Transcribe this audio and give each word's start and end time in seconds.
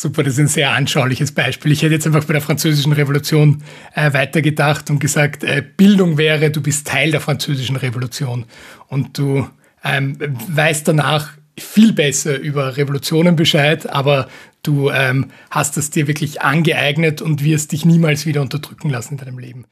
Super, 0.00 0.22
das 0.22 0.32
ist 0.32 0.38
ein 0.38 0.48
sehr 0.48 0.70
anschauliches 0.70 1.32
Beispiel. 1.32 1.72
Ich 1.72 1.82
hätte 1.82 1.92
jetzt 1.92 2.06
einfach 2.06 2.24
bei 2.24 2.32
der 2.32 2.40
Französischen 2.40 2.92
Revolution 2.92 3.62
äh, 3.94 4.10
weitergedacht 4.14 4.88
und 4.88 4.98
gesagt, 4.98 5.44
äh, 5.44 5.62
Bildung 5.76 6.16
wäre, 6.16 6.50
du 6.50 6.62
bist 6.62 6.86
Teil 6.86 7.10
der 7.10 7.20
Französischen 7.20 7.76
Revolution 7.76 8.46
und 8.88 9.18
du 9.18 9.46
ähm, 9.84 10.16
weißt 10.48 10.88
danach 10.88 11.32
viel 11.58 11.92
besser 11.92 12.38
über 12.38 12.78
Revolutionen 12.78 13.36
Bescheid, 13.36 13.90
aber 13.90 14.30
du 14.62 14.88
ähm, 14.88 15.32
hast 15.50 15.76
es 15.76 15.90
dir 15.90 16.06
wirklich 16.06 16.40
angeeignet 16.40 17.20
und 17.20 17.44
wirst 17.44 17.72
dich 17.72 17.84
niemals 17.84 18.24
wieder 18.24 18.40
unterdrücken 18.40 18.88
lassen 18.88 19.18
in 19.18 19.24
deinem 19.26 19.38
Leben. 19.38 19.66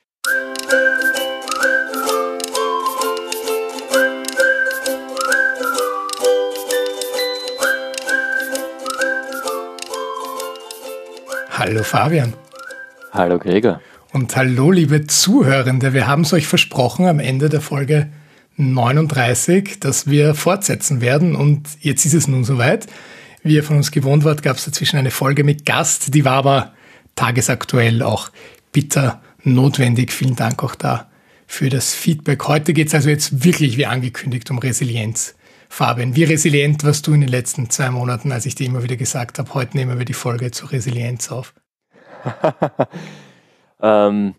Hallo 11.59 11.83
Fabian. 11.83 12.35
Hallo 13.11 13.37
Gregor. 13.37 13.81
Und 14.13 14.37
hallo 14.37 14.71
liebe 14.71 15.09
Zuhörende. 15.09 15.93
Wir 15.93 16.07
haben 16.07 16.23
es 16.23 16.33
euch 16.33 16.47
versprochen 16.47 17.07
am 17.07 17.19
Ende 17.19 17.49
der 17.49 17.61
Folge 17.61 18.11
39, 18.59 19.81
dass 19.81 20.07
wir 20.07 20.37
fortsetzen 20.37 21.01
werden. 21.01 21.35
Und 21.35 21.69
jetzt 21.81 22.05
ist 22.07 22.15
es 22.15 22.29
nun 22.29 22.45
soweit. 22.45 22.87
Wie 23.43 23.57
ihr 23.57 23.65
von 23.65 23.77
uns 23.77 23.91
gewohnt 23.91 24.23
wart, 24.23 24.45
gab 24.45 24.57
es 24.57 24.67
dazwischen 24.67 24.99
eine 24.99 25.11
Folge 25.11 25.43
mit 25.43 25.67
Gast. 25.67 26.15
Die 26.15 26.25
war 26.25 26.35
aber 26.35 26.75
tagesaktuell 27.17 28.05
auch 28.05 28.31
bitter 28.71 29.21
notwendig. 29.43 30.13
Vielen 30.13 30.37
Dank 30.37 30.63
auch 30.63 30.77
da 30.77 31.09
für 31.49 31.71
das 31.71 31.93
Feedback. 31.93 32.47
Heute 32.47 32.73
geht 32.73 32.87
es 32.87 32.95
also 32.95 33.09
jetzt 33.09 33.43
wirklich, 33.43 33.77
wie 33.77 33.87
angekündigt, 33.87 34.49
um 34.53 34.59
Resilienz. 34.59 35.35
Fabian, 35.69 36.17
wie 36.17 36.25
resilient 36.25 36.83
warst 36.85 37.07
du 37.07 37.13
in 37.13 37.21
den 37.21 37.31
letzten 37.31 37.71
zwei 37.71 37.91
Monaten, 37.91 38.33
als 38.33 38.47
ich 38.47 38.55
dir 38.55 38.67
immer 38.67 38.83
wieder 38.83 38.97
gesagt 38.97 39.39
habe, 39.39 39.55
heute 39.55 39.77
nehmen 39.77 39.99
wir 39.99 40.05
die 40.05 40.15
Folge 40.15 40.51
zur 40.51 40.73
Resilienz 40.73 41.31
auf? 41.31 41.55
ähm, 43.83 44.35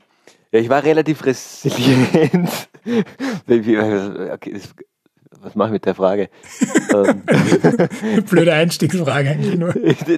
ja, 0.51 0.59
ich 0.59 0.69
war 0.69 0.83
relativ 0.83 1.23
resilient. 1.25 2.69
okay, 3.47 4.53
das, 4.53 4.73
was 5.41 5.55
mache 5.55 5.69
ich 5.69 5.73
mit 5.73 5.85
der 5.85 5.95
Frage? 5.95 6.29
Ähm. 6.93 7.23
Blöde 8.29 8.53
Einstiegsfrage 8.53 9.29
eigentlich 9.29 9.57
nur. 9.57 9.73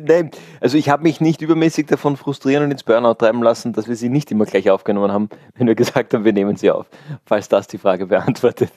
Nein, 0.08 0.32
also 0.60 0.78
ich 0.78 0.90
habe 0.90 1.04
mich 1.04 1.22
nicht 1.22 1.42
übermäßig 1.42 1.88
davon 1.88 2.18
frustrieren 2.18 2.64
und 2.64 2.72
ins 2.72 2.84
Burnout 2.84 3.16
treiben 3.16 3.44
lassen, 3.44 3.74
dass 3.74 3.88
wir 3.88 3.96
sie 3.96 4.10
nicht 4.10 4.32
immer 4.32 4.46
gleich 4.46 4.70
aufgenommen 4.70 5.12
haben, 5.12 5.30
wenn 5.56 5.68
wir 5.68 5.76
gesagt 5.76 6.14
haben, 6.14 6.26
wir 6.26 6.34
nehmen 6.34 6.56
sie 6.56 6.72
auf, 6.72 6.88
falls 7.26 7.50
das 7.50 7.68
die 7.68 7.78
Frage 7.78 8.08
beantwortet. 8.08 8.72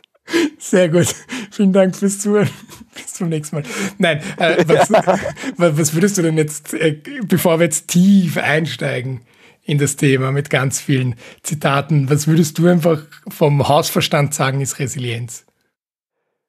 Sehr 0.59 0.89
gut. 0.89 1.14
Vielen 1.55 1.72
Dank 1.72 1.94
fürs 1.94 2.19
Zuhören. 2.19 2.50
Bis 2.94 3.14
zum 3.14 3.28
nächsten 3.28 3.55
Mal. 3.55 3.64
Nein, 3.98 4.20
äh, 4.38 4.64
was, 4.66 4.91
was, 5.56 5.94
würdest 5.94 6.19
du 6.19 6.22
denn 6.22 6.36
jetzt, 6.36 6.74
äh, 6.74 7.00
bevor 7.28 7.60
wir 7.60 7.66
jetzt 7.66 7.86
tief 7.86 8.38
einsteigen 8.38 9.20
in 9.62 9.78
das 9.78 9.94
Thema 9.94 10.32
mit 10.32 10.50
ganz 10.50 10.80
vielen 10.80 11.14
Zitaten, 11.44 12.10
was 12.10 12.27
würdest 12.27 12.58
du 12.58 12.66
einfach 12.66 13.02
vom 13.28 13.69
Hausverstand 13.69 14.34
sagen, 14.34 14.60
ist 14.62 14.80
Resilienz? 14.80 15.47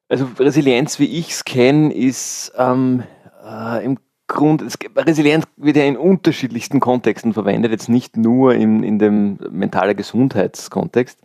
Also 0.08 0.28
Resilienz, 0.40 0.98
wie 0.98 1.18
ich 1.20 1.30
es 1.30 1.44
kenne, 1.44 1.94
ist 1.94 2.50
ähm, 2.58 3.04
äh, 3.44 3.84
im 3.84 3.98
Grund, 4.26 4.60
es, 4.60 4.76
Resilienz 4.96 5.44
wird 5.56 5.76
ja 5.76 5.84
in 5.84 5.96
unterschiedlichsten 5.96 6.80
Kontexten 6.80 7.32
verwendet, 7.32 7.70
jetzt 7.70 7.88
nicht 7.88 8.16
nur 8.16 8.56
in, 8.56 8.82
in 8.82 8.98
dem 8.98 9.38
mentalen 9.52 9.96
Gesundheitskontext. 9.96 11.20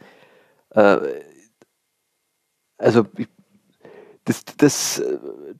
Äh, 0.69 0.97
also 2.77 3.05
das, 4.31 4.45
das 4.57 5.03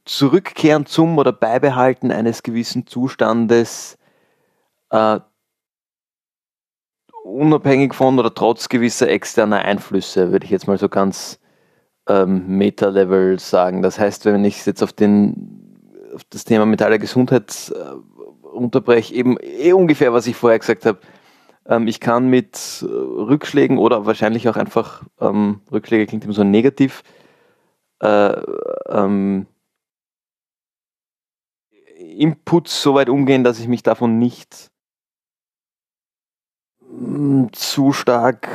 Zurückkehren 0.05 0.85
zum 0.85 1.17
oder 1.17 1.31
Beibehalten 1.31 2.11
eines 2.11 2.43
gewissen 2.43 2.87
Zustandes 2.87 3.97
äh, 4.89 5.19
unabhängig 7.23 7.93
von 7.93 8.19
oder 8.19 8.33
trotz 8.33 8.69
gewisser 8.69 9.09
externer 9.09 9.59
Einflüsse, 9.59 10.31
würde 10.31 10.45
ich 10.45 10.51
jetzt 10.51 10.67
mal 10.67 10.77
so 10.77 10.89
ganz 10.89 11.39
ähm, 12.07 12.57
Meta-Level 12.57 13.39
sagen. 13.39 13.81
Das 13.81 13.99
heißt, 13.99 14.25
wenn 14.25 14.43
ich 14.43 14.59
es 14.59 14.65
jetzt 14.65 14.83
auf, 14.83 14.93
den, 14.93 15.79
auf 16.13 16.23
das 16.29 16.43
Thema 16.43 16.65
mentale 16.65 16.99
Gesundheit 16.99 17.71
äh, 17.75 18.47
unterbreche, 18.47 19.13
eben 19.13 19.37
eh 19.39 19.73
ungefähr, 19.73 20.13
was 20.13 20.27
ich 20.27 20.35
vorher 20.35 20.59
gesagt 20.59 20.85
habe, 20.85 20.99
ähm, 21.67 21.87
ich 21.87 21.99
kann 21.99 22.27
mit 22.27 22.83
äh, 22.83 22.85
Rückschlägen 22.85 23.77
oder 23.77 24.05
wahrscheinlich 24.05 24.49
auch 24.49 24.57
einfach, 24.57 25.03
ähm, 25.19 25.61
Rückschläge 25.71 26.07
klingt 26.07 26.25
immer 26.25 26.33
so 26.33 26.43
negativ, 26.43 27.03
äh, 28.01 28.41
ähm, 28.89 29.47
Inputs 31.97 32.81
so 32.81 32.95
weit 32.95 33.09
umgehen, 33.09 33.43
dass 33.43 33.59
ich 33.59 33.67
mich 33.67 33.83
davon 33.83 34.17
nicht 34.19 34.71
mm, 36.89 37.45
zu 37.53 37.93
stark 37.93 38.49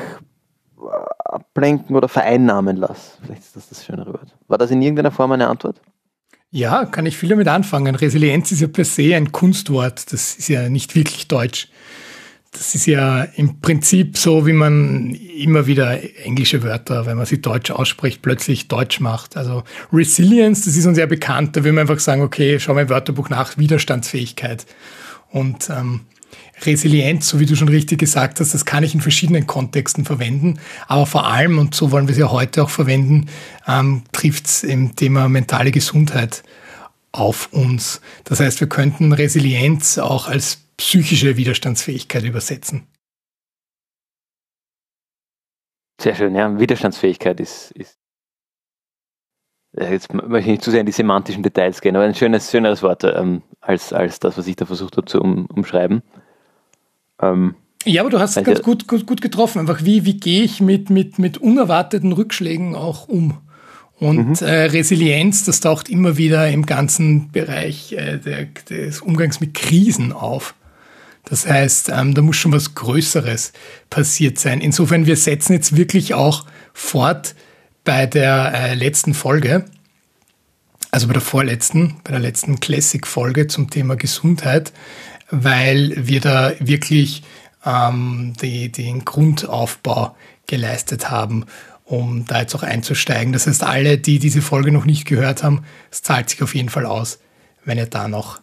ablenken 1.24 1.96
oder 1.96 2.08
vereinnahmen 2.08 2.76
lasse. 2.76 3.18
Vielleicht 3.22 3.42
ist 3.42 3.56
das 3.56 3.68
das 3.68 3.84
schönere 3.84 4.12
Wort. 4.12 4.36
War 4.48 4.58
das 4.58 4.70
in 4.70 4.82
irgendeiner 4.82 5.10
Form 5.10 5.32
eine 5.32 5.48
Antwort? 5.48 5.80
Ja, 6.50 6.84
kann 6.84 7.06
ich 7.06 7.16
viel 7.16 7.28
damit 7.28 7.48
anfangen. 7.48 7.94
Resilienz 7.96 8.52
ist 8.52 8.60
ja 8.60 8.68
per 8.68 8.84
se 8.84 9.14
ein 9.16 9.32
Kunstwort. 9.32 10.12
Das 10.12 10.36
ist 10.36 10.48
ja 10.48 10.68
nicht 10.68 10.94
wirklich 10.94 11.28
deutsch 11.28 11.68
das 12.56 12.74
ist 12.74 12.86
ja 12.86 13.22
im 13.22 13.60
Prinzip 13.60 14.16
so, 14.16 14.46
wie 14.46 14.52
man 14.52 15.14
immer 15.14 15.66
wieder 15.66 15.98
englische 16.24 16.62
Wörter, 16.62 17.06
wenn 17.06 17.16
man 17.16 17.26
sie 17.26 17.40
deutsch 17.40 17.70
ausspricht, 17.70 18.22
plötzlich 18.22 18.68
deutsch 18.68 19.00
macht. 19.00 19.36
Also 19.36 19.62
Resilience, 19.92 20.64
das 20.64 20.76
ist 20.76 20.86
uns 20.86 20.98
ja 20.98 21.06
bekannt. 21.06 21.56
Da 21.56 21.64
will 21.64 21.72
man 21.72 21.82
einfach 21.82 22.00
sagen, 22.00 22.22
okay, 22.22 22.58
schau 22.58 22.74
mal 22.74 22.82
im 22.82 22.88
Wörterbuch 22.88 23.28
nach, 23.28 23.58
Widerstandsfähigkeit. 23.58 24.66
Und 25.30 25.68
ähm, 25.70 26.02
Resilienz, 26.64 27.28
so 27.28 27.38
wie 27.40 27.46
du 27.46 27.54
schon 27.54 27.68
richtig 27.68 27.98
gesagt 27.98 28.40
hast, 28.40 28.54
das 28.54 28.64
kann 28.64 28.82
ich 28.82 28.94
in 28.94 29.00
verschiedenen 29.00 29.46
Kontexten 29.46 30.04
verwenden. 30.04 30.58
Aber 30.88 31.06
vor 31.06 31.26
allem, 31.26 31.58
und 31.58 31.74
so 31.74 31.90
wollen 31.90 32.08
wir 32.08 32.12
es 32.12 32.18
ja 32.18 32.30
heute 32.30 32.62
auch 32.62 32.70
verwenden, 32.70 33.26
ähm, 33.68 34.02
trifft 34.12 34.46
es 34.46 34.62
im 34.64 34.96
Thema 34.96 35.28
mentale 35.28 35.70
Gesundheit 35.70 36.42
auf 37.12 37.52
uns. 37.52 38.00
Das 38.24 38.40
heißt, 38.40 38.60
wir 38.60 38.68
könnten 38.68 39.12
Resilienz 39.12 39.98
auch 39.98 40.28
als 40.28 40.65
psychische 40.76 41.36
Widerstandsfähigkeit 41.36 42.24
übersetzen. 42.24 42.86
Sehr 46.00 46.14
schön, 46.14 46.34
ja. 46.34 46.58
Widerstandsfähigkeit 46.58 47.40
ist, 47.40 47.70
ist 47.72 47.98
jetzt 49.78 50.12
möchte 50.12 50.38
ich 50.38 50.46
nicht 50.46 50.62
zu 50.62 50.70
sehr 50.70 50.80
in 50.80 50.86
die 50.86 50.92
semantischen 50.92 51.42
Details 51.42 51.80
gehen, 51.80 51.96
aber 51.96 52.04
ein 52.04 52.14
schönes, 52.14 52.50
schöneres 52.50 52.82
Wort 52.82 53.04
ähm, 53.04 53.42
als, 53.60 53.92
als 53.92 54.20
das, 54.20 54.38
was 54.38 54.46
ich 54.46 54.56
da 54.56 54.66
versucht 54.66 54.96
habe 54.96 55.06
zu 55.06 55.20
um, 55.20 55.46
umschreiben. 55.46 56.02
Ähm, 57.20 57.54
ja, 57.84 58.02
aber 58.02 58.10
du 58.10 58.18
hast 58.18 58.36
es 58.36 58.44
ganz 58.44 58.62
gut, 58.62 58.88
gut, 58.88 59.06
gut 59.06 59.20
getroffen. 59.20 59.60
Einfach 59.60 59.84
wie, 59.84 60.04
wie 60.04 60.16
gehe 60.18 60.42
ich 60.42 60.60
mit, 60.60 60.90
mit, 60.90 61.18
mit 61.18 61.38
unerwarteten 61.38 62.12
Rückschlägen 62.12 62.74
auch 62.74 63.08
um? 63.08 63.38
Und 63.98 64.40
mhm. 64.40 64.46
äh, 64.46 64.64
Resilienz, 64.64 65.44
das 65.44 65.60
taucht 65.60 65.88
immer 65.88 66.16
wieder 66.16 66.50
im 66.50 66.66
ganzen 66.66 67.30
Bereich 67.30 67.92
äh, 67.92 68.18
der, 68.18 68.46
des 68.68 69.00
Umgangs 69.00 69.40
mit 69.40 69.54
Krisen 69.54 70.12
auf. 70.12 70.54
Das 71.26 71.46
heißt, 71.46 71.90
ähm, 71.90 72.14
da 72.14 72.22
muss 72.22 72.36
schon 72.36 72.52
was 72.52 72.74
Größeres 72.74 73.52
passiert 73.90 74.38
sein. 74.38 74.60
Insofern, 74.60 75.06
wir 75.06 75.16
setzen 75.16 75.52
jetzt 75.52 75.76
wirklich 75.76 76.14
auch 76.14 76.46
fort 76.72 77.34
bei 77.84 78.06
der 78.06 78.52
äh, 78.54 78.74
letzten 78.74 79.12
Folge, 79.12 79.64
also 80.92 81.08
bei 81.08 81.12
der 81.12 81.22
vorletzten, 81.22 81.96
bei 82.04 82.12
der 82.12 82.20
letzten 82.20 82.60
Classic-Folge 82.60 83.48
zum 83.48 83.70
Thema 83.70 83.96
Gesundheit, 83.96 84.72
weil 85.28 85.94
wir 85.96 86.20
da 86.20 86.52
wirklich 86.60 87.24
ähm, 87.64 88.34
die, 88.40 88.70
den 88.70 89.04
Grundaufbau 89.04 90.16
geleistet 90.46 91.10
haben, 91.10 91.46
um 91.84 92.24
da 92.24 92.40
jetzt 92.40 92.54
auch 92.54 92.62
einzusteigen. 92.62 93.32
Das 93.32 93.48
heißt, 93.48 93.64
alle, 93.64 93.98
die 93.98 94.20
diese 94.20 94.42
Folge 94.42 94.70
noch 94.70 94.84
nicht 94.84 95.06
gehört 95.06 95.42
haben, 95.42 95.64
es 95.90 96.02
zahlt 96.02 96.30
sich 96.30 96.40
auf 96.44 96.54
jeden 96.54 96.68
Fall 96.68 96.86
aus, 96.86 97.18
wenn 97.64 97.78
ihr 97.78 97.86
da 97.86 98.06
noch 98.06 98.40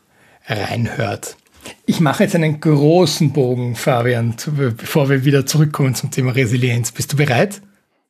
reinhört. 0.47 1.37
Ich 1.85 1.99
mache 1.99 2.23
jetzt 2.23 2.35
einen 2.35 2.61
großen 2.61 3.33
Bogen, 3.33 3.75
Fabian, 3.75 4.35
bevor 4.77 5.09
wir 5.09 5.25
wieder 5.25 5.45
zurückkommen 5.45 5.95
zum 5.95 6.11
Thema 6.11 6.31
Resilienz. 6.31 6.93
Bist 6.93 7.11
du 7.11 7.17
bereit? 7.17 7.61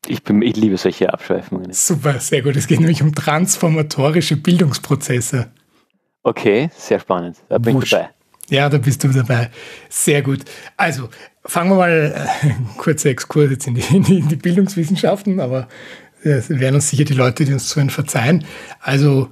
Ich, 0.08 0.22
bin, 0.24 0.42
ich 0.44 0.56
liebe 0.56 0.78
solche 0.78 1.12
Abschweifungen. 1.12 1.74
Super, 1.74 2.20
sehr 2.20 2.44
gut. 2.44 2.56
Es 2.56 2.68
geht 2.68 2.80
nämlich 2.80 3.02
um 3.02 3.16
transformatorische 3.16 4.38
Bildungsprozesse. 4.38 5.52
Okay, 6.22 6.70
sehr 6.76 7.00
spannend. 7.00 7.38
Da 7.50 7.58
bin 7.58 7.76
Wusch. 7.76 7.86
ich 7.86 7.90
dabei. 7.92 8.10
Ja, 8.50 8.70
da 8.70 8.78
bist 8.78 9.04
du 9.04 9.08
dabei. 9.08 9.50
Sehr 9.90 10.22
gut. 10.22 10.42
Also, 10.78 11.10
fangen 11.44 11.72
wir 11.72 11.78
mal 11.78 12.28
äh, 12.44 12.50
kurzer 12.78 13.10
Exkurs 13.10 13.50
jetzt 13.50 13.68
in 13.68 13.76
die, 13.76 13.96
in 13.96 14.04
die, 14.04 14.20
in 14.20 14.28
die 14.28 14.36
Bildungswissenschaften, 14.36 15.40
aber 15.40 15.68
es 16.22 16.52
äh, 16.52 16.60
werden 16.60 16.76
uns 16.76 16.90
sicher 16.90 17.06
die 17.06 17.14
Leute, 17.14 17.46
die 17.46 17.54
uns 17.54 17.70
zuhören, 17.70 17.90
verzeihen. 17.90 18.46
Also, 18.82 19.30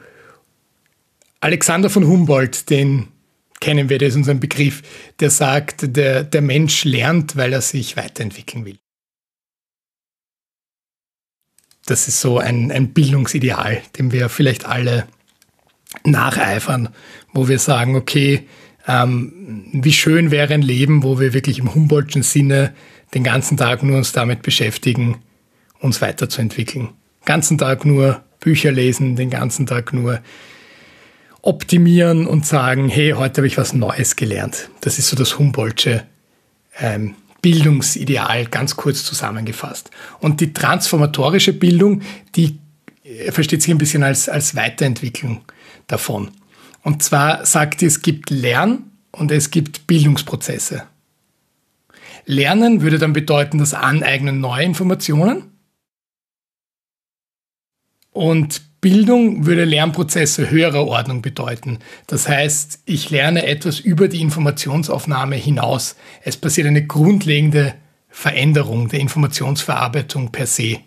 Alexander 1.41 1.89
von 1.89 2.07
Humboldt, 2.07 2.69
den 2.69 3.10
kennen 3.61 3.87
wir, 3.87 3.97
das 3.97 4.09
ist 4.09 4.15
unser 4.17 4.33
Begriff, 4.33 4.81
der 5.21 5.29
sagt, 5.29 5.95
der, 5.95 6.25
der 6.25 6.41
Mensch 6.41 6.83
lernt, 6.83 7.37
weil 7.37 7.53
er 7.53 7.61
sich 7.61 7.95
weiterentwickeln 7.95 8.65
will. 8.65 8.77
Das 11.85 12.07
ist 12.07 12.19
so 12.19 12.37
ein, 12.37 12.71
ein 12.71 12.93
Bildungsideal, 12.93 13.81
dem 13.97 14.11
wir 14.11 14.27
vielleicht 14.29 14.65
alle 14.65 15.07
nacheifern, 16.03 16.89
wo 17.33 17.47
wir 17.47 17.59
sagen, 17.59 17.95
okay, 17.95 18.47
ähm, 18.87 19.69
wie 19.73 19.93
schön 19.93 20.31
wäre 20.31 20.53
ein 20.53 20.61
Leben, 20.61 21.03
wo 21.03 21.19
wir 21.19 21.33
wirklich 21.33 21.59
im 21.59 21.73
Humboldtschen 21.73 22.23
Sinne 22.23 22.73
den 23.13 23.23
ganzen 23.23 23.57
Tag 23.57 23.83
nur 23.83 23.97
uns 23.97 24.11
damit 24.11 24.41
beschäftigen, 24.41 25.21
uns 25.79 26.01
weiterzuentwickeln. 26.01 26.87
Den 27.21 27.25
ganzen 27.25 27.57
Tag 27.57 27.85
nur 27.85 28.23
Bücher 28.39 28.71
lesen, 28.71 29.15
den 29.15 29.29
ganzen 29.29 29.65
Tag 29.67 29.93
nur 29.93 30.21
optimieren 31.41 32.27
und 32.27 32.45
sagen, 32.45 32.87
hey, 32.89 33.11
heute 33.11 33.37
habe 33.37 33.47
ich 33.47 33.57
was 33.57 33.73
Neues 33.73 34.15
gelernt. 34.15 34.69
Das 34.81 34.99
ist 34.99 35.07
so 35.07 35.15
das 35.15 35.39
Humboldtsche 35.39 36.03
ähm, 36.79 37.15
Bildungsideal 37.41 38.45
ganz 38.45 38.75
kurz 38.75 39.03
zusammengefasst. 39.03 39.89
Und 40.19 40.41
die 40.41 40.53
transformatorische 40.53 41.53
Bildung, 41.53 42.01
die 42.35 42.59
äh, 43.03 43.31
versteht 43.31 43.63
sich 43.63 43.71
ein 43.71 43.79
bisschen 43.79 44.03
als, 44.03 44.29
als 44.29 44.55
Weiterentwicklung 44.55 45.43
davon. 45.87 46.31
Und 46.83 47.03
zwar 47.03 47.45
sagt 47.45 47.81
es 47.83 48.01
gibt 48.01 48.29
Lern- 48.29 48.91
und 49.11 49.31
es 49.31 49.51
gibt 49.51 49.87
Bildungsprozesse. 49.87 50.83
Lernen 52.25 52.81
würde 52.81 52.99
dann 52.99 53.13
bedeuten 53.13 53.57
das 53.57 53.73
Aneignen 53.73 54.39
neuer 54.39 54.61
Informationen. 54.61 55.51
Und 58.11 58.61
Bildung 58.81 59.45
würde 59.45 59.63
Lernprozesse 59.63 60.49
höherer 60.49 60.87
Ordnung 60.87 61.21
bedeuten. 61.21 61.77
Das 62.07 62.27
heißt, 62.27 62.81
ich 62.85 63.11
lerne 63.11 63.45
etwas 63.45 63.79
über 63.79 64.07
die 64.07 64.21
Informationsaufnahme 64.21 65.35
hinaus. 65.35 65.95
Es 66.23 66.35
passiert 66.35 66.65
eine 66.65 66.85
grundlegende 66.85 67.75
Veränderung 68.09 68.89
der 68.89 68.99
Informationsverarbeitung 68.99 70.31
per 70.31 70.47
se. 70.47 70.79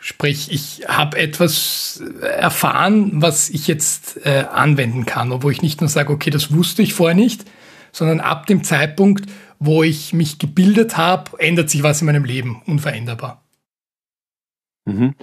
Sprich, 0.00 0.52
ich 0.52 0.88
habe 0.88 1.16
etwas 1.18 2.02
erfahren, 2.20 3.10
was 3.14 3.48
ich 3.48 3.66
jetzt 3.66 4.24
äh, 4.24 4.44
anwenden 4.52 5.06
kann, 5.06 5.32
obwohl 5.32 5.52
ich 5.52 5.62
nicht 5.62 5.80
nur 5.80 5.88
sage, 5.88 6.12
okay, 6.12 6.30
das 6.30 6.52
wusste 6.52 6.82
ich 6.82 6.94
vorher 6.94 7.16
nicht, 7.16 7.44
sondern 7.92 8.20
ab 8.20 8.46
dem 8.46 8.62
Zeitpunkt, 8.62 9.30
wo 9.58 9.82
ich 9.82 10.12
mich 10.12 10.38
gebildet 10.38 10.96
habe, 10.96 11.38
ändert 11.38 11.70
sich 11.70 11.82
was 11.82 12.02
in 12.02 12.06
meinem 12.06 12.24
Leben, 12.24 12.62
unveränderbar. 12.66 13.42
Mhm. 14.84 15.14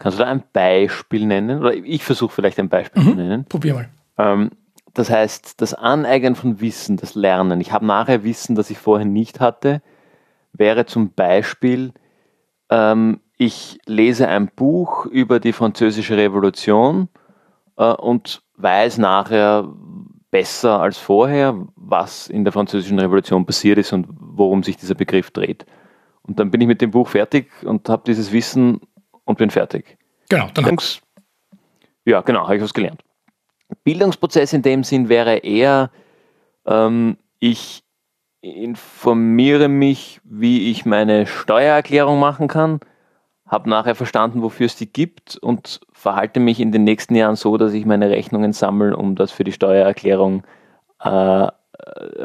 Kannst 0.00 0.18
du 0.18 0.24
da 0.24 0.30
ein 0.30 0.42
Beispiel 0.54 1.26
nennen? 1.26 1.60
Oder 1.60 1.74
ich 1.74 2.02
versuche 2.04 2.32
vielleicht 2.32 2.58
ein 2.58 2.70
Beispiel 2.70 3.02
mhm. 3.02 3.06
zu 3.06 3.14
nennen. 3.16 3.44
Probier 3.44 3.74
mal. 3.74 3.88
Ähm, 4.16 4.50
das 4.94 5.10
heißt, 5.10 5.60
das 5.60 5.74
Aneignen 5.74 6.36
von 6.36 6.62
Wissen, 6.62 6.96
das 6.96 7.14
Lernen. 7.14 7.60
Ich 7.60 7.70
habe 7.70 7.84
nachher 7.84 8.24
Wissen, 8.24 8.56
das 8.56 8.70
ich 8.70 8.78
vorher 8.78 9.06
nicht 9.06 9.40
hatte, 9.40 9.82
wäre 10.54 10.86
zum 10.86 11.12
Beispiel, 11.12 11.92
ähm, 12.70 13.20
ich 13.36 13.78
lese 13.84 14.26
ein 14.28 14.50
Buch 14.56 15.04
über 15.04 15.38
die 15.38 15.52
französische 15.52 16.16
Revolution 16.16 17.10
äh, 17.76 17.92
und 17.92 18.40
weiß 18.56 18.96
nachher 18.96 19.68
besser 20.30 20.80
als 20.80 20.96
vorher, 20.96 21.66
was 21.76 22.26
in 22.26 22.44
der 22.44 22.54
französischen 22.54 22.98
Revolution 22.98 23.44
passiert 23.44 23.76
ist 23.76 23.92
und 23.92 24.06
worum 24.10 24.62
sich 24.62 24.78
dieser 24.78 24.94
Begriff 24.94 25.30
dreht. 25.30 25.66
Und 26.22 26.38
dann 26.38 26.50
bin 26.50 26.62
ich 26.62 26.66
mit 26.66 26.80
dem 26.80 26.90
Buch 26.90 27.08
fertig 27.08 27.50
und 27.64 27.86
habe 27.90 28.04
dieses 28.06 28.32
Wissen 28.32 28.80
und 29.30 29.38
bin 29.38 29.50
fertig. 29.50 29.96
Genau, 30.28 30.46
dann 30.52 30.64
Bildungs 30.64 31.00
Ja, 32.04 32.20
genau, 32.20 32.44
habe 32.44 32.56
ich 32.56 32.62
was 32.62 32.74
gelernt. 32.74 33.02
Bildungsprozess 33.84 34.52
in 34.52 34.62
dem 34.62 34.82
Sinn 34.84 35.08
wäre 35.08 35.38
eher, 35.38 35.90
ähm, 36.66 37.16
ich 37.38 37.84
informiere 38.42 39.68
mich, 39.68 40.20
wie 40.24 40.70
ich 40.70 40.84
meine 40.84 41.26
Steuererklärung 41.26 42.18
machen 42.18 42.48
kann, 42.48 42.80
habe 43.46 43.70
nachher 43.70 43.94
verstanden, 43.94 44.42
wofür 44.42 44.66
es 44.66 44.76
die 44.76 44.92
gibt 44.92 45.36
und 45.36 45.80
verhalte 45.92 46.40
mich 46.40 46.58
in 46.58 46.72
den 46.72 46.84
nächsten 46.84 47.14
Jahren 47.14 47.36
so, 47.36 47.56
dass 47.56 47.72
ich 47.72 47.86
meine 47.86 48.10
Rechnungen 48.10 48.52
sammle, 48.52 48.96
um 48.96 49.14
das 49.14 49.30
für 49.30 49.44
die 49.44 49.52
Steuererklärung 49.52 50.42
äh, 51.02 51.48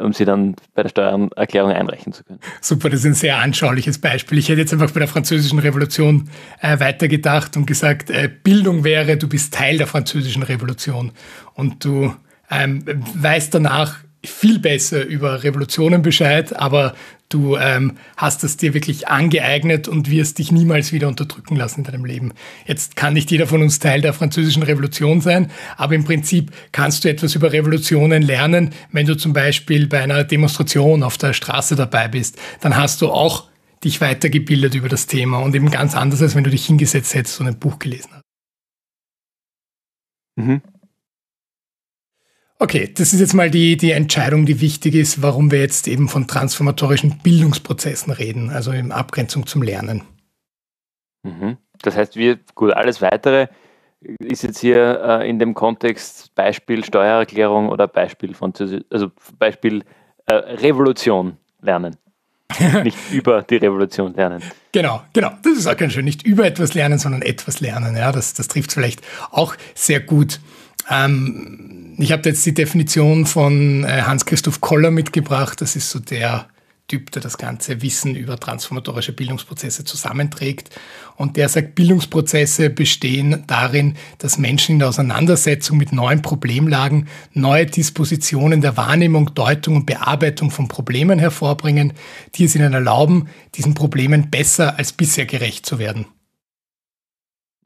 um 0.00 0.12
sie 0.12 0.24
dann 0.24 0.56
bei 0.74 0.82
der 0.82 0.90
Steuererklärung 0.90 1.72
einreichen 1.72 2.12
zu 2.12 2.24
können. 2.24 2.40
Super, 2.60 2.90
das 2.90 3.00
ist 3.00 3.06
ein 3.06 3.14
sehr 3.14 3.38
anschauliches 3.38 3.98
Beispiel. 3.98 4.38
Ich 4.38 4.48
hätte 4.48 4.60
jetzt 4.60 4.72
einfach 4.72 4.90
bei 4.90 5.00
der 5.00 5.08
Französischen 5.08 5.58
Revolution 5.58 6.28
äh, 6.60 6.78
weitergedacht 6.80 7.56
und 7.56 7.66
gesagt, 7.66 8.10
äh, 8.10 8.28
Bildung 8.42 8.84
wäre, 8.84 9.16
du 9.16 9.28
bist 9.28 9.54
Teil 9.54 9.78
der 9.78 9.86
Französischen 9.86 10.42
Revolution 10.42 11.12
und 11.54 11.84
du 11.84 12.14
ähm, 12.50 12.84
weißt 13.14 13.54
danach 13.54 13.96
viel 14.24 14.58
besser 14.58 15.04
über 15.04 15.42
Revolutionen 15.42 16.02
Bescheid, 16.02 16.54
aber 16.56 16.94
du 17.28 17.56
ähm, 17.56 17.96
hast 18.16 18.44
es 18.44 18.56
dir 18.56 18.74
wirklich 18.74 19.08
angeeignet 19.08 19.88
und 19.88 20.10
wirst 20.10 20.38
dich 20.38 20.52
niemals 20.52 20.92
wieder 20.92 21.08
unterdrücken 21.08 21.56
lassen 21.56 21.80
in 21.80 21.84
deinem 21.84 22.04
Leben. 22.04 22.32
Jetzt 22.66 22.96
kann 22.96 23.14
nicht 23.14 23.30
jeder 23.30 23.46
von 23.46 23.62
uns 23.62 23.78
Teil 23.78 24.00
der 24.00 24.12
französischen 24.12 24.62
Revolution 24.62 25.20
sein, 25.20 25.50
aber 25.76 25.94
im 25.94 26.04
Prinzip 26.04 26.52
kannst 26.72 27.04
du 27.04 27.08
etwas 27.08 27.34
über 27.34 27.52
Revolutionen 27.52 28.22
lernen, 28.22 28.70
wenn 28.92 29.06
du 29.06 29.16
zum 29.16 29.32
Beispiel 29.32 29.86
bei 29.86 30.02
einer 30.02 30.24
Demonstration 30.24 31.02
auf 31.02 31.18
der 31.18 31.32
Straße 31.32 31.76
dabei 31.76 32.08
bist. 32.08 32.38
Dann 32.60 32.76
hast 32.76 33.02
du 33.02 33.10
auch 33.10 33.48
dich 33.84 34.00
weitergebildet 34.00 34.74
über 34.74 34.88
das 34.88 35.06
Thema 35.06 35.38
und 35.38 35.54
eben 35.54 35.70
ganz 35.70 35.94
anders, 35.94 36.22
als 36.22 36.34
wenn 36.34 36.44
du 36.44 36.50
dich 36.50 36.66
hingesetzt 36.66 37.14
hättest 37.14 37.40
und 37.40 37.46
ein 37.46 37.58
Buch 37.58 37.78
gelesen 37.78 38.10
hast. 38.12 38.22
Mhm. 40.36 40.62
Okay, 42.58 42.90
das 42.92 43.12
ist 43.12 43.20
jetzt 43.20 43.34
mal 43.34 43.50
die, 43.50 43.76
die 43.76 43.90
Entscheidung, 43.90 44.46
die 44.46 44.60
wichtig 44.60 44.94
ist, 44.94 45.20
warum 45.20 45.50
wir 45.50 45.60
jetzt 45.60 45.88
eben 45.88 46.08
von 46.08 46.26
transformatorischen 46.26 47.18
Bildungsprozessen 47.18 48.12
reden, 48.12 48.50
also 48.50 48.72
in 48.72 48.92
Abgrenzung 48.92 49.46
zum 49.46 49.62
Lernen. 49.62 50.02
Mhm. 51.22 51.58
Das 51.82 51.96
heißt, 51.96 52.16
wir, 52.16 52.38
gut, 52.54 52.72
alles 52.72 53.02
weitere 53.02 53.48
ist 54.00 54.42
jetzt 54.42 54.60
hier 54.60 55.00
äh, 55.02 55.28
in 55.28 55.38
dem 55.38 55.52
Kontext 55.52 56.34
Beispiel 56.34 56.84
Steuererklärung 56.84 57.68
oder 57.68 57.88
Beispiel 57.88 58.34
Französisch, 58.34 58.84
also 58.90 59.10
Beispiel 59.38 59.84
äh, 60.26 60.34
Revolution 60.34 61.36
lernen. 61.60 61.96
nicht 62.84 62.96
über 63.12 63.42
die 63.42 63.56
Revolution 63.56 64.14
lernen. 64.14 64.42
Genau, 64.72 65.02
genau. 65.12 65.32
Das 65.42 65.58
ist 65.58 65.66
auch 65.66 65.76
ganz 65.76 65.92
schön. 65.92 66.04
Nicht 66.04 66.22
über 66.22 66.46
etwas 66.46 66.74
lernen, 66.74 66.98
sondern 66.98 67.22
etwas 67.22 67.60
lernen. 67.60 67.96
Ja, 67.96 68.12
das, 68.12 68.34
das 68.34 68.48
trifft 68.48 68.72
vielleicht 68.72 69.02
auch 69.30 69.56
sehr 69.74 70.00
gut. 70.00 70.40
Ähm, 70.88 71.75
ich 71.98 72.12
habe 72.12 72.28
jetzt 72.28 72.44
die 72.44 72.54
Definition 72.54 73.26
von 73.26 73.84
äh, 73.84 74.02
Hans-Christoph 74.02 74.60
Koller 74.60 74.90
mitgebracht. 74.90 75.60
Das 75.60 75.76
ist 75.76 75.90
so 75.90 75.98
der 75.98 76.48
Typ, 76.88 77.10
der 77.10 77.20
das 77.20 77.36
ganze 77.36 77.82
Wissen 77.82 78.14
über 78.14 78.38
transformatorische 78.38 79.12
Bildungsprozesse 79.12 79.84
zusammenträgt. 79.84 80.70
Und 81.16 81.36
der 81.36 81.48
sagt, 81.48 81.74
Bildungsprozesse 81.74 82.70
bestehen 82.70 83.42
darin, 83.48 83.96
dass 84.18 84.38
Menschen 84.38 84.74
in 84.74 84.78
der 84.78 84.88
Auseinandersetzung 84.88 85.78
mit 85.78 85.92
neuen 85.92 86.22
Problemlagen 86.22 87.08
neue 87.32 87.66
Dispositionen 87.66 88.60
der 88.60 88.76
Wahrnehmung, 88.76 89.34
Deutung 89.34 89.76
und 89.76 89.86
Bearbeitung 89.86 90.52
von 90.52 90.68
Problemen 90.68 91.18
hervorbringen, 91.18 91.92
die 92.36 92.44
es 92.44 92.54
ihnen 92.54 92.72
erlauben, 92.72 93.28
diesen 93.56 93.74
Problemen 93.74 94.30
besser 94.30 94.78
als 94.78 94.92
bisher 94.92 95.26
gerecht 95.26 95.66
zu 95.66 95.80
werden. 95.80 96.06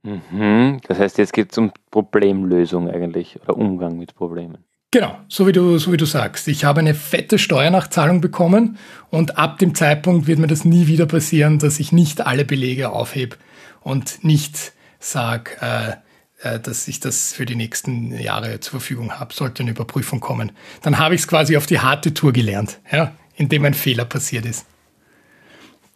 Mhm. 0.03 0.81
Das 0.87 0.99
heißt, 0.99 1.19
jetzt 1.19 1.33
geht 1.33 1.53
es 1.53 1.59
um 1.59 1.73
Problemlösung 1.91 2.91
eigentlich 2.91 3.39
oder 3.43 3.57
Umgang 3.57 3.99
mit 3.99 4.15
Problemen. 4.15 4.65
Genau, 4.93 5.17
so 5.29 5.47
wie, 5.47 5.53
du, 5.53 5.79
so 5.79 5.93
wie 5.93 5.97
du 5.97 6.05
sagst. 6.05 6.49
Ich 6.49 6.65
habe 6.65 6.81
eine 6.81 6.95
fette 6.95 7.39
Steuernachzahlung 7.39 8.21
bekommen 8.21 8.77
und 9.11 9.39
ab 9.39 9.59
dem 9.59 9.75
Zeitpunkt 9.77 10.27
wird 10.27 10.41
mir 10.41 10.49
das 10.49 10.65
nie 10.65 10.89
wieder 10.89 11.07
passieren, 11.07 11.61
dass 11.61 11.79
ich 11.79 11.93
nicht 11.93 12.27
alle 12.27 12.45
Belege 12.45 12.91
aufhebe 12.91 13.37
und 13.83 14.25
nicht 14.25 14.73
sage, 14.99 15.53
äh, 15.61 15.93
äh, 16.43 16.59
dass 16.59 16.89
ich 16.89 16.99
das 16.99 17.33
für 17.33 17.47
die 17.47 17.55
nächsten 17.55 18.19
Jahre 18.19 18.59
zur 18.59 18.81
Verfügung 18.81 19.13
habe, 19.13 19.33
sollte 19.33 19.63
eine 19.63 19.71
Überprüfung 19.71 20.19
kommen. 20.19 20.51
Dann 20.83 20.99
habe 20.99 21.15
ich 21.15 21.21
es 21.21 21.29
quasi 21.29 21.57
auf 21.57 21.67
die 21.67 21.79
harte 21.79 22.13
Tour 22.13 22.33
gelernt, 22.33 22.81
ja, 22.91 23.13
indem 23.37 23.67
ein 23.67 23.75
Fehler 23.75 24.07
passiert 24.07 24.45
ist 24.45 24.67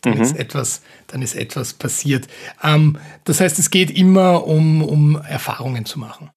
dann, 0.04 0.14
mhm. 0.14 0.22
ist, 0.22 0.36
etwas, 0.36 0.82
dann 1.08 1.22
ist 1.22 1.34
etwas 1.34 1.74
passiert. 1.74 2.28
Ähm, 2.62 2.98
das 3.24 3.40
heißt, 3.40 3.58
es 3.58 3.70
geht 3.70 3.90
immer 3.90 4.46
um, 4.46 4.82
um 4.82 5.16
Erfahrungen 5.16 5.84
zu 5.84 5.98
machen. 5.98 6.30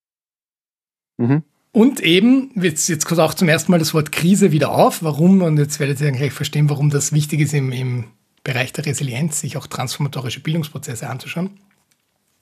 Mhm. 1.17 1.43
Und 1.71 2.00
eben, 2.00 2.51
jetzt, 2.55 2.88
jetzt 2.88 3.05
kommt 3.05 3.19
auch 3.19 3.33
zum 3.33 3.50
ersten 3.50 3.71
Mal 3.71 3.77
das 3.77 3.93
Wort 3.93 4.12
Krise 4.12 4.51
wieder 4.51 4.71
auf. 4.71 5.03
Warum? 5.03 5.41
Und 5.41 5.57
jetzt 5.57 5.79
werdet 5.79 6.00
ihr 6.00 6.07
dann 6.07 6.15
gleich 6.15 6.33
verstehen, 6.33 6.69
warum 6.69 6.89
das 6.89 7.13
wichtig 7.13 7.41
ist 7.41 7.53
im, 7.53 7.71
im 7.71 8.05
Bereich 8.43 8.74
der 8.74 8.86
Resilienz, 8.86 9.41
sich 9.41 9.57
auch 9.57 9.67
transformatorische 9.67 10.39
Bildungsprozesse 10.39 11.09
anzuschauen. 11.09 11.59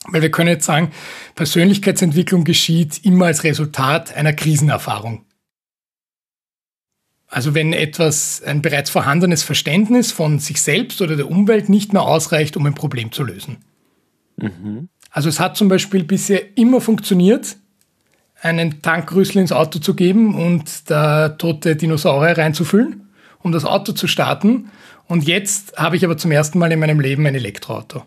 Weil 0.08 0.22
wir 0.22 0.32
können 0.32 0.50
jetzt 0.50 0.66
sagen, 0.66 0.92
Persönlichkeitsentwicklung 1.34 2.44
geschieht 2.44 3.04
immer 3.04 3.26
als 3.26 3.44
Resultat 3.44 4.16
einer 4.16 4.34
Krisenerfahrung. 4.34 5.26
Also 7.28 7.54
wenn 7.54 7.74
etwas, 7.74 8.42
ein 8.44 8.62
bereits 8.62 8.90
vorhandenes 8.90 9.44
Verständnis 9.44 10.12
von 10.12 10.40
sich 10.40 10.62
selbst 10.62 11.02
oder 11.02 11.16
der 11.16 11.30
Umwelt 11.30 11.70
nicht 11.70 11.92
mehr 11.92 12.04
ausreicht, 12.04 12.56
um 12.56 12.66
ein 12.66 12.76
Problem 12.76 13.12
zu 13.12 13.24
lösen. 13.24 13.58
Mhm. 14.38 14.90
Also 15.10 15.30
es 15.30 15.40
hat 15.40 15.58
zum 15.58 15.68
Beispiel 15.68 16.04
bisher 16.04 16.58
immer 16.58 16.82
funktioniert, 16.82 17.58
einen 18.42 18.82
Tankrüssel 18.82 19.42
ins 19.42 19.52
Auto 19.52 19.80
zu 19.80 19.96
geben 19.96 20.36
und 20.36 20.90
da 20.90 21.30
tote 21.30 21.76
Dinosaurier 21.76 22.38
reinzufüllen, 22.38 23.10
um 23.40 23.52
das 23.52 23.66
Auto 23.66 23.94
zu 23.94 24.08
starten. 24.08 24.70
Und 25.08 25.26
jetzt 25.26 25.78
habe 25.78 25.96
ich 25.96 26.06
aber 26.06 26.18
zum 26.18 26.32
ersten 26.32 26.60
Mal 26.60 26.72
in 26.72 26.80
meinem 26.80 27.00
Leben 27.00 27.26
ein 27.26 27.36
Elektroauto. 27.36 28.04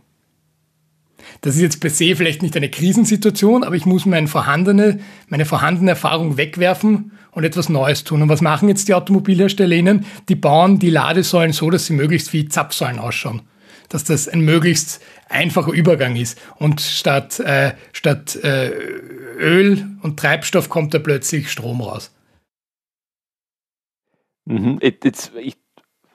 Das 1.40 1.54
ist 1.54 1.62
jetzt 1.62 1.80
per 1.80 1.90
se 1.90 2.16
vielleicht 2.16 2.42
nicht 2.42 2.56
eine 2.56 2.68
Krisensituation, 2.68 3.62
aber 3.62 3.76
ich 3.76 3.86
muss 3.86 4.06
meine 4.06 4.26
vorhandene, 4.26 4.98
meine 5.28 5.44
vorhandene 5.44 5.90
Erfahrung 5.90 6.36
wegwerfen 6.36 7.12
und 7.30 7.44
etwas 7.44 7.68
Neues 7.68 8.04
tun. 8.04 8.22
Und 8.22 8.28
was 8.28 8.40
machen 8.40 8.68
jetzt 8.68 8.88
die 8.88 8.94
AutomobilherstellerInnen? 8.94 10.04
Die 10.28 10.34
bauen 10.34 10.78
die 10.78 10.90
Ladesäulen 10.90 11.52
so, 11.52 11.70
dass 11.70 11.86
sie 11.86 11.92
möglichst 11.92 12.32
wie 12.32 12.48
Zapfsäulen 12.48 12.98
ausschauen. 12.98 13.42
Dass 13.88 14.04
das 14.04 14.28
ein 14.28 14.40
möglichst 14.40 15.00
einfacher 15.28 15.72
Übergang 15.72 16.16
ist. 16.16 16.38
Und 16.56 16.80
statt, 16.80 17.38
äh, 17.40 17.72
statt 17.92 18.36
äh, 18.42 18.70
Öl 19.38 19.86
und 20.02 20.18
Treibstoff 20.18 20.68
kommt 20.68 20.92
da 20.92 20.98
plötzlich 20.98 21.50
Strom 21.50 21.80
raus. 21.80 22.12
Mhm. 24.46 24.80
Jetzt, 24.82 25.32
ich 25.40 25.56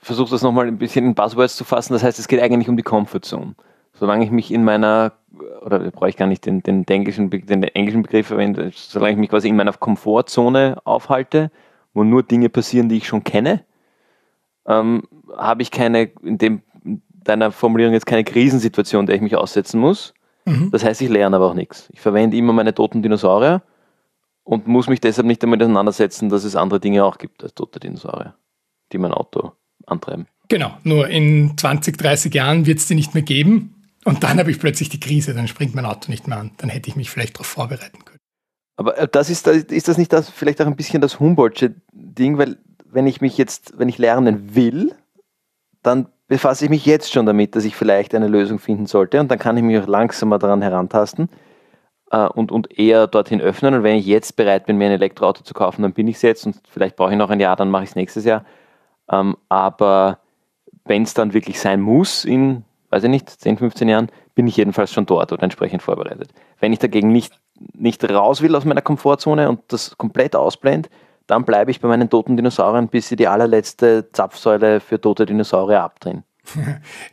versuche 0.02 0.32
das 0.32 0.42
nochmal 0.42 0.68
ein 0.68 0.78
bisschen 0.78 1.06
in 1.06 1.16
Buzzwords 1.16 1.56
zu 1.56 1.64
fassen. 1.64 1.94
Das 1.94 2.04
heißt, 2.04 2.20
es 2.20 2.28
geht 2.28 2.42
eigentlich 2.42 2.68
um 2.68 2.78
die 2.78 2.84
Comfortzone. 2.84 3.56
Solange 4.04 4.26
ich 4.26 4.32
mich 4.32 4.52
in 4.52 4.66
meiner, 4.66 5.14
oder 5.62 5.80
brauche 5.90 6.10
ich 6.10 6.18
gar 6.18 6.28
nicht 6.28 6.46
den, 6.46 6.62
den, 6.62 6.86
englischen, 6.86 7.30
den 7.30 7.64
englischen 7.64 8.02
Begriff 8.02 8.28
verwenden, 8.28 8.70
solange 8.76 9.14
ich 9.14 9.18
mich 9.18 9.30
quasi 9.30 9.48
in 9.48 9.56
meiner 9.56 9.72
Komfortzone 9.72 10.76
aufhalte, 10.84 11.52
wo 11.94 12.04
nur 12.04 12.22
Dinge 12.22 12.50
passieren, 12.50 12.90
die 12.90 12.98
ich 12.98 13.08
schon 13.08 13.24
kenne, 13.24 13.64
ähm, 14.68 15.04
habe 15.38 15.62
ich 15.62 15.72
keine, 15.72 16.12
in 16.22 16.38
dem, 16.38 16.64
deiner 17.14 17.54
Formulierung 17.54 17.94
jetzt 17.94 18.06
keine 18.06 18.26
Krisensituation, 18.26 19.06
der 19.06 19.16
ich 19.16 19.22
mich 19.22 19.38
aussetzen 19.38 19.80
muss. 19.80 20.14
Mhm. 20.44 20.70
Das 20.72 20.84
heißt, 20.84 21.02
ich 21.02 21.08
lerne 21.08 21.38
aber 21.38 21.52
auch 21.52 21.54
nichts. 21.54 21.90
Ich 21.94 22.02
verwende 22.02 22.36
immer 22.36 22.52
meine 22.52 22.76
toten 22.76 23.02
Dinosaurier 23.02 23.62
und 24.44 24.68
muss 24.68 24.90
mich 24.90 25.00
deshalb 25.00 25.28
nicht 25.28 25.42
damit 25.42 25.62
auseinandersetzen, 25.62 26.28
dass 26.28 26.44
es 26.44 26.58
andere 26.58 26.82
Dinge 26.82 27.06
auch 27.06 27.18
gibt 27.20 27.42
als 27.42 27.54
tote 27.54 27.80
Dinosaurier, 27.80 28.36
die 28.92 28.98
mein 28.98 29.14
Auto 29.14 29.54
antreiben. 29.86 30.28
Genau, 30.50 30.74
nur 30.84 31.08
in 31.08 31.58
20, 31.58 31.98
30 31.98 32.34
Jahren 32.34 32.66
wird 32.66 32.80
es 32.80 32.88
die 32.88 32.96
nicht 32.96 33.14
mehr 33.14 33.24
geben 33.24 33.73
und 34.06 34.24
dann 34.24 34.40
habe 34.40 34.52
ich 34.52 34.60
plötzlich 34.60 34.90
die 34.90 35.00
Krise, 35.00 35.34
dann 35.34 35.48
springt 35.48 35.76
mein 35.76 35.86
Auto 35.86 36.10
nicht 36.12 36.28
mehr 36.28 36.38
an. 36.38 36.52
Dann 36.58 36.70
hätte 36.70 36.90
ich 36.90 36.96
mich 36.96 37.10
vielleicht 37.10 37.36
darauf 37.36 37.48
vorbereiten 37.48 38.04
können. 38.06 38.20
Aber 38.76 38.98
äh, 38.98 39.08
das 39.08 39.30
ist, 39.30 39.48
ist 39.48 39.88
das 39.88 39.98
nicht 39.98 40.12
das, 40.14 40.30
vielleicht 40.30 40.62
auch 40.62 40.68
ein 40.68 40.76
bisschen 40.76 41.02
das 41.02 41.20
Humboldtsche 41.20 41.76
Ding, 41.92 42.38
weil 42.38 42.58
wenn 42.86 43.08
ich 43.08 43.22
mich 43.22 43.38
jetzt, 43.38 43.78
wenn 43.78 43.90
ich 43.90 43.98
lernen 43.98 44.56
will, 44.56 44.96
dann 45.82 46.08
befasse 46.28 46.66
ich 46.66 46.70
mich 46.70 46.86
jetzt 46.86 47.12
schon 47.12 47.26
damit, 47.26 47.56
dass 47.56 47.66
ich 47.66 47.76
vielleicht 47.76 48.16
eine 48.16 48.28
Lösung 48.28 48.60
finden 48.60 48.86
sollte 48.86 49.20
und 49.20 49.30
dann 49.30 49.40
kann 49.40 49.58
ich 49.58 49.64
mich 49.64 49.78
auch 49.80 49.88
langsamer 49.88 50.40
daran 50.40 50.62
herantasten 50.62 51.30
äh, 52.12 52.26
und, 52.28 52.52
und 52.52 52.78
eher 52.78 53.08
dorthin 53.08 53.42
öffnen. 53.42 53.74
Und 53.74 53.84
wenn 53.84 53.98
ich 53.98 54.06
jetzt 54.06 54.36
bereit 54.36 54.66
bin, 54.66 54.78
mir 54.78 54.86
ein 54.86 54.94
Elektroauto 54.94 55.44
zu 55.44 55.54
kaufen, 55.54 55.82
dann 55.82 55.94
bin 55.94 56.08
ich 56.08 56.18
es 56.18 56.22
jetzt 56.22 56.46
und 56.46 56.56
vielleicht 56.70 56.96
brauche 56.96 57.12
ich 57.12 57.18
noch 57.18 57.30
ein 57.30 57.40
Jahr, 57.40 57.56
dann 57.56 57.70
mache 57.70 57.84
ich 57.84 57.90
es 57.90 57.96
nächstes 57.96 58.26
Jahr. 58.26 58.46
Ähm, 59.12 59.36
aber 59.50 60.20
wenn 60.86 61.04
es 61.04 61.14
dann 61.14 61.34
wirklich 61.34 61.60
sein 61.60 61.82
muss, 61.82 62.26
in, 62.26 62.64
weiß 62.94 63.04
ich 63.06 63.10
nicht, 63.10 63.28
10, 63.28 63.58
15 63.58 63.90
Jahren, 63.90 64.10
bin 64.36 64.46
ich 64.46 64.56
jedenfalls 64.56 64.94
schon 64.94 65.08
dort 65.08 65.32
oder 65.32 65.42
entsprechend 65.42 65.82
vorbereitet. 65.82 66.30
Wenn 66.60 66.72
ich 66.74 66.80
dagegen 66.80 67.12
nicht, 67.12 67.34
nicht 67.74 68.08
raus 68.08 68.44
will 68.44 68.56
aus 68.56 68.66
meiner 68.66 68.84
Komfortzone 68.84 69.50
und 69.50 69.62
das 69.70 69.98
komplett 69.98 70.36
ausblende, 70.36 70.90
dann 71.26 71.44
bleibe 71.44 71.72
ich 71.72 71.82
bei 71.82 71.88
meinen 71.88 72.10
toten 72.10 72.38
Dinosauriern, 72.38 72.90
bis 72.90 73.08
sie 73.10 73.16
die 73.16 73.28
allerletzte 73.28 74.12
Zapfsäule 74.12 74.80
für 74.80 75.02
tote 75.02 75.26
Dinosaurier 75.26 75.82
abdrehen. 75.82 76.24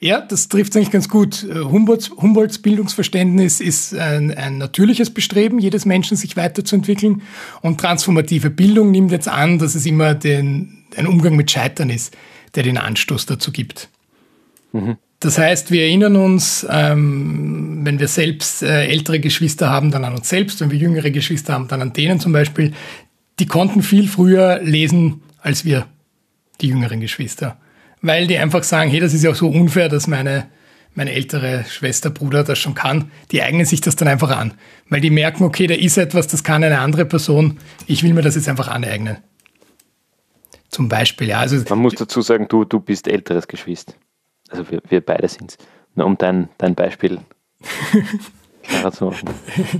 Ja, 0.00 0.20
das 0.20 0.48
trifft 0.48 0.74
eigentlich 0.76 0.90
ganz 0.90 1.08
gut. 1.08 1.46
Humboldts, 1.54 2.10
Humboldts 2.10 2.60
Bildungsverständnis 2.60 3.60
ist 3.60 3.94
ein, 3.94 4.34
ein, 4.34 4.58
natürliches 4.58 5.10
Bestreben 5.14 5.58
jedes 5.58 5.86
Menschen, 5.86 6.16
sich 6.16 6.36
weiterzuentwickeln. 6.36 7.22
Und 7.62 7.80
transformative 7.80 8.50
Bildung 8.50 8.90
nimmt 8.90 9.12
jetzt 9.12 9.28
an, 9.28 9.58
dass 9.58 9.74
es 9.74 9.86
immer 9.86 10.14
den, 10.14 10.84
ein 10.96 11.06
Umgang 11.06 11.36
mit 11.36 11.50
Scheitern 11.50 11.90
ist, 11.90 12.16
der 12.54 12.64
den 12.64 12.76
Anstoß 12.76 13.26
dazu 13.26 13.52
gibt. 13.52 13.88
Mhm. 14.72 14.96
Das 15.20 15.38
heißt, 15.38 15.70
wir 15.70 15.82
erinnern 15.82 16.16
uns, 16.16 16.66
ähm, 16.68 17.80
wenn 17.84 17.98
wir 17.98 18.08
selbst 18.08 18.62
äh, 18.62 18.86
ältere 18.86 19.20
Geschwister 19.20 19.68
haben, 19.68 19.90
dann 19.90 20.04
an 20.04 20.14
uns 20.14 20.28
selbst. 20.28 20.60
Wenn 20.60 20.70
wir 20.70 20.78
jüngere 20.78 21.10
Geschwister 21.10 21.52
haben, 21.52 21.68
dann 21.68 21.82
an 21.82 21.92
denen 21.92 22.20
zum 22.20 22.32
Beispiel. 22.32 22.72
Die 23.38 23.46
konnten 23.46 23.82
viel 23.82 24.08
früher 24.08 24.60
lesen 24.62 25.22
als 25.40 25.64
wir, 25.64 25.86
die 26.60 26.68
jüngeren 26.68 27.00
Geschwister 27.00 27.58
weil 28.02 28.26
die 28.26 28.38
einfach 28.38 28.62
sagen, 28.62 28.90
hey, 28.90 29.00
das 29.00 29.14
ist 29.14 29.22
ja 29.22 29.30
auch 29.30 29.36
so 29.36 29.48
unfair, 29.48 29.88
dass 29.88 30.06
meine, 30.06 30.46
meine 30.94 31.12
ältere 31.12 31.64
Schwester, 31.68 32.10
Bruder 32.10 32.44
das 32.44 32.58
schon 32.58 32.74
kann. 32.74 33.10
Die 33.30 33.42
eignen 33.42 33.66
sich 33.66 33.80
das 33.80 33.96
dann 33.96 34.08
einfach 34.08 34.36
an, 34.36 34.54
weil 34.88 35.00
die 35.00 35.10
merken, 35.10 35.44
okay, 35.44 35.66
da 35.66 35.74
ist 35.74 35.96
etwas, 35.98 36.26
das 36.26 36.44
kann 36.44 36.64
eine 36.64 36.78
andere 36.78 37.04
Person, 37.04 37.58
ich 37.86 38.02
will 38.02 38.14
mir 38.14 38.22
das 38.22 38.34
jetzt 38.36 38.48
einfach 38.48 38.68
aneignen. 38.68 39.18
Zum 40.68 40.88
Beispiel, 40.88 41.28
ja. 41.28 41.40
Also, 41.40 41.62
Man 41.68 41.80
muss 41.80 41.94
dazu 41.94 42.22
sagen, 42.22 42.46
du, 42.48 42.64
du 42.64 42.80
bist 42.80 43.08
älteres 43.08 43.48
Geschwister. 43.48 43.94
Also 44.50 44.70
wir, 44.70 44.80
wir 44.88 45.00
beide 45.00 45.28
sind 45.28 45.52
es. 45.52 45.58
Nur 45.94 46.06
um 46.06 46.18
dein, 46.18 46.48
dein 46.58 46.74
Beispiel 46.74 47.18
klarer 48.62 48.92
zu 48.92 49.06
machen. 49.06 49.30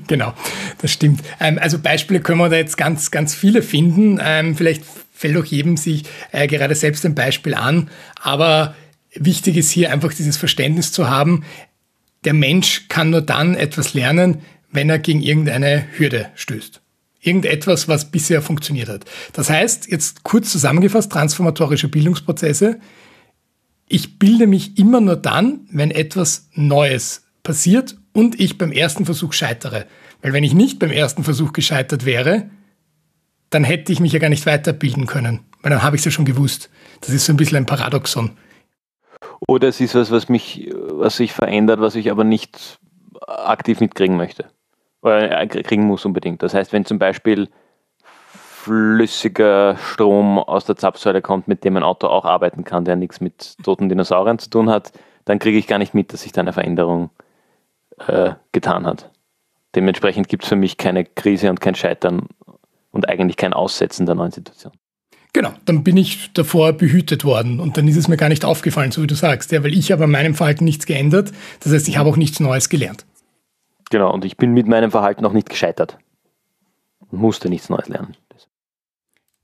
genau, 0.07 0.33
das 0.81 0.93
stimmt. 0.93 1.21
Ähm, 1.41 1.59
also 1.61 1.79
Beispiele 1.79 2.21
können 2.21 2.39
wir 2.39 2.49
da 2.49 2.57
jetzt 2.57 2.77
ganz, 2.77 3.11
ganz 3.11 3.35
viele 3.35 3.63
finden. 3.63 4.21
Ähm, 4.23 4.57
vielleicht 4.57 4.85
fällt 5.13 5.37
auch 5.37 5.45
jedem 5.45 5.77
sich 5.77 6.05
äh, 6.33 6.47
gerade 6.47 6.75
selbst 6.75 7.05
ein 7.05 7.15
Beispiel 7.15 7.55
an. 7.55 7.91
Aber 8.21 8.75
wichtig 9.15 9.57
ist 9.57 9.71
hier 9.71 9.93
einfach 9.93 10.13
dieses 10.13 10.37
Verständnis 10.37 10.93
zu 10.93 11.09
haben, 11.09 11.45
der 12.25 12.35
Mensch 12.35 12.89
kann 12.89 13.11
nur 13.11 13.23
dann 13.23 13.55
etwas 13.55 13.95
lernen, 13.95 14.43
wenn 14.71 14.91
er 14.91 14.99
gegen 14.99 15.23
irgendeine 15.23 15.87
Hürde 15.97 16.29
stößt. 16.35 16.81
Irgendetwas, 17.23 17.89
was 17.89 18.11
bisher 18.11 18.41
funktioniert 18.41 18.89
hat. 18.89 19.05
Das 19.33 19.51
heißt, 19.51 19.91
jetzt 19.91 20.23
kurz 20.23 20.51
zusammengefasst, 20.51 21.13
transformatorische 21.13 21.89
Bildungsprozesse. 21.89 22.79
Ich 23.93 24.21
bilde 24.21 24.47
mich 24.47 24.79
immer 24.79 25.01
nur 25.01 25.17
dann, 25.17 25.67
wenn 25.73 25.91
etwas 25.91 26.49
Neues 26.55 27.27
passiert 27.43 27.97
und 28.13 28.39
ich 28.39 28.57
beim 28.57 28.71
ersten 28.71 29.05
Versuch 29.05 29.33
scheitere. 29.33 29.87
Weil 30.23 30.33
wenn 30.33 30.45
ich 30.45 30.55
nicht 30.55 30.79
beim 30.79 30.93
ersten 30.93 31.25
Versuch 31.25 31.53
gescheitert 31.53 32.07
wäre, 32.07 32.49
dann 33.51 33.65
hätte 33.65 33.93
ich 33.93 33.99
mich 33.99 34.13
ja 34.13 34.21
gar 34.21 34.29
nicht 34.29 34.47
weiterbilden 34.47 35.07
können, 35.07 35.41
weil 35.61 35.71
dann 35.71 35.83
habe 35.83 35.97
ich 35.97 36.03
es 36.03 36.05
ja 36.05 36.13
schon 36.13 36.25
gewusst. 36.25 36.71
Das 37.01 37.11
ist 37.11 37.25
so 37.27 37.33
ein 37.33 37.37
bisschen 37.37 37.57
ein 37.57 37.67
Paradoxon. 37.67 38.31
Oder 39.49 39.67
es 39.67 39.81
ist 39.81 39.97
was, 39.97 40.13
was 40.13 40.29
mich, 40.29 40.71
was 40.73 41.17
sich 41.17 41.33
verändert, 41.33 41.81
was 41.81 41.97
ich 41.97 42.13
aber 42.13 42.23
nicht 42.23 42.79
aktiv 43.27 43.81
mitkriegen 43.81 44.17
möchte. 44.17 44.45
Oder 45.03 45.49
kriegen 45.49 45.83
muss 45.83 46.05
unbedingt. 46.05 46.45
Das 46.45 46.55
heißt, 46.55 46.73
wenn 46.73 46.85
zum 46.85 47.01
Beispiel 47.01 47.49
flüssiger 48.63 49.77
Strom 49.79 50.39
aus 50.39 50.67
der 50.67 50.77
Zapfsäule 50.77 51.23
kommt, 51.23 51.49
mit 51.49 51.65
dem 51.65 51.77
ein 51.77 51.83
Auto 51.83 52.09
auch 52.09 52.27
arbeiten 52.27 52.65
kann, 52.65 52.85
der 52.85 52.97
nichts 52.97 53.21
mit 53.21 53.57
toten 53.63 53.89
Dinosauriern 53.89 54.39
zu 54.39 54.51
tun 54.51 54.69
hat, 54.69 54.93
dann 55.25 55.39
kriege 55.39 55.57
ich 55.57 55.67
gar 55.67 55.79
nicht 55.79 55.95
mit, 55.95 56.13
dass 56.13 56.23
sich 56.23 56.33
da 56.33 56.43
eine 56.43 56.53
Veränderung 56.53 57.11
äh, 58.07 58.33
getan 58.53 58.87
hat. 58.87 59.11
Dementsprechend 59.75 60.29
gibt 60.29 60.43
es 60.43 60.49
für 60.49 60.57
mich 60.57 60.77
keine 60.77 61.05
Krise 61.05 61.49
und 61.49 61.61
kein 61.61 61.75
Scheitern 61.75 62.29
und 62.91 63.09
eigentlich 63.09 63.37
kein 63.37 63.55
Aussetzen 63.55 64.05
der 64.05 64.15
neuen 64.15 64.33
Situation. 64.33 64.73
Genau, 65.33 65.53
dann 65.65 65.83
bin 65.83 65.97
ich 65.97 66.33
davor 66.35 66.73
behütet 66.73 67.25
worden 67.25 67.61
und 67.61 67.77
dann 67.77 67.89
ist 67.89 67.97
es 67.97 68.09
mir 68.09 68.17
gar 68.17 68.29
nicht 68.29 68.45
aufgefallen, 68.45 68.91
so 68.91 69.03
wie 69.03 69.07
du 69.07 69.15
sagst, 69.15 69.53
ja, 69.53 69.63
weil 69.63 69.73
ich 69.73 69.93
habe 69.93 70.05
an 70.05 70.11
meinem 70.11 70.35
Verhalten 70.35 70.65
nichts 70.65 70.87
geändert. 70.87 71.33
Das 71.61 71.73
heißt, 71.73 71.89
ich 71.89 71.97
habe 71.97 72.11
auch 72.11 72.17
nichts 72.17 72.41
Neues 72.41 72.69
gelernt. 72.69 73.07
Genau, 73.91 74.13
und 74.13 74.25
ich 74.25 74.37
bin 74.37 74.53
mit 74.53 74.67
meinem 74.67 74.91
Verhalten 74.91 75.25
auch 75.25 75.33
nicht 75.33 75.49
gescheitert 75.49 75.99
und 77.11 77.21
musste 77.21 77.49
nichts 77.49 77.71
Neues 77.71 77.89
lernen. 77.89 78.17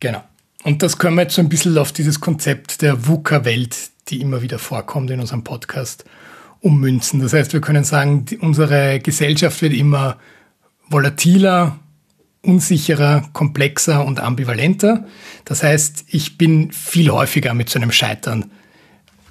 Genau. 0.00 0.22
Und 0.64 0.82
das 0.82 0.98
können 0.98 1.16
wir 1.16 1.22
jetzt 1.22 1.34
so 1.34 1.42
ein 1.42 1.48
bisschen 1.48 1.78
auf 1.78 1.92
dieses 1.92 2.20
Konzept 2.20 2.82
der 2.82 3.06
VUCA-Welt, 3.06 3.76
die 4.08 4.20
immer 4.20 4.42
wieder 4.42 4.58
vorkommt 4.58 5.10
in 5.10 5.20
unserem 5.20 5.44
Podcast, 5.44 6.04
ummünzen. 6.60 7.20
Das 7.20 7.32
heißt, 7.32 7.52
wir 7.52 7.60
können 7.60 7.84
sagen, 7.84 8.24
die, 8.24 8.38
unsere 8.38 8.98
Gesellschaft 9.00 9.62
wird 9.62 9.72
immer 9.72 10.18
volatiler, 10.88 11.78
unsicherer, 12.42 13.28
komplexer 13.32 14.04
und 14.04 14.20
ambivalenter. 14.20 15.06
Das 15.44 15.62
heißt, 15.62 16.04
ich 16.08 16.38
bin 16.38 16.72
viel 16.72 17.10
häufiger 17.10 17.54
mit 17.54 17.68
so 17.68 17.78
einem 17.78 17.92
Scheitern 17.92 18.50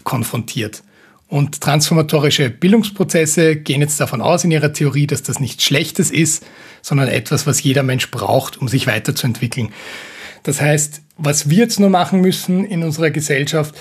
konfrontiert. 0.04 0.84
Und 1.28 1.60
transformatorische 1.60 2.50
Bildungsprozesse 2.50 3.56
gehen 3.56 3.82
jetzt 3.82 4.00
davon 4.00 4.22
aus 4.22 4.44
in 4.44 4.52
ihrer 4.52 4.74
Theorie, 4.74 5.08
dass 5.08 5.24
das 5.24 5.40
nichts 5.40 5.64
Schlechtes 5.64 6.12
ist, 6.12 6.46
sondern 6.82 7.08
etwas, 7.08 7.48
was 7.48 7.64
jeder 7.64 7.84
Mensch 7.84 8.12
braucht, 8.12 8.58
um 8.58 8.68
sich 8.68 8.86
weiterzuentwickeln. 8.86 9.74
Das 10.46 10.62
heißt, 10.62 11.02
was 11.18 11.50
wir 11.50 11.58
jetzt 11.58 11.80
nur 11.80 11.90
machen 11.90 12.22
müssen 12.22 12.66
in 12.66 12.84
unserer 12.84 13.10
Gesellschaft 13.10 13.76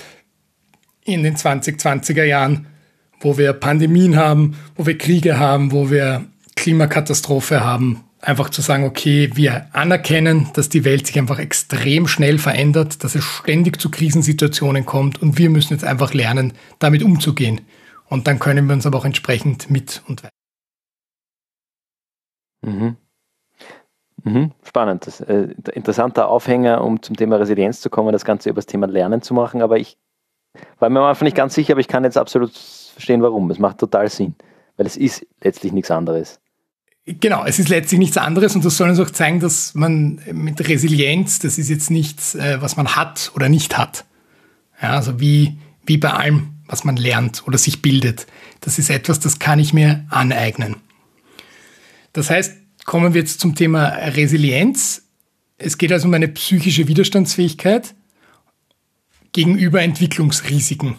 in 1.04 1.22
den 1.22 1.36
2020er 1.36 2.24
Jahren, 2.24 2.66
wo 3.20 3.36
wir 3.36 3.52
Pandemien 3.52 4.16
haben, 4.16 4.56
wo 4.74 4.86
wir 4.86 4.96
Kriege 4.96 5.38
haben, 5.38 5.72
wo 5.72 5.90
wir 5.90 6.24
Klimakatastrophe 6.56 7.62
haben, 7.62 8.04
einfach 8.22 8.48
zu 8.48 8.62
sagen, 8.62 8.84
okay, 8.84 9.30
wir 9.34 9.66
anerkennen, 9.74 10.48
dass 10.54 10.70
die 10.70 10.84
Welt 10.84 11.06
sich 11.06 11.18
einfach 11.18 11.38
extrem 11.38 12.08
schnell 12.08 12.38
verändert, 12.38 13.04
dass 13.04 13.14
es 13.14 13.24
ständig 13.24 13.78
zu 13.78 13.90
Krisensituationen 13.90 14.86
kommt 14.86 15.20
und 15.20 15.36
wir 15.36 15.50
müssen 15.50 15.74
jetzt 15.74 15.84
einfach 15.84 16.14
lernen, 16.14 16.54
damit 16.78 17.02
umzugehen. 17.02 17.60
Und 18.06 18.26
dann 18.26 18.38
können 18.38 18.66
wir 18.68 18.72
uns 18.72 18.86
aber 18.86 18.96
auch 18.96 19.04
entsprechend 19.04 19.70
mit 19.70 20.02
und 20.08 20.22
weiter. 20.22 20.32
Mhm. 22.62 22.96
Mhm. 24.24 24.52
Spannend. 24.62 25.06
Das, 25.06 25.20
äh, 25.20 25.48
interessanter 25.74 26.28
Aufhänger, 26.28 26.82
um 26.82 27.02
zum 27.02 27.16
Thema 27.16 27.36
Resilienz 27.36 27.80
zu 27.80 27.90
kommen, 27.90 28.12
das 28.12 28.24
Ganze 28.24 28.50
über 28.50 28.56
das 28.56 28.66
Thema 28.66 28.86
Lernen 28.86 29.22
zu 29.22 29.34
machen, 29.34 29.62
aber 29.62 29.78
ich 29.78 29.96
war 30.78 30.88
mir 30.88 31.00
am 31.00 31.06
Anfang 31.06 31.26
nicht 31.26 31.36
ganz 31.36 31.54
sicher, 31.54 31.74
aber 31.74 31.80
ich 31.80 31.88
kann 31.88 32.04
jetzt 32.04 32.16
absolut 32.16 32.52
verstehen, 32.52 33.22
warum. 33.22 33.50
Es 33.50 33.58
macht 33.58 33.78
total 33.78 34.08
Sinn. 34.08 34.34
Weil 34.76 34.86
es 34.86 34.96
ist 34.96 35.26
letztlich 35.42 35.72
nichts 35.72 35.90
anderes. 35.90 36.40
Genau, 37.06 37.44
es 37.44 37.58
ist 37.58 37.68
letztlich 37.68 37.98
nichts 37.98 38.16
anderes 38.16 38.54
und 38.54 38.64
das 38.64 38.78
soll 38.78 38.88
uns 38.88 38.98
auch 38.98 39.10
zeigen, 39.10 39.38
dass 39.38 39.74
man 39.74 40.20
mit 40.32 40.66
Resilienz, 40.66 41.38
das 41.38 41.58
ist 41.58 41.68
jetzt 41.68 41.90
nichts, 41.90 42.34
äh, 42.34 42.62
was 42.62 42.78
man 42.78 42.96
hat 42.96 43.30
oder 43.34 43.50
nicht 43.50 43.76
hat. 43.76 44.06
Ja, 44.80 44.92
also 44.92 45.20
wie, 45.20 45.58
wie 45.84 45.98
bei 45.98 46.12
allem, 46.12 46.54
was 46.66 46.84
man 46.84 46.96
lernt 46.96 47.46
oder 47.46 47.58
sich 47.58 47.82
bildet. 47.82 48.26
Das 48.62 48.78
ist 48.78 48.88
etwas, 48.88 49.20
das 49.20 49.38
kann 49.38 49.58
ich 49.58 49.74
mir 49.74 50.06
aneignen. 50.08 50.76
Das 52.14 52.30
heißt, 52.30 52.54
kommen 52.84 53.14
wir 53.14 53.20
jetzt 53.20 53.40
zum 53.40 53.54
Thema 53.54 53.88
Resilienz. 53.88 55.06
Es 55.58 55.78
geht 55.78 55.92
also 55.92 56.08
um 56.08 56.14
eine 56.14 56.28
psychische 56.28 56.88
Widerstandsfähigkeit 56.88 57.94
gegenüber 59.32 59.82
Entwicklungsrisiken. 59.82 60.96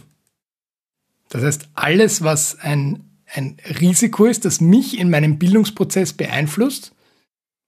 Das 1.29 1.43
heißt, 1.43 1.69
alles, 1.73 2.23
was 2.23 2.59
ein 2.59 3.05
ein 3.33 3.57
Risiko 3.81 4.25
ist, 4.25 4.45
das 4.45 4.61
mich 4.61 4.99
in 4.99 5.09
meinem 5.09 5.37
Bildungsprozess 5.37 6.13
beeinflusst. 6.13 6.93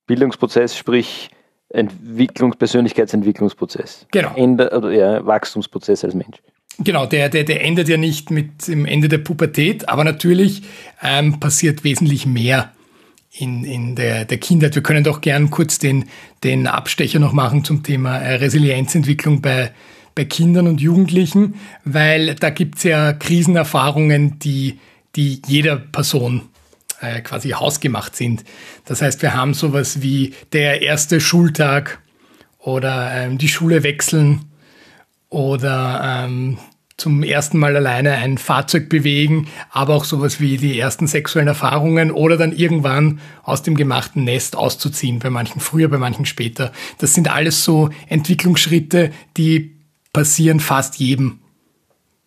Bildungsprozess, 0.05 0.77
sprich 0.77 1.29
Entwicklungs 1.69 2.55
Persönlichkeitsentwicklungsprozess. 2.55 4.07
Genau. 4.11 4.33
Ende, 4.35 4.71
oder 4.71 4.91
ja, 4.91 5.25
Wachstumsprozess 5.25 6.05
als 6.05 6.13
Mensch. 6.13 6.37
Genau, 6.79 7.05
der, 7.05 7.29
der, 7.29 7.43
der 7.43 7.63
endet 7.63 7.89
ja 7.89 7.97
nicht 7.97 8.29
mit 8.29 8.67
dem 8.67 8.85
Ende 8.85 9.09
der 9.09 9.17
Pubertät, 9.17 9.89
aber 9.89 10.03
natürlich 10.03 10.63
ähm, 11.01 11.39
passiert 11.39 11.83
wesentlich 11.83 12.25
mehr 12.25 12.71
in, 13.37 13.63
in 13.63 13.95
der, 13.95 14.25
der 14.25 14.37
Kindheit. 14.37 14.75
Wir 14.75 14.83
können 14.83 15.03
doch 15.03 15.21
gern 15.21 15.49
kurz 15.49 15.79
den, 15.79 16.05
den 16.43 16.67
Abstecher 16.67 17.19
noch 17.19 17.33
machen 17.33 17.63
zum 17.63 17.83
Thema 17.83 18.17
äh, 18.17 18.35
Resilienzentwicklung 18.35 19.41
bei, 19.41 19.71
bei 20.15 20.25
Kindern 20.25 20.67
und 20.67 20.81
Jugendlichen, 20.81 21.55
weil 21.85 22.35
da 22.35 22.49
gibt 22.49 22.77
es 22.77 22.83
ja 22.83 23.13
Krisenerfahrungen, 23.13 24.39
die 24.39 24.79
die 25.17 25.41
jeder 25.47 25.75
Person 25.75 26.43
äh, 27.01 27.21
quasi 27.21 27.49
hausgemacht 27.49 28.15
sind. 28.15 28.45
Das 28.85 29.01
heißt, 29.01 29.21
wir 29.21 29.33
haben 29.33 29.53
sowas 29.53 30.01
wie 30.01 30.33
der 30.53 30.81
erste 30.81 31.19
Schultag 31.19 31.99
oder 32.59 33.11
ähm, 33.13 33.37
die 33.37 33.49
Schule 33.49 33.83
wechseln 33.83 34.45
oder 35.29 36.25
ähm, 36.25 36.57
zum 36.97 37.21
ersten 37.21 37.59
Mal 37.59 37.75
alleine 37.75 38.13
ein 38.13 38.39
Fahrzeug 38.39 38.89
bewegen, 38.89 39.47
aber 39.69 39.93
auch 39.93 40.03
sowas 40.03 40.41
wie 40.41 40.57
die 40.57 40.79
ersten 40.79 41.05
sexuellen 41.05 41.47
Erfahrungen 41.47 42.11
oder 42.11 42.37
dann 42.37 42.51
irgendwann 42.51 43.19
aus 43.43 43.61
dem 43.61 43.75
gemachten 43.75 44.23
Nest 44.23 44.55
auszuziehen, 44.55 45.19
bei 45.19 45.29
manchen 45.29 45.61
früher, 45.61 45.89
bei 45.89 45.99
manchen 45.99 46.25
später. 46.25 46.71
Das 46.97 47.13
sind 47.13 47.31
alles 47.31 47.63
so 47.63 47.91
Entwicklungsschritte, 48.07 49.11
die 49.37 49.75
passieren 50.11 50.59
fast 50.59 50.95
jedem 50.95 51.39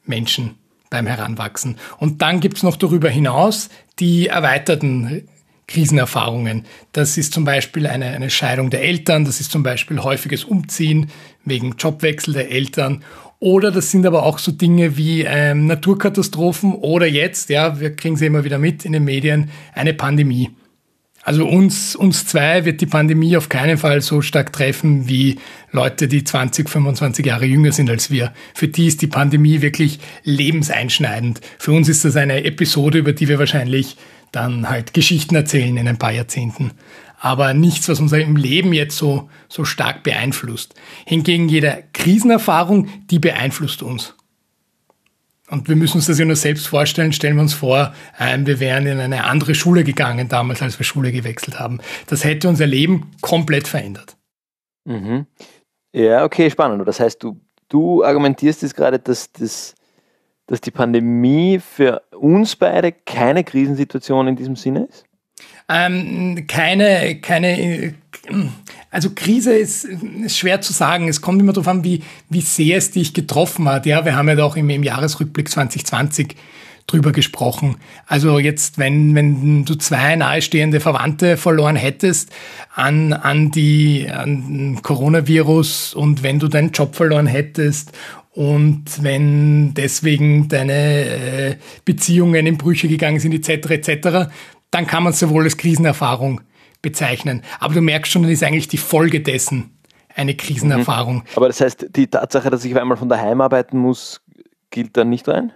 Menschen 0.04 0.54
beim 0.88 1.06
Heranwachsen. 1.06 1.76
Und 1.98 2.22
dann 2.22 2.38
gibt's 2.38 2.62
noch 2.62 2.76
darüber 2.76 3.10
hinaus 3.10 3.70
die 3.98 4.28
erweiterten 4.28 5.28
Krisenerfahrungen. 5.66 6.64
Das 6.92 7.16
ist 7.16 7.32
zum 7.32 7.44
Beispiel 7.44 7.86
eine, 7.86 8.06
eine 8.06 8.30
Scheidung 8.30 8.70
der 8.70 8.82
Eltern, 8.82 9.24
das 9.24 9.40
ist 9.40 9.50
zum 9.50 9.62
Beispiel 9.62 10.00
häufiges 10.00 10.44
Umziehen 10.44 11.10
wegen 11.44 11.76
Jobwechsel 11.76 12.34
der 12.34 12.50
Eltern. 12.50 13.04
Oder 13.40 13.70
das 13.70 13.90
sind 13.90 14.04
aber 14.04 14.24
auch 14.24 14.38
so 14.38 14.52
Dinge 14.52 14.98
wie 14.98 15.22
ähm, 15.22 15.66
Naturkatastrophen 15.66 16.74
oder 16.74 17.06
jetzt, 17.06 17.48
ja, 17.48 17.80
wir 17.80 17.96
kriegen 17.96 18.16
sie 18.16 18.26
immer 18.26 18.44
wieder 18.44 18.58
mit 18.58 18.84
in 18.84 18.92
den 18.92 19.04
Medien, 19.04 19.50
eine 19.72 19.94
Pandemie. 19.94 20.50
Also 21.22 21.46
uns, 21.46 21.96
uns 21.96 22.26
zwei 22.26 22.64
wird 22.66 22.80
die 22.80 22.86
Pandemie 22.86 23.36
auf 23.36 23.48
keinen 23.48 23.78
Fall 23.78 24.02
so 24.02 24.22
stark 24.22 24.52
treffen 24.52 25.08
wie 25.08 25.38
Leute, 25.70 26.06
die 26.06 26.24
20, 26.24 26.68
25 26.68 27.24
Jahre 27.24 27.46
jünger 27.46 27.72
sind 27.72 27.88
als 27.88 28.10
wir. 28.10 28.32
Für 28.54 28.68
die 28.68 28.86
ist 28.86 29.02
die 29.02 29.06
Pandemie 29.06 29.62
wirklich 29.62 30.00
lebenseinschneidend. 30.24 31.40
Für 31.58 31.72
uns 31.72 31.88
ist 31.88 32.04
das 32.04 32.16
eine 32.16 32.44
Episode, 32.44 32.98
über 32.98 33.12
die 33.12 33.28
wir 33.28 33.38
wahrscheinlich 33.38 33.96
dann 34.32 34.68
halt 34.68 34.94
Geschichten 34.94 35.34
erzählen 35.34 35.76
in 35.76 35.88
ein 35.88 35.98
paar 35.98 36.12
Jahrzehnten. 36.12 36.72
Aber 37.22 37.52
nichts, 37.52 37.88
was 37.88 38.00
unser 38.00 38.18
Leben 38.18 38.72
jetzt 38.72 38.96
so, 38.96 39.28
so 39.48 39.64
stark 39.64 40.02
beeinflusst. 40.02 40.74
Hingegen 41.04 41.50
jede 41.50 41.84
Krisenerfahrung, 41.92 42.88
die 43.10 43.18
beeinflusst 43.18 43.82
uns. 43.82 44.14
Und 45.50 45.68
wir 45.68 45.76
müssen 45.76 45.98
uns 45.98 46.06
das 46.06 46.18
ja 46.18 46.24
nur 46.24 46.36
selbst 46.36 46.66
vorstellen. 46.66 47.12
Stellen 47.12 47.36
wir 47.36 47.42
uns 47.42 47.52
vor, 47.52 47.92
ähm, 48.18 48.46
wir 48.46 48.58
wären 48.58 48.86
in 48.86 49.00
eine 49.00 49.24
andere 49.24 49.54
Schule 49.54 49.84
gegangen 49.84 50.28
damals, 50.28 50.62
als 50.62 50.78
wir 50.78 50.86
Schule 50.86 51.12
gewechselt 51.12 51.58
haben. 51.58 51.80
Das 52.06 52.24
hätte 52.24 52.48
unser 52.48 52.66
Leben 52.66 53.10
komplett 53.20 53.68
verändert. 53.68 54.16
Mhm. 54.84 55.26
Ja, 55.92 56.24
okay, 56.24 56.48
spannend. 56.50 56.86
Das 56.86 57.00
heißt, 57.00 57.22
du, 57.22 57.38
du 57.68 58.02
argumentierst 58.02 58.62
jetzt 58.62 58.76
gerade, 58.76 58.98
dass, 58.98 59.32
dass, 59.32 59.74
dass 60.46 60.60
die 60.60 60.70
Pandemie 60.70 61.58
für 61.58 62.00
uns 62.16 62.56
beide 62.56 62.92
keine 62.92 63.44
Krisensituation 63.44 64.28
in 64.28 64.36
diesem 64.36 64.56
Sinne 64.56 64.84
ist? 64.84 65.04
Ähm, 65.72 66.46
keine, 66.48 67.20
keine, 67.20 67.94
also 68.90 69.10
Krise 69.14 69.54
ist, 69.54 69.84
ist, 69.84 70.36
schwer 70.36 70.60
zu 70.60 70.72
sagen. 70.72 71.08
Es 71.08 71.20
kommt 71.20 71.40
immer 71.40 71.52
darauf 71.52 71.68
an, 71.68 71.84
wie, 71.84 72.02
wie 72.28 72.40
sehr 72.40 72.78
es 72.78 72.90
dich 72.90 73.14
getroffen 73.14 73.68
hat. 73.68 73.86
Ja, 73.86 74.04
wir 74.04 74.16
haben 74.16 74.28
ja 74.28 74.42
auch 74.42 74.56
im, 74.56 74.68
im 74.68 74.82
Jahresrückblick 74.82 75.48
2020 75.48 76.34
drüber 76.88 77.12
gesprochen. 77.12 77.76
Also 78.06 78.40
jetzt, 78.40 78.78
wenn, 78.78 79.14
wenn 79.14 79.64
du 79.64 79.76
zwei 79.76 80.16
nahestehende 80.16 80.80
Verwandte 80.80 81.36
verloren 81.36 81.76
hättest 81.76 82.30
an, 82.74 83.12
an 83.12 83.52
die 83.52 84.08
an 84.10 84.80
Coronavirus 84.82 85.94
und 85.94 86.24
wenn 86.24 86.40
du 86.40 86.48
deinen 86.48 86.72
Job 86.72 86.96
verloren 86.96 87.28
hättest 87.28 87.92
und 88.32 89.02
wenn 89.02 89.74
deswegen 89.74 90.48
deine 90.48 90.72
äh, 90.72 91.56
Beziehungen 91.84 92.46
in 92.46 92.58
Brüche 92.58 92.88
gegangen 92.88 93.20
sind 93.20 93.34
etc. 93.34 93.70
etc., 93.70 94.30
dann 94.70 94.86
kann 94.86 95.02
man 95.02 95.12
es 95.12 95.18
sowohl 95.18 95.44
als 95.44 95.56
Krisenerfahrung 95.56 96.40
bezeichnen. 96.82 97.42
Aber 97.58 97.74
du 97.74 97.80
merkst 97.80 98.12
schon, 98.12 98.22
dann 98.22 98.30
ist 98.30 98.42
eigentlich 98.42 98.68
die 98.68 98.78
Folge 98.78 99.20
dessen 99.20 99.76
eine 100.14 100.34
Krisenerfahrung. 100.34 101.16
Mhm. 101.16 101.22
Aber 101.36 101.48
das 101.48 101.60
heißt, 101.60 101.88
die 101.96 102.06
Tatsache, 102.06 102.50
dass 102.50 102.64
ich 102.64 102.78
einmal 102.78 102.96
von 102.96 103.08
daheim 103.08 103.40
arbeiten 103.40 103.78
muss, 103.78 104.20
gilt 104.70 104.96
dann 104.96 105.08
nicht 105.08 105.28
rein? 105.28 105.52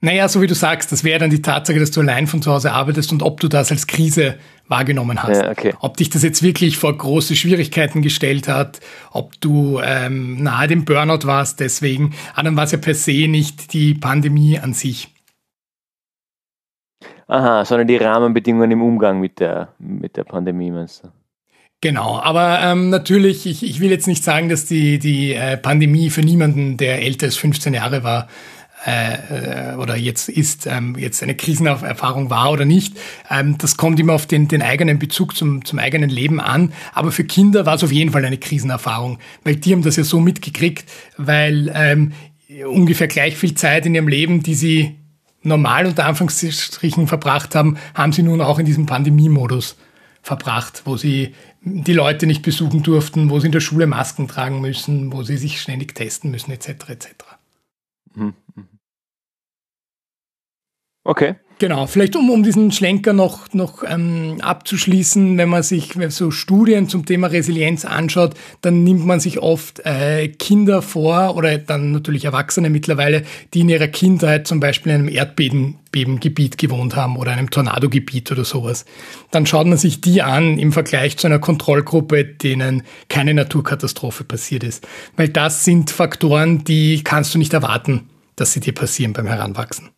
Naja, 0.00 0.28
so 0.28 0.42
wie 0.42 0.46
du 0.46 0.54
sagst, 0.54 0.92
das 0.92 1.04
wäre 1.04 1.18
dann 1.18 1.30
die 1.30 1.40
Tatsache, 1.40 1.80
dass 1.80 1.90
du 1.90 2.00
allein 2.00 2.26
von 2.26 2.42
zu 2.42 2.52
Hause 2.52 2.72
arbeitest 2.72 3.12
und 3.12 3.22
ob 3.22 3.40
du 3.40 3.48
das 3.48 3.72
als 3.72 3.86
Krise 3.86 4.36
wahrgenommen 4.68 5.22
hast. 5.22 5.42
Ja, 5.42 5.50
okay. 5.50 5.74
Ob 5.80 5.96
dich 5.96 6.10
das 6.10 6.22
jetzt 6.22 6.42
wirklich 6.42 6.76
vor 6.76 6.96
große 6.96 7.34
Schwierigkeiten 7.34 8.02
gestellt 8.02 8.46
hat, 8.46 8.80
ob 9.10 9.40
du 9.40 9.80
ähm, 9.82 10.42
nahe 10.42 10.68
dem 10.68 10.84
Burnout 10.84 11.26
warst 11.26 11.60
deswegen. 11.60 12.14
Aber 12.34 12.44
dann 12.44 12.56
war 12.56 12.64
es 12.64 12.72
ja 12.72 12.78
per 12.78 12.94
se 12.94 13.26
nicht 13.26 13.72
die 13.72 13.94
Pandemie 13.94 14.58
an 14.58 14.74
sich. 14.74 15.15
Aha, 17.28 17.64
sondern 17.64 17.88
die 17.88 17.96
Rahmenbedingungen 17.96 18.70
im 18.70 18.82
Umgang 18.82 19.20
mit 19.20 19.40
der, 19.40 19.68
mit 19.78 20.16
der 20.16 20.24
Pandemie, 20.24 20.70
meinst 20.70 21.04
du? 21.04 21.08
Genau, 21.80 22.18
aber 22.18 22.60
ähm, 22.62 22.88
natürlich, 22.88 23.46
ich, 23.46 23.62
ich 23.62 23.80
will 23.80 23.90
jetzt 23.90 24.06
nicht 24.06 24.24
sagen, 24.24 24.48
dass 24.48 24.64
die, 24.64 24.98
die 24.98 25.34
äh, 25.34 25.56
Pandemie 25.56 26.08
für 26.10 26.22
niemanden, 26.22 26.76
der 26.76 27.02
älter 27.02 27.26
als 27.26 27.36
15 27.36 27.74
Jahre 27.74 28.02
war, 28.02 28.28
äh, 28.86 29.72
äh, 29.72 29.74
oder 29.76 29.96
jetzt 29.96 30.28
ist, 30.28 30.66
ähm, 30.66 30.96
jetzt 30.96 31.22
eine 31.22 31.34
Krisenerfahrung 31.34 32.30
war 32.30 32.52
oder 32.52 32.64
nicht. 32.64 32.96
Ähm, 33.28 33.58
das 33.58 33.76
kommt 33.76 33.98
immer 33.98 34.12
auf 34.12 34.26
den, 34.26 34.48
den 34.48 34.62
eigenen 34.62 34.98
Bezug 34.98 35.36
zum, 35.36 35.64
zum 35.64 35.78
eigenen 35.78 36.08
Leben 36.08 36.40
an. 36.40 36.72
Aber 36.94 37.10
für 37.10 37.24
Kinder 37.24 37.66
war 37.66 37.74
es 37.74 37.84
auf 37.84 37.90
jeden 37.90 38.12
Fall 38.12 38.24
eine 38.24 38.38
Krisenerfahrung, 38.38 39.18
weil 39.44 39.56
die 39.56 39.72
haben 39.72 39.82
das 39.82 39.96
ja 39.96 40.04
so 40.04 40.20
mitgekriegt, 40.20 40.84
weil 41.16 41.72
ähm, 41.74 42.12
ungefähr 42.64 43.08
gleich 43.08 43.36
viel 43.36 43.54
Zeit 43.54 43.86
in 43.86 43.94
ihrem 43.94 44.08
Leben, 44.08 44.42
die 44.42 44.54
sie 44.54 44.96
normal 45.46 45.86
unter 45.86 46.06
Anführungsstrichen 46.06 47.06
verbracht 47.06 47.54
haben, 47.54 47.78
haben 47.94 48.12
sie 48.12 48.22
nun 48.22 48.40
auch 48.40 48.58
in 48.58 48.66
diesem 48.66 48.86
Pandemiemodus 48.86 49.76
verbracht, 50.22 50.82
wo 50.84 50.96
sie 50.96 51.34
die 51.62 51.92
Leute 51.92 52.26
nicht 52.26 52.42
besuchen 52.42 52.82
durften, 52.82 53.30
wo 53.30 53.38
sie 53.38 53.46
in 53.46 53.52
der 53.52 53.60
Schule 53.60 53.86
Masken 53.86 54.28
tragen 54.28 54.60
müssen, 54.60 55.12
wo 55.12 55.22
sie 55.22 55.36
sich 55.36 55.60
ständig 55.60 55.94
testen 55.94 56.30
müssen, 56.30 56.50
etc. 56.50 56.68
etc. 56.88 57.08
Mhm, 58.14 58.34
mhm. 58.54 58.68
Okay. 61.04 61.36
Genau, 61.58 61.86
vielleicht 61.86 62.16
um, 62.16 62.28
um 62.28 62.42
diesen 62.42 62.70
Schlenker 62.70 63.14
noch, 63.14 63.54
noch 63.54 63.82
ähm, 63.82 64.36
abzuschließen, 64.42 65.38
wenn 65.38 65.48
man 65.48 65.62
sich 65.62 65.94
so 66.10 66.30
Studien 66.30 66.86
zum 66.90 67.06
Thema 67.06 67.28
Resilienz 67.28 67.86
anschaut, 67.86 68.34
dann 68.60 68.84
nimmt 68.84 69.06
man 69.06 69.20
sich 69.20 69.38
oft 69.38 69.80
äh, 69.86 70.28
Kinder 70.28 70.82
vor 70.82 71.34
oder 71.34 71.56
dann 71.56 71.92
natürlich 71.92 72.26
Erwachsene 72.26 72.68
mittlerweile, 72.68 73.22
die 73.54 73.60
in 73.60 73.70
ihrer 73.70 73.88
Kindheit 73.88 74.46
zum 74.46 74.60
Beispiel 74.60 74.92
in 74.92 74.98
einem 74.98 75.08
Erdbebengebiet 75.08 76.58
gewohnt 76.58 76.94
haben 76.94 77.16
oder 77.16 77.32
einem 77.32 77.48
Tornadogebiet 77.48 78.30
oder 78.32 78.44
sowas. 78.44 78.84
Dann 79.30 79.46
schaut 79.46 79.66
man 79.66 79.78
sich 79.78 80.02
die 80.02 80.20
an 80.20 80.58
im 80.58 80.72
Vergleich 80.72 81.16
zu 81.16 81.26
einer 81.26 81.38
Kontrollgruppe, 81.38 82.22
denen 82.26 82.82
keine 83.08 83.32
Naturkatastrophe 83.32 84.24
passiert 84.24 84.62
ist. 84.62 84.86
Weil 85.16 85.30
das 85.30 85.64
sind 85.64 85.90
Faktoren, 85.90 86.64
die 86.64 87.02
kannst 87.02 87.34
du 87.34 87.38
nicht 87.38 87.54
erwarten, 87.54 88.10
dass 88.36 88.52
sie 88.52 88.60
dir 88.60 88.74
passieren 88.74 89.14
beim 89.14 89.26
Heranwachsen. 89.26 89.88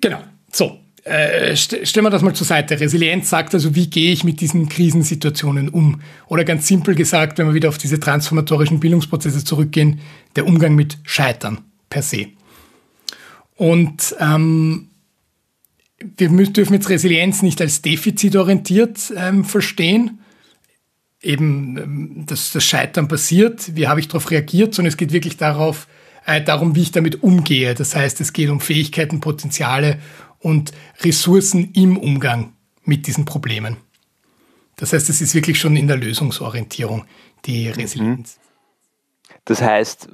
Genau. 0.00 0.22
So, 0.52 0.83
äh, 1.04 1.54
st 1.54 1.86
stellen 1.86 2.06
wir 2.06 2.10
das 2.10 2.22
mal 2.22 2.34
zur 2.34 2.46
Seite. 2.46 2.80
Resilienz 2.80 3.28
sagt 3.28 3.54
also, 3.54 3.74
wie 3.74 3.88
gehe 3.88 4.12
ich 4.12 4.24
mit 4.24 4.40
diesen 4.40 4.68
Krisensituationen 4.68 5.68
um? 5.68 6.00
Oder 6.26 6.44
ganz 6.44 6.66
simpel 6.66 6.94
gesagt, 6.94 7.38
wenn 7.38 7.46
wir 7.46 7.54
wieder 7.54 7.68
auf 7.68 7.78
diese 7.78 8.00
transformatorischen 8.00 8.80
Bildungsprozesse 8.80 9.44
zurückgehen, 9.44 10.00
der 10.34 10.46
Umgang 10.46 10.74
mit 10.74 10.98
Scheitern 11.04 11.58
per 11.90 12.02
se. 12.02 12.28
Und 13.56 14.16
ähm, 14.18 14.88
wir 16.16 16.28
dürfen 16.28 16.74
jetzt 16.74 16.88
Resilienz 16.88 17.42
nicht 17.42 17.60
als 17.60 17.82
defizitorientiert 17.82 19.12
ähm, 19.16 19.44
verstehen. 19.44 20.20
Eben, 21.22 21.76
ähm, 21.78 22.26
dass 22.26 22.52
das 22.52 22.64
Scheitern 22.64 23.08
passiert, 23.08 23.76
wie 23.76 23.88
habe 23.88 24.00
ich 24.00 24.08
darauf 24.08 24.30
reagiert, 24.30 24.74
sondern 24.74 24.90
es 24.90 24.96
geht 24.96 25.12
wirklich 25.12 25.36
darauf, 25.36 25.86
äh, 26.26 26.42
darum, 26.42 26.74
wie 26.74 26.82
ich 26.82 26.92
damit 26.92 27.22
umgehe. 27.22 27.74
Das 27.74 27.94
heißt, 27.94 28.20
es 28.20 28.32
geht 28.32 28.50
um 28.50 28.60
Fähigkeiten, 28.60 29.20
Potenziale 29.20 29.98
und 30.44 30.72
Ressourcen 31.00 31.72
im 31.72 31.96
Umgang 31.96 32.52
mit 32.84 33.06
diesen 33.06 33.24
Problemen. 33.24 33.78
Das 34.76 34.92
heißt, 34.92 35.08
es 35.08 35.20
ist 35.20 35.34
wirklich 35.34 35.58
schon 35.58 35.76
in 35.76 35.88
der 35.88 35.96
Lösungsorientierung, 35.96 37.06
die 37.46 37.68
mhm. 37.68 37.72
Resilienz. 37.72 38.38
Das 39.46 39.62
heißt, 39.62 40.08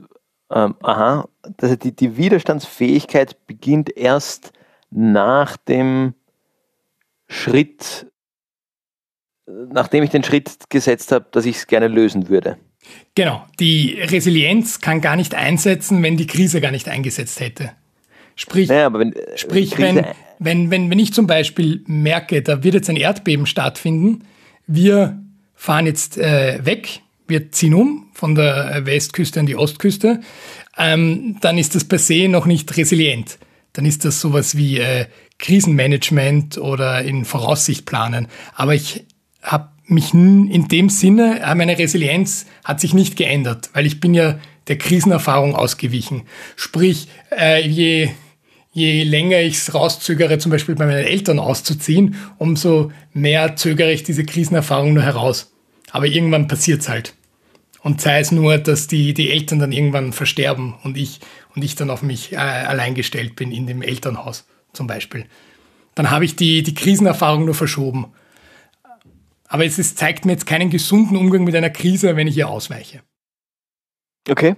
ähm, 0.50 0.76
aha, 0.82 1.28
heißt, 1.60 1.82
die, 1.84 1.94
die 1.94 2.16
Widerstandsfähigkeit 2.16 3.46
beginnt 3.46 3.96
erst 3.96 4.52
nach 4.90 5.56
dem 5.56 6.14
Schritt, 7.28 8.06
nachdem 9.46 10.04
ich 10.04 10.10
den 10.10 10.24
Schritt 10.24 10.68
gesetzt 10.68 11.10
habe, 11.12 11.26
dass 11.32 11.44
ich 11.44 11.56
es 11.56 11.66
gerne 11.66 11.88
lösen 11.88 12.28
würde. 12.28 12.56
Genau, 13.14 13.44
die 13.58 14.00
Resilienz 14.00 14.80
kann 14.80 15.00
gar 15.00 15.16
nicht 15.16 15.34
einsetzen, 15.34 16.02
wenn 16.02 16.16
die 16.16 16.26
Krise 16.26 16.60
gar 16.60 16.70
nicht 16.70 16.88
eingesetzt 16.88 17.40
hätte. 17.40 17.72
Sprich, 18.40 18.70
naja, 18.70 18.90
wenn, 18.94 19.12
äh, 19.12 19.36
sprich 19.36 19.76
wenn, 19.76 20.02
wenn, 20.38 20.70
wenn, 20.70 20.90
wenn 20.90 20.98
ich 20.98 21.12
zum 21.12 21.26
Beispiel 21.26 21.84
merke, 21.86 22.40
da 22.40 22.64
wird 22.64 22.72
jetzt 22.72 22.88
ein 22.88 22.96
Erdbeben 22.96 23.44
stattfinden, 23.44 24.24
wir 24.66 25.20
fahren 25.54 25.84
jetzt 25.84 26.16
äh, 26.16 26.64
weg, 26.64 27.00
wir 27.28 27.52
ziehen 27.52 27.74
um 27.74 28.08
von 28.14 28.34
der 28.34 28.86
Westküste 28.86 29.40
an 29.40 29.46
die 29.46 29.56
Ostküste, 29.56 30.22
ähm, 30.78 31.36
dann 31.42 31.58
ist 31.58 31.74
das 31.74 31.84
per 31.84 31.98
se 31.98 32.28
noch 32.28 32.46
nicht 32.46 32.74
resilient. 32.78 33.38
Dann 33.74 33.84
ist 33.84 34.06
das 34.06 34.22
sowas 34.22 34.56
wie 34.56 34.78
äh, 34.78 35.04
Krisenmanagement 35.38 36.56
oder 36.56 37.02
in 37.02 37.26
Voraussicht 37.26 37.84
planen. 37.84 38.26
Aber 38.54 38.74
ich 38.74 39.04
habe 39.42 39.68
mich 39.84 40.14
in 40.14 40.66
dem 40.68 40.88
Sinne, 40.88 41.40
äh, 41.42 41.54
meine 41.54 41.76
Resilienz 41.76 42.46
hat 42.64 42.80
sich 42.80 42.94
nicht 42.94 43.16
geändert, 43.16 43.68
weil 43.74 43.84
ich 43.84 44.00
bin 44.00 44.14
ja 44.14 44.38
der 44.68 44.78
Krisenerfahrung 44.78 45.54
ausgewichen. 45.54 46.22
Sprich, 46.56 47.08
äh, 47.36 47.66
je, 47.68 48.08
je 48.72 49.02
länger 49.02 49.40
ich 49.40 49.56
es 49.56 49.74
rauszögere, 49.74 50.38
zum 50.38 50.50
Beispiel 50.50 50.74
bei 50.74 50.86
meinen 50.86 51.04
Eltern 51.04 51.38
auszuziehen, 51.38 52.16
umso 52.38 52.92
mehr 53.12 53.56
zögere 53.56 53.92
ich 53.92 54.02
diese 54.02 54.24
Krisenerfahrung 54.24 54.94
nur 54.94 55.02
heraus. 55.02 55.52
Aber 55.90 56.06
irgendwann 56.06 56.48
passiert's 56.48 56.88
halt. 56.88 57.14
Und 57.82 58.00
sei 58.00 58.20
es 58.20 58.30
nur, 58.30 58.58
dass 58.58 58.86
die, 58.86 59.14
die 59.14 59.30
Eltern 59.30 59.58
dann 59.58 59.72
irgendwann 59.72 60.12
versterben 60.12 60.74
und 60.82 60.96
ich, 60.96 61.20
und 61.54 61.64
ich 61.64 61.74
dann 61.74 61.90
auf 61.90 62.02
mich 62.02 62.32
äh, 62.32 62.36
allein 62.36 62.94
gestellt 62.94 63.36
bin 63.36 63.52
in 63.52 63.66
dem 63.66 63.82
Elternhaus 63.82 64.46
zum 64.72 64.86
Beispiel. 64.86 65.26
Dann 65.94 66.10
habe 66.10 66.24
ich 66.24 66.36
die, 66.36 66.62
die 66.62 66.74
Krisenerfahrung 66.74 67.44
nur 67.44 67.54
verschoben. 67.54 68.12
Aber 69.48 69.64
es 69.64 69.78
ist, 69.78 69.98
zeigt 69.98 70.24
mir 70.24 70.32
jetzt 70.32 70.46
keinen 70.46 70.70
gesunden 70.70 71.16
Umgang 71.16 71.42
mit 71.42 71.56
einer 71.56 71.70
Krise, 71.70 72.14
wenn 72.14 72.28
ich 72.28 72.36
ihr 72.36 72.48
ausweiche. 72.48 73.02
Okay, 74.28 74.54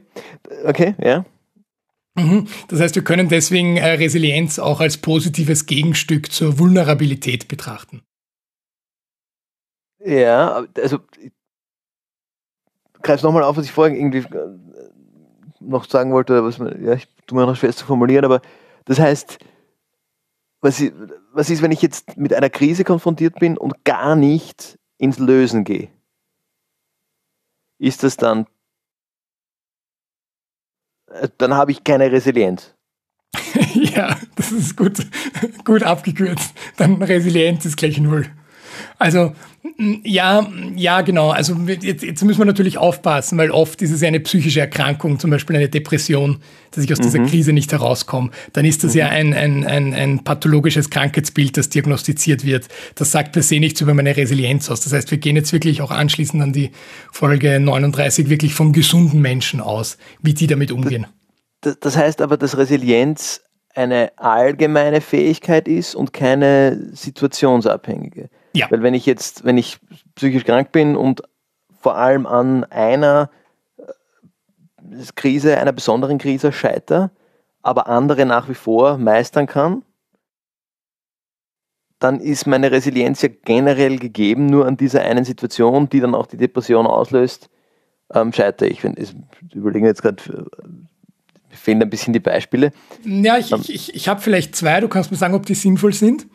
okay, 0.64 0.94
ja. 1.02 1.24
Mhm. 2.14 2.46
Das 2.68 2.80
heißt, 2.80 2.94
wir 2.94 3.04
können 3.04 3.28
deswegen 3.28 3.76
äh, 3.76 3.92
Resilienz 3.92 4.58
auch 4.58 4.80
als 4.80 4.98
positives 4.98 5.66
Gegenstück 5.66 6.30
zur 6.30 6.58
Vulnerabilität 6.58 7.48
betrachten. 7.48 8.02
Ja, 10.04 10.64
also 10.76 10.98
greif 13.02 13.22
nochmal 13.22 13.44
auf, 13.44 13.56
was 13.56 13.64
ich 13.64 13.72
vorhin 13.72 13.96
irgendwie 13.96 14.18
äh, 14.18 14.58
noch 15.60 15.84
sagen 15.84 16.12
wollte, 16.12 16.44
was 16.44 16.58
man, 16.58 16.84
ja, 16.84 16.94
ich 16.94 17.08
tue 17.26 17.38
mir 17.38 17.46
noch 17.46 17.56
schwer 17.56 17.72
zu 17.72 17.86
formulieren, 17.86 18.24
aber 18.24 18.42
das 18.84 18.98
heißt, 18.98 19.38
was, 20.60 20.80
ist, 20.80 20.92
was 21.32 21.50
ist, 21.50 21.62
wenn 21.62 21.72
ich 21.72 21.82
jetzt 21.82 22.16
mit 22.16 22.34
einer 22.34 22.50
Krise 22.50 22.84
konfrontiert 22.84 23.38
bin 23.38 23.56
und 23.56 23.84
gar 23.84 24.16
nicht 24.16 24.78
ins 24.98 25.18
Lösen 25.18 25.64
gehe? 25.64 25.88
Ist 27.78 28.02
das 28.02 28.16
dann, 28.16 28.46
dann 31.38 31.54
habe 31.54 31.72
ich 31.72 31.84
keine 31.84 32.10
Resilienz. 32.10 32.74
ja, 33.74 34.16
das 34.36 34.52
ist 34.52 34.76
gut, 34.76 34.98
gut 35.64 35.82
abgekürzt. 35.82 36.54
Dann 36.76 37.02
Resilienz 37.02 37.64
ist 37.64 37.76
gleich 37.76 37.98
null. 37.98 38.26
Also 38.98 39.32
ja, 40.02 40.46
ja, 40.74 41.00
genau. 41.02 41.30
Also 41.30 41.56
jetzt, 41.66 42.02
jetzt 42.02 42.24
müssen 42.24 42.40
wir 42.40 42.44
natürlich 42.44 42.78
aufpassen, 42.78 43.38
weil 43.38 43.50
oft 43.50 43.80
ist 43.80 43.92
es 43.92 44.00
ja 44.00 44.08
eine 44.08 44.20
psychische 44.20 44.60
Erkrankung, 44.60 45.18
zum 45.18 45.30
Beispiel 45.30 45.56
eine 45.56 45.68
Depression, 45.68 46.38
dass 46.72 46.84
ich 46.84 46.92
aus 46.92 46.98
mhm. 46.98 47.02
dieser 47.02 47.18
Krise 47.24 47.52
nicht 47.52 47.70
herauskomme. 47.70 48.30
Dann 48.52 48.64
ist 48.64 48.82
das 48.82 48.94
mhm. 48.94 48.98
ja 48.98 49.08
ein, 49.08 49.34
ein, 49.34 49.64
ein, 49.64 49.94
ein 49.94 50.24
pathologisches 50.24 50.90
Krankheitsbild, 50.90 51.56
das 51.56 51.68
diagnostiziert 51.68 52.44
wird. 52.44 52.68
Das 52.96 53.12
sagt 53.12 53.32
per 53.32 53.42
se 53.42 53.60
nichts 53.60 53.80
über 53.80 53.94
meine 53.94 54.16
Resilienz 54.16 54.68
aus. 54.68 54.80
Das 54.80 54.92
heißt, 54.92 55.10
wir 55.10 55.18
gehen 55.18 55.36
jetzt 55.36 55.52
wirklich 55.52 55.80
auch 55.80 55.90
anschließend 55.90 56.42
an 56.42 56.52
die 56.52 56.70
Folge 57.12 57.60
39 57.60 58.28
wirklich 58.28 58.54
vom 58.54 58.72
gesunden 58.72 59.20
Menschen 59.20 59.60
aus, 59.60 59.96
wie 60.22 60.34
die 60.34 60.48
damit 60.48 60.72
umgehen. 60.72 61.06
Das, 61.60 61.78
das 61.78 61.96
heißt 61.96 62.20
aber, 62.20 62.36
dass 62.36 62.58
Resilienz 62.58 63.42
eine 63.74 64.12
allgemeine 64.16 65.00
Fähigkeit 65.00 65.68
ist 65.68 65.94
und 65.94 66.12
keine 66.12 66.90
situationsabhängige. 66.92 68.28
Ja. 68.54 68.70
Weil 68.70 68.82
wenn 68.82 68.94
ich 68.94 69.06
jetzt, 69.06 69.44
wenn 69.44 69.58
ich 69.58 69.78
psychisch 70.14 70.44
krank 70.44 70.72
bin 70.72 70.96
und 70.96 71.22
vor 71.80 71.96
allem 71.96 72.26
an 72.26 72.64
einer 72.64 73.30
äh, 73.78 75.04
Krise, 75.14 75.58
einer 75.58 75.72
besonderen 75.72 76.18
Krise 76.18 76.52
scheitere, 76.52 77.10
aber 77.62 77.88
andere 77.88 78.26
nach 78.26 78.48
wie 78.48 78.54
vor 78.54 78.98
meistern 78.98 79.46
kann, 79.46 79.82
dann 81.98 82.20
ist 82.20 82.46
meine 82.46 82.72
Resilienz 82.72 83.22
ja 83.22 83.28
generell 83.44 83.98
gegeben, 83.98 84.46
nur 84.46 84.66
an 84.66 84.76
dieser 84.76 85.02
einen 85.02 85.24
Situation, 85.24 85.88
die 85.88 86.00
dann 86.00 86.16
auch 86.16 86.26
die 86.26 86.36
Depression 86.36 86.86
auslöst, 86.86 87.48
ähm, 88.12 88.32
scheitere 88.32 88.68
ich. 88.68 88.82
Wenn, 88.82 88.96
ich 88.96 89.14
überlege 89.54 89.86
jetzt 89.86 90.02
gerade, 90.02 90.22
mir 90.26 91.56
fehlen 91.56 91.80
ein 91.80 91.90
bisschen 91.90 92.12
die 92.12 92.20
Beispiele. 92.20 92.72
Ja, 93.04 93.38
ich, 93.38 93.52
ich, 93.68 93.94
ich 93.94 94.08
habe 94.08 94.20
vielleicht 94.20 94.56
zwei, 94.56 94.80
du 94.80 94.88
kannst 94.88 95.12
mir 95.12 95.16
sagen, 95.16 95.34
ob 95.34 95.46
die 95.46 95.54
sinnvoll 95.54 95.92
sind. 95.92 96.26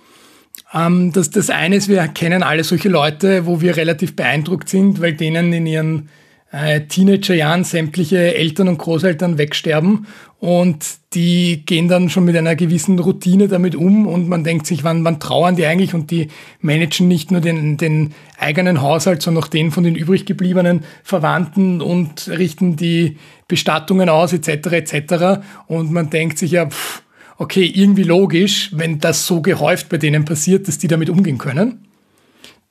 Ähm, 0.74 1.12
das, 1.14 1.30
das 1.30 1.50
eine 1.50 1.76
ist, 1.76 1.88
wir 1.88 2.08
kennen 2.10 2.44
alle 2.44 2.64
solche 2.64 2.90
Leute, 2.90 3.46
wo 3.46 3.62
wir 3.62 3.78
relativ 3.78 4.16
beeindruckt 4.16 4.70
sind, 4.70 5.02
weil 5.02 5.14
denen 5.14 5.54
in 5.54 5.66
ihren 5.66 6.10
äh, 6.52 6.82
Teenagerjahren 6.82 7.64
sämtliche 7.64 8.36
Eltern 8.36 8.70
und 8.70 8.78
Großeltern 8.78 9.38
wegsterben 9.38 10.08
und 10.40 10.86
die 11.14 11.64
gehen 11.66 11.88
dann 11.88 12.10
schon 12.10 12.26
mit 12.26 12.38
einer 12.38 12.56
gewissen 12.56 13.00
Routine 13.00 13.48
damit 13.48 13.76
um 13.76 14.08
und 14.08 14.30
man 14.30 14.44
denkt 14.44 14.68
sich, 14.68 14.84
wann, 14.84 15.04
wann 15.04 15.20
trauern 15.20 15.56
die 15.56 15.66
eigentlich 15.66 15.94
und 15.94 16.12
die 16.12 16.28
managen 16.62 17.08
nicht 17.08 17.32
nur 17.32 17.42
den, 17.42 17.78
den 17.78 18.14
eigenen 18.40 18.82
Haushalt, 18.82 19.22
sondern 19.22 19.44
auch 19.44 19.48
den 19.48 19.72
von 19.72 19.84
den 19.84 19.96
übrig 19.96 20.26
gebliebenen 20.26 20.84
Verwandten 21.04 21.82
und 21.82 22.28
richten 22.30 22.76
die 22.76 23.18
Bestattungen 23.48 24.10
aus 24.10 24.32
etc. 24.32 24.68
etc. 24.68 25.42
Und 25.68 25.92
man 25.92 26.10
denkt 26.10 26.38
sich 26.38 26.52
ja, 26.52 26.68
pff, 26.68 27.02
okay, 27.38 27.66
irgendwie 27.66 28.04
logisch, 28.04 28.72
wenn 28.74 29.00
das 29.00 29.26
so 29.26 29.42
gehäuft 29.42 29.90
bei 29.90 29.98
denen 29.98 30.26
passiert, 30.26 30.68
dass 30.68 30.78
die 30.78 30.88
damit 30.88 31.10
umgehen 31.10 31.38
können. 31.38 31.84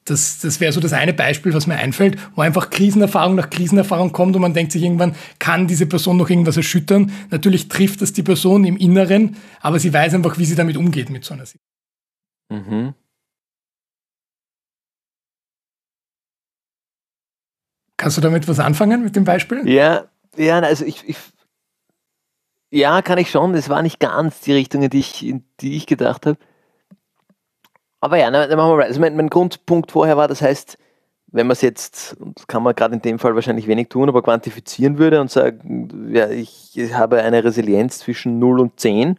Das, 0.04 0.38
das 0.38 0.60
wäre 0.60 0.72
so 0.72 0.80
das 0.80 0.92
eine 0.92 1.12
Beispiel, 1.12 1.52
was 1.52 1.66
mir 1.66 1.74
einfällt, 1.74 2.16
wo 2.36 2.42
einfach 2.42 2.70
Krisenerfahrung 2.70 3.34
nach 3.34 3.50
Krisenerfahrung 3.50 4.12
kommt 4.12 4.36
und 4.36 4.42
man 4.42 4.54
denkt 4.54 4.70
sich 4.70 4.82
irgendwann, 4.82 5.16
kann 5.40 5.66
diese 5.66 5.86
Person 5.86 6.16
noch 6.16 6.30
irgendwas 6.30 6.56
erschüttern? 6.56 7.10
Natürlich 7.30 7.66
trifft 7.66 8.02
das 8.02 8.12
die 8.12 8.22
Person 8.22 8.64
im 8.64 8.76
Inneren, 8.76 9.36
aber 9.60 9.80
sie 9.80 9.92
weiß 9.92 10.14
einfach, 10.14 10.38
wie 10.38 10.44
sie 10.44 10.54
damit 10.54 10.76
umgeht 10.76 11.10
mit 11.10 11.24
so 11.24 11.34
einer 11.34 11.46
Situation. 11.46 11.66
Mhm. 12.50 12.94
Kannst 17.96 18.16
du 18.16 18.20
damit 18.20 18.46
was 18.46 18.60
anfangen 18.60 19.02
mit 19.02 19.16
dem 19.16 19.24
Beispiel? 19.24 19.68
Ja, 19.68 20.04
ja, 20.36 20.60
also 20.60 20.84
ich, 20.84 21.02
ich 21.08 21.16
ja, 22.76 23.02
kann 23.02 23.18
ich 23.18 23.30
schon. 23.30 23.54
Es 23.54 23.68
war 23.68 23.82
nicht 23.82 24.00
ganz 24.00 24.40
die 24.40 24.52
Richtung, 24.52 24.82
in 24.82 24.90
die 24.90 25.00
ich, 25.00 25.26
in 25.26 25.44
die 25.60 25.76
ich 25.76 25.86
gedacht 25.86 26.26
habe. 26.26 26.38
Aber 28.00 28.18
ja, 28.18 28.30
dann 28.30 28.56
machen 28.56 28.78
wir 28.78 28.84
Also 28.84 29.00
mein, 29.00 29.16
mein 29.16 29.30
Grundpunkt 29.30 29.90
vorher 29.90 30.16
war, 30.16 30.28
das 30.28 30.42
heißt, 30.42 30.78
wenn 31.28 31.46
man 31.46 31.52
es 31.52 31.62
jetzt, 31.62 32.16
das 32.34 32.46
kann 32.46 32.62
man 32.62 32.74
gerade 32.74 32.94
in 32.94 33.02
dem 33.02 33.18
Fall 33.18 33.34
wahrscheinlich 33.34 33.66
wenig 33.66 33.88
tun, 33.88 34.08
aber 34.08 34.22
quantifizieren 34.22 34.98
würde 34.98 35.20
und 35.20 35.30
sagen, 35.30 36.10
ja, 36.14 36.28
ich 36.28 36.78
habe 36.92 37.22
eine 37.22 37.42
Resilienz 37.42 37.98
zwischen 37.98 38.38
0 38.38 38.60
und 38.60 38.78
10. 38.78 39.16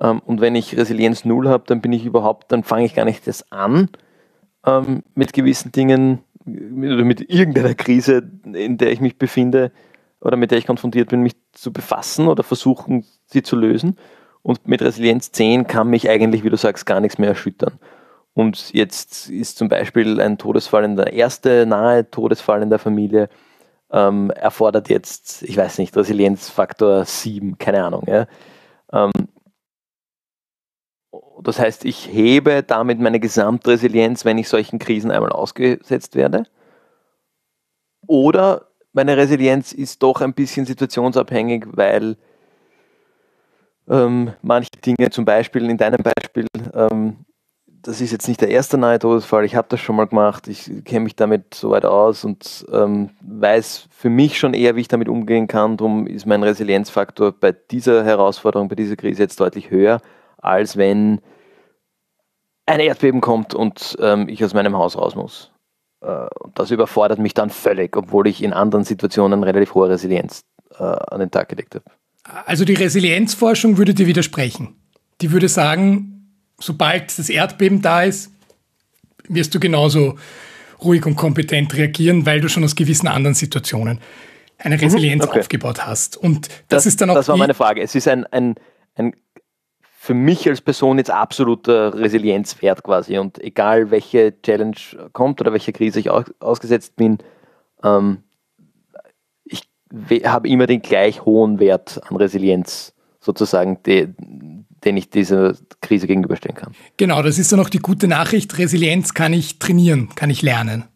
Ähm, 0.00 0.20
und 0.26 0.40
wenn 0.40 0.54
ich 0.56 0.76
Resilienz 0.76 1.24
0 1.24 1.48
habe, 1.48 1.64
dann 1.66 1.80
bin 1.80 1.92
ich 1.92 2.04
überhaupt, 2.04 2.50
dann 2.52 2.64
fange 2.64 2.84
ich 2.84 2.94
gar 2.94 3.04
nicht 3.04 3.26
das 3.26 3.50
an, 3.52 3.88
ähm, 4.66 5.04
mit 5.14 5.32
gewissen 5.32 5.72
Dingen 5.72 6.20
oder 6.44 7.04
mit 7.04 7.30
irgendeiner 7.30 7.74
Krise, 7.74 8.28
in 8.52 8.76
der 8.76 8.90
ich 8.90 9.00
mich 9.00 9.16
befinde, 9.16 9.70
oder 10.22 10.36
mit 10.36 10.50
der 10.50 10.58
ich 10.58 10.66
konfrontiert 10.66 11.10
bin, 11.10 11.22
mich 11.22 11.34
zu 11.52 11.72
befassen 11.72 12.28
oder 12.28 12.42
versuchen, 12.42 13.04
sie 13.26 13.42
zu 13.42 13.56
lösen. 13.56 13.98
Und 14.42 14.66
mit 14.68 14.82
Resilienz 14.82 15.32
10 15.32 15.66
kann 15.66 15.88
mich 15.88 16.08
eigentlich, 16.08 16.44
wie 16.44 16.50
du 16.50 16.56
sagst, 16.56 16.86
gar 16.86 17.00
nichts 17.00 17.18
mehr 17.18 17.30
erschüttern. 17.30 17.78
Und 18.34 18.72
jetzt 18.72 19.28
ist 19.30 19.58
zum 19.58 19.68
Beispiel 19.68 20.20
ein 20.20 20.38
Todesfall 20.38 20.84
in 20.84 20.96
der 20.96 21.12
erste 21.12 21.66
nahe 21.66 22.10
Todesfall 22.10 22.62
in 22.62 22.70
der 22.70 22.78
Familie 22.78 23.28
ähm, 23.90 24.30
erfordert 24.30 24.88
jetzt, 24.88 25.42
ich 25.42 25.56
weiß 25.56 25.78
nicht, 25.78 25.96
Resilienzfaktor 25.96 27.04
7, 27.04 27.58
keine 27.58 27.84
Ahnung. 27.84 28.04
Ja. 28.08 28.26
Ähm, 28.92 29.10
Das 31.42 31.58
heißt, 31.58 31.84
ich 31.84 32.08
hebe 32.08 32.62
damit 32.62 33.00
meine 33.00 33.20
Gesamtresilienz, 33.20 34.24
wenn 34.24 34.38
ich 34.38 34.48
solchen 34.48 34.78
Krisen 34.78 35.10
einmal 35.10 35.32
ausgesetzt 35.32 36.14
werde. 36.14 36.44
Oder 38.06 38.71
meine 38.92 39.16
Resilienz 39.16 39.72
ist 39.72 40.02
doch 40.02 40.20
ein 40.20 40.34
bisschen 40.34 40.66
situationsabhängig, 40.66 41.66
weil 41.72 42.16
ähm, 43.88 44.32
manche 44.42 44.70
Dinge, 44.84 45.10
zum 45.10 45.24
Beispiel 45.24 45.68
in 45.68 45.76
deinem 45.76 46.02
Beispiel, 46.02 46.46
ähm, 46.74 47.24
das 47.66 48.00
ist 48.00 48.12
jetzt 48.12 48.28
nicht 48.28 48.40
der 48.40 48.48
erste 48.48 48.78
nahe 48.78 48.98
Todesfall, 48.98 49.44
ich 49.44 49.56
habe 49.56 49.66
das 49.68 49.80
schon 49.80 49.96
mal 49.96 50.06
gemacht, 50.06 50.46
ich 50.46 50.70
kenne 50.84 51.00
mich 51.00 51.16
damit 51.16 51.54
soweit 51.54 51.84
aus 51.84 52.24
und 52.24 52.64
ähm, 52.72 53.10
weiß 53.22 53.88
für 53.90 54.08
mich 54.08 54.38
schon 54.38 54.54
eher, 54.54 54.76
wie 54.76 54.82
ich 54.82 54.88
damit 54.88 55.08
umgehen 55.08 55.48
kann. 55.48 55.76
Darum 55.76 56.06
ist 56.06 56.26
mein 56.26 56.44
Resilienzfaktor 56.44 57.32
bei 57.32 57.50
dieser 57.52 58.04
Herausforderung, 58.04 58.68
bei 58.68 58.76
dieser 58.76 58.94
Krise 58.94 59.24
jetzt 59.24 59.40
deutlich 59.40 59.70
höher, 59.70 60.00
als 60.38 60.76
wenn 60.76 61.20
ein 62.66 62.80
Erdbeben 62.80 63.20
kommt 63.20 63.54
und 63.54 63.96
ähm, 64.00 64.28
ich 64.28 64.44
aus 64.44 64.54
meinem 64.54 64.76
Haus 64.76 64.96
raus 64.96 65.16
muss. 65.16 65.51
Äh, 66.02 66.26
das 66.54 66.70
überfordert 66.70 67.18
mich 67.18 67.34
dann 67.34 67.50
völlig, 67.50 67.96
obwohl 67.96 68.26
ich 68.26 68.42
in 68.42 68.52
anderen 68.52 68.84
Situationen 68.84 69.42
relativ 69.42 69.74
hohe 69.74 69.88
Resilienz 69.88 70.44
äh, 70.78 70.82
an 70.82 71.20
den 71.20 71.30
Tag 71.30 71.48
gelegt 71.48 71.74
habe. 71.74 71.84
Also 72.46 72.64
die 72.64 72.74
Resilienzforschung 72.74 73.78
würde 73.78 73.94
dir 73.94 74.06
widersprechen. 74.06 74.76
Die 75.20 75.32
würde 75.32 75.48
sagen, 75.48 76.28
sobald 76.60 77.18
das 77.18 77.28
Erdbeben 77.28 77.82
da 77.82 78.02
ist, 78.02 78.30
wirst 79.28 79.54
du 79.54 79.60
genauso 79.60 80.18
ruhig 80.82 81.06
und 81.06 81.16
kompetent 81.16 81.74
reagieren, 81.74 82.26
weil 82.26 82.40
du 82.40 82.48
schon 82.48 82.64
aus 82.64 82.74
gewissen 82.74 83.08
anderen 83.08 83.34
Situationen 83.34 84.00
eine 84.58 84.76
mhm, 84.76 84.82
Resilienz 84.82 85.24
okay. 85.24 85.40
aufgebaut 85.40 85.86
hast. 85.86 86.16
Und 86.16 86.48
das, 86.48 86.54
das, 86.68 86.86
ist 86.86 87.00
dann 87.00 87.10
auch. 87.10 87.14
Das 87.14 87.28
war 87.28 87.36
meine 87.36 87.54
Frage. 87.54 87.80
Es 87.82 87.94
ist 87.94 88.08
ein, 88.08 88.24
ein, 88.26 88.54
ein 88.96 89.12
für 90.02 90.14
mich 90.14 90.48
als 90.48 90.60
Person 90.60 90.98
jetzt 90.98 91.12
absoluter 91.12 91.94
Resilienzwert 91.94 92.82
quasi. 92.82 93.18
Und 93.18 93.38
egal 93.40 93.92
welche 93.92 94.34
Challenge 94.42 94.74
kommt 95.12 95.40
oder 95.40 95.52
welche 95.52 95.72
Krise 95.72 96.00
ich 96.00 96.10
ausgesetzt 96.10 96.96
bin, 96.96 97.18
ähm, 97.84 98.18
ich 99.44 99.62
habe 100.24 100.48
immer 100.48 100.66
den 100.66 100.82
gleich 100.82 101.24
hohen 101.24 101.60
Wert 101.60 102.00
an 102.08 102.16
Resilienz 102.16 102.94
sozusagen, 103.20 103.78
die, 103.86 104.08
den 104.84 104.96
ich 104.96 105.08
dieser 105.08 105.54
Krise 105.80 106.08
gegenüberstellen 106.08 106.56
kann. 106.56 106.74
Genau, 106.96 107.22
das 107.22 107.38
ist 107.38 107.52
dann 107.52 107.60
auch 107.60 107.70
die 107.70 107.78
gute 107.78 108.08
Nachricht. 108.08 108.58
Resilienz 108.58 109.14
kann 109.14 109.32
ich 109.32 109.60
trainieren, 109.60 110.08
kann 110.16 110.30
ich 110.30 110.42
lernen. 110.42 110.86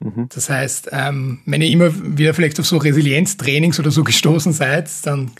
Mhm. 0.00 0.30
Das 0.34 0.48
heißt, 0.48 0.88
ähm, 0.92 1.40
wenn 1.44 1.60
ihr 1.60 1.68
immer 1.68 1.90
wieder 2.16 2.32
vielleicht 2.32 2.58
auf 2.58 2.66
so 2.66 2.78
Resilienztrainings 2.78 3.78
oder 3.78 3.90
so 3.90 4.02
gestoßen 4.02 4.54
seid, 4.54 4.88
dann 5.04 5.32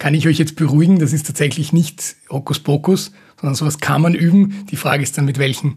kann 0.00 0.14
ich 0.14 0.26
euch 0.26 0.38
jetzt 0.38 0.56
beruhigen, 0.56 0.98
das 0.98 1.12
ist 1.12 1.26
tatsächlich 1.26 1.72
nicht 1.72 2.16
Hokuspokus, 2.30 3.12
sondern 3.38 3.54
sowas 3.54 3.78
kann 3.78 4.00
man 4.00 4.14
üben. 4.14 4.66
Die 4.70 4.76
Frage 4.76 5.02
ist 5.02 5.16
dann, 5.16 5.26
mit 5.26 5.38
welchen 5.38 5.76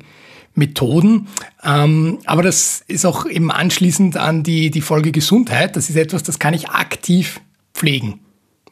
Methoden. 0.55 1.27
Ähm, 1.61 2.19
aber 2.25 2.41
das 2.41 2.83
ist 2.87 3.05
auch 3.05 3.25
eben 3.25 3.51
anschließend 3.51 4.15
an 4.15 4.41
die, 4.41 4.71
die 4.71 4.81
Folge 4.81 5.11
Gesundheit. 5.11 5.75
Das 5.75 5.89
ist 5.89 5.97
etwas, 5.97 6.23
das 6.23 6.39
kann 6.39 6.53
ich 6.53 6.69
aktiv 6.69 7.41
pflegen, 7.73 8.21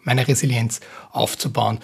meine 0.03 0.25
Resilienz 0.25 0.79
aufzubauen. 1.11 1.79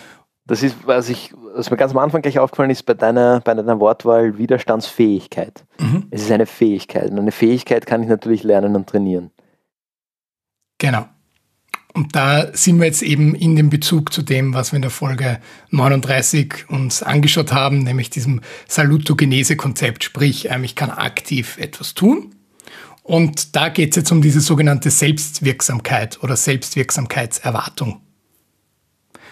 Das 0.46 0.64
ist, 0.64 0.78
was 0.86 1.10
ich, 1.10 1.34
was 1.54 1.70
mir 1.70 1.76
ganz 1.76 1.92
am 1.92 1.98
Anfang 1.98 2.22
gleich 2.22 2.40
aufgefallen 2.40 2.70
ist 2.70 2.84
bei 2.84 2.94
deiner, 2.94 3.42
bei 3.42 3.54
deiner 3.54 3.82
Wortwahl, 3.82 4.38
Widerstandsfähigkeit. 4.38 5.66
Mhm. 5.78 6.08
Es 6.10 6.22
ist 6.22 6.32
eine 6.32 6.46
Fähigkeit. 6.46 7.12
Und 7.12 7.20
eine 7.20 7.34
Fähigkeit 7.34 7.86
kann 7.86 8.02
ich 8.02 8.08
natürlich 8.08 8.44
lernen 8.44 8.78
und 8.78 8.88
trainieren. 8.88 9.32
Genau. 10.78 11.08
Und 11.98 12.16
da 12.16 12.56
sind 12.56 12.78
wir 12.78 12.86
jetzt 12.86 13.02
eben 13.02 13.34
in 13.34 13.56
dem 13.56 13.72
Bezug 13.72 14.14
zu 14.14 14.22
dem, 14.22 14.54
was 14.54 14.72
wir 14.72 14.76
in 14.76 14.84
der 14.84 14.92
Folge 14.92 15.40
39 15.72 16.70
uns 16.70 17.02
angeschaut 17.02 17.52
haben, 17.52 17.80
nämlich 17.80 18.12
diesem 18.12 18.42
Salutogenese-Konzept, 18.68 20.04
sprich, 20.04 20.48
ähm, 20.52 20.64
ich 20.64 20.76
kann 20.76 20.92
aktiv 20.92 21.58
etwas 21.58 21.96
tun. 21.96 22.36
Und 23.02 23.56
da 23.56 23.70
geht 23.70 23.90
es 23.90 23.96
jetzt 23.96 24.12
um 24.12 24.22
diese 24.22 24.42
sogenannte 24.42 24.92
Selbstwirksamkeit 24.92 26.22
oder 26.22 26.36
Selbstwirksamkeitserwartung. 26.36 28.00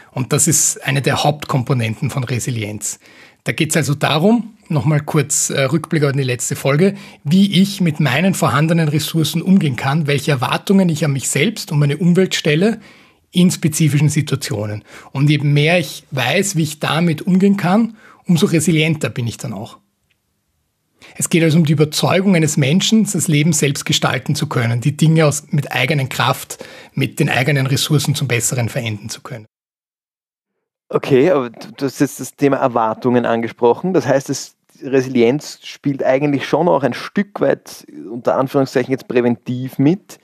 Und 0.10 0.34
das 0.34 0.48
ist 0.48 0.84
eine 0.84 1.04
der 1.04 1.24
Hauptkomponenten 1.24 2.10
von 2.10 2.24
Resilienz. 2.24 3.00
Da 3.46 3.52
geht 3.52 3.70
es 3.70 3.78
also 3.78 3.94
darum, 3.94 4.58
nochmal 4.70 5.02
kurz 5.02 5.52
äh, 5.52 5.62
Rückblick 5.62 6.04
auf 6.04 6.14
die 6.14 6.24
letzte 6.24 6.56
Folge, 6.56 6.96
wie 7.24 7.62
ich 7.62 7.80
mit 7.80 8.00
meinen 8.00 8.34
vorhandenen 8.34 8.90
Ressourcen 8.90 9.44
umgehen 9.44 9.76
kann, 9.76 10.08
welche 10.08 10.32
Erwartungen 10.32 10.90
ich 10.90 11.06
an 11.06 11.14
mich 11.14 11.30
selbst 11.30 11.72
und 11.72 11.78
meine 11.78 11.98
Umwelt 11.98 12.34
stelle 12.34 12.80
in 13.32 13.52
spezifischen 13.52 14.10
Situationen. 14.10 14.84
Und 15.12 15.30
je 15.30 15.38
mehr 15.38 15.78
ich 15.78 16.06
weiß, 16.10 16.56
wie 16.56 16.64
ich 16.64 16.80
damit 16.80 17.22
umgehen 17.22 17.56
kann, 17.56 17.96
umso 18.26 18.48
resilienter 18.48 19.10
bin 19.10 19.28
ich 19.28 19.38
dann 19.38 19.54
auch. 19.54 19.78
Es 21.16 21.30
geht 21.30 21.44
also 21.44 21.60
um 21.60 21.66
die 21.66 21.74
Überzeugung 21.74 22.36
eines 22.36 22.58
Menschen, 22.58 23.04
das 23.04 23.28
Leben 23.28 23.54
selbst 23.54 23.86
gestalten 23.86 24.34
zu 24.34 24.48
können, 24.48 24.82
die 24.82 24.98
Dinge 24.98 25.28
aus, 25.28 25.44
mit 25.52 25.72
eigenen 25.72 26.10
Kraft, 26.10 26.66
mit 26.94 27.20
den 27.20 27.30
eigenen 27.30 27.68
Ressourcen 27.68 28.16
zum 28.16 28.28
Besseren 28.28 28.70
verändern 28.70 29.10
zu 29.10 29.22
können. 29.22 29.46
Okay, 30.96 31.30
aber 31.30 31.50
du 31.50 31.86
hast 31.86 32.00
jetzt 32.00 32.22
das 32.22 32.38
Thema 32.38 32.56
Erwartungen 32.56 33.26
angesprochen. 33.26 33.94
Das 33.94 34.08
heißt, 34.08 34.30
das 34.30 34.56
Resilienz 34.82 35.60
spielt 35.62 36.02
eigentlich 36.02 36.48
schon 36.48 36.70
auch 36.70 36.84
ein 36.84 36.94
Stück 36.94 37.42
weit, 37.42 37.86
unter 38.10 38.38
Anführungszeichen 38.38 38.94
jetzt 38.94 39.10
präventiv 39.10 39.78
mit, 39.78 40.20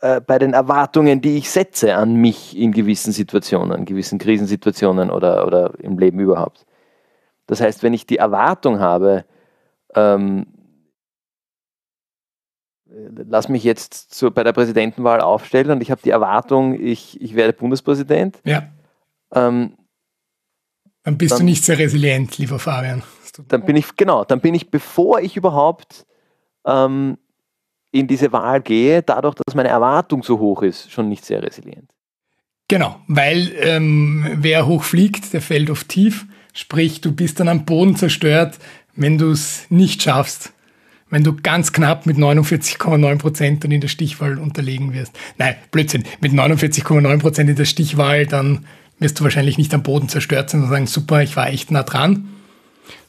äh, 0.00 0.20
bei 0.20 0.38
den 0.38 0.52
Erwartungen, 0.52 1.22
die 1.22 1.38
ich 1.38 1.48
setze 1.48 1.94
an 1.94 2.16
mich 2.16 2.58
in 2.58 2.72
gewissen 2.72 3.10
Situationen, 3.14 3.78
in 3.78 3.84
gewissen 3.86 4.18
Krisensituationen 4.18 5.10
oder, 5.10 5.46
oder 5.46 5.72
im 5.78 5.98
Leben 5.98 6.20
überhaupt. 6.20 6.66
Das 7.46 7.62
heißt, 7.62 7.82
wenn 7.82 7.94
ich 7.94 8.04
die 8.04 8.18
Erwartung 8.18 8.80
habe, 8.80 9.24
ähm, 9.94 10.46
lass 12.84 13.48
mich 13.48 13.64
jetzt 13.64 14.12
so 14.12 14.30
bei 14.30 14.44
der 14.44 14.52
Präsidentenwahl 14.52 15.22
aufstellen 15.22 15.70
und 15.70 15.80
ich 15.80 15.90
habe 15.90 16.02
die 16.04 16.10
Erwartung, 16.10 16.78
ich, 16.78 17.18
ich 17.22 17.34
werde 17.34 17.54
Bundespräsident. 17.54 18.40
Ja 18.44 18.64
ähm, 19.34 19.76
dann 21.02 21.18
bist 21.18 21.32
dann, 21.32 21.40
du 21.40 21.44
nicht 21.44 21.64
sehr 21.64 21.78
resilient, 21.78 22.38
lieber 22.38 22.58
Fabian. 22.58 23.02
Dann 23.48 23.64
bin 23.64 23.76
ich, 23.76 23.96
genau, 23.96 24.24
dann 24.24 24.40
bin 24.40 24.54
ich, 24.54 24.70
bevor 24.70 25.20
ich 25.20 25.36
überhaupt 25.36 26.04
ähm, 26.66 27.16
in 27.92 28.06
diese 28.06 28.32
Wahl 28.32 28.60
gehe, 28.60 29.02
dadurch, 29.02 29.34
dass 29.34 29.54
meine 29.54 29.68
Erwartung 29.68 30.22
so 30.22 30.38
hoch 30.38 30.62
ist, 30.62 30.90
schon 30.90 31.08
nicht 31.08 31.24
sehr 31.24 31.42
resilient. 31.42 31.90
Genau, 32.68 33.00
weil 33.08 33.52
ähm, 33.58 34.24
wer 34.36 34.66
hoch 34.66 34.84
fliegt, 34.84 35.32
der 35.32 35.40
fällt 35.40 35.70
oft 35.70 35.88
tief. 35.88 36.26
Sprich, 36.52 37.00
du 37.00 37.12
bist 37.12 37.40
dann 37.40 37.48
am 37.48 37.64
Boden 37.64 37.96
zerstört, 37.96 38.58
wenn 38.94 39.18
du 39.18 39.30
es 39.30 39.66
nicht 39.70 40.02
schaffst. 40.02 40.52
Wenn 41.08 41.24
du 41.24 41.34
ganz 41.34 41.72
knapp 41.72 42.06
mit 42.06 42.16
49,9 42.16 43.18
Prozent 43.18 43.64
dann 43.64 43.72
in 43.72 43.80
der 43.80 43.88
Stichwahl 43.88 44.38
unterlegen 44.38 44.92
wirst. 44.92 45.18
Nein, 45.38 45.56
Blödsinn. 45.72 46.04
Mit 46.20 46.32
49,9 46.32 47.18
Prozent 47.18 47.50
in 47.50 47.56
der 47.56 47.64
Stichwahl 47.64 48.26
dann 48.26 48.66
wirst 49.00 49.18
du 49.18 49.24
wahrscheinlich 49.24 49.58
nicht 49.58 49.74
am 49.74 49.82
Boden 49.82 50.08
zerstört 50.08 50.50
sein 50.50 50.62
und 50.62 50.68
sagen, 50.68 50.86
super, 50.86 51.22
ich 51.22 51.34
war 51.36 51.48
echt 51.48 51.70
nah 51.70 51.82
dran. 51.82 52.28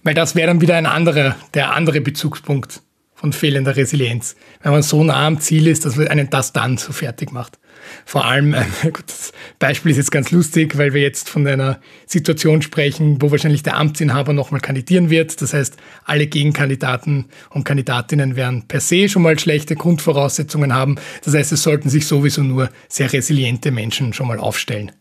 Weil 0.04 0.16
das 0.16 0.36
wäre 0.36 0.48
dann 0.48 0.62
wieder 0.62 0.76
ein 0.76 0.88
anderer, 0.88 1.36
der 1.54 1.74
andere 1.74 2.02
Bezugspunkt 2.02 2.82
von 3.14 3.34
fehlender 3.34 3.76
Resilienz. 3.76 4.36
Wenn 4.64 4.72
man 4.72 4.82
so 4.82 5.04
nah 5.04 5.28
am 5.28 5.40
Ziel 5.40 5.68
ist, 5.68 5.86
dass 5.86 5.96
man 5.96 6.08
einen 6.08 6.32
das 6.32 6.54
dann 6.54 6.78
so 6.78 6.92
fertig 6.92 7.32
macht. 7.32 7.60
Vor 8.06 8.26
allem, 8.26 8.54
äh, 8.54 8.64
gut, 8.84 9.04
das 9.06 9.32
Beispiel 9.60 9.92
ist 9.92 9.98
jetzt 9.98 10.12
ganz 10.12 10.32
lustig, 10.32 10.78
weil 10.78 10.94
wir 10.94 11.02
jetzt 11.02 11.30
von 11.30 11.46
einer 11.46 11.80
Situation 12.08 12.64
sprechen, 12.64 13.22
wo 13.22 13.30
wahrscheinlich 13.30 13.62
der 13.62 13.78
Amtsinhaber 13.78 14.34
nochmal 14.34 14.60
kandidieren 14.60 15.12
wird. 15.12 15.40
Das 15.42 15.54
heißt, 15.54 15.78
alle 16.04 16.26
Gegenkandidaten 16.26 17.26
und 17.50 17.64
Kandidatinnen 17.64 18.36
werden 18.36 18.68
per 18.68 18.80
se 18.80 19.08
schon 19.08 19.22
mal 19.22 19.38
schlechte 19.38 19.76
Grundvoraussetzungen 19.76 20.74
haben. 20.74 20.96
Das 21.24 21.36
heißt, 21.36 21.52
es 21.52 21.62
sollten 21.62 21.90
sich 21.90 22.08
sowieso 22.08 22.42
nur 22.42 22.70
sehr 22.88 23.12
resiliente 23.14 23.72
Menschen 23.72 24.14
schon 24.14 24.28
mal 24.28 24.40
aufstellen 24.40 24.92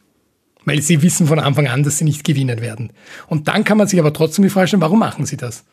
weil 0.70 0.82
sie 0.82 1.02
wissen 1.02 1.26
von 1.26 1.40
Anfang 1.40 1.66
an, 1.66 1.82
dass 1.82 1.98
sie 1.98 2.04
nicht 2.04 2.22
gewinnen 2.22 2.60
werden. 2.60 2.92
Und 3.26 3.48
dann 3.48 3.64
kann 3.64 3.76
man 3.76 3.88
sich 3.88 3.98
aber 3.98 4.12
trotzdem 4.12 4.44
die 4.44 4.50
Frage 4.50 4.68
stellen, 4.68 4.82
warum 4.82 5.00
machen 5.00 5.26
sie 5.26 5.36
das? 5.36 5.64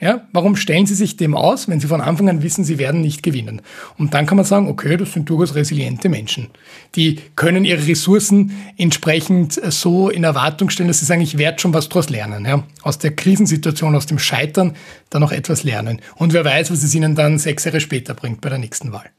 Ja, 0.00 0.26
warum 0.32 0.56
stellen 0.56 0.86
sie 0.86 0.94
sich 0.94 1.18
dem 1.18 1.34
aus, 1.34 1.68
wenn 1.68 1.80
sie 1.80 1.86
von 1.86 2.00
Anfang 2.00 2.30
an 2.30 2.42
wissen, 2.42 2.64
sie 2.64 2.78
werden 2.78 3.02
nicht 3.02 3.22
gewinnen? 3.22 3.60
Und 3.98 4.14
dann 4.14 4.24
kann 4.24 4.36
man 4.36 4.46
sagen, 4.46 4.68
okay, 4.68 4.96
das 4.96 5.12
sind 5.12 5.28
durchaus 5.28 5.54
resiliente 5.54 6.08
Menschen. 6.08 6.48
Die 6.94 7.20
können 7.36 7.66
ihre 7.66 7.86
Ressourcen 7.86 8.52
entsprechend 8.78 9.52
so 9.52 10.08
in 10.08 10.24
Erwartung 10.24 10.70
stellen, 10.70 10.88
dass 10.88 11.00
sie 11.00 11.04
sagen, 11.04 11.20
ich 11.20 11.36
werde 11.36 11.58
schon 11.58 11.74
was 11.74 11.90
daraus 11.90 12.08
lernen. 12.08 12.46
Ja? 12.46 12.62
Aus 12.80 12.96
der 12.96 13.14
Krisensituation, 13.14 13.94
aus 13.94 14.06
dem 14.06 14.18
Scheitern, 14.18 14.76
dann 15.10 15.20
noch 15.20 15.32
etwas 15.32 15.62
lernen. 15.62 16.00
Und 16.16 16.32
wer 16.32 16.46
weiß, 16.46 16.70
was 16.70 16.82
es 16.82 16.94
ihnen 16.94 17.14
dann 17.14 17.38
sechs 17.38 17.64
Jahre 17.64 17.80
später 17.80 18.14
bringt 18.14 18.40
bei 18.40 18.48
der 18.48 18.58
nächsten 18.58 18.92
Wahl. 18.92 19.10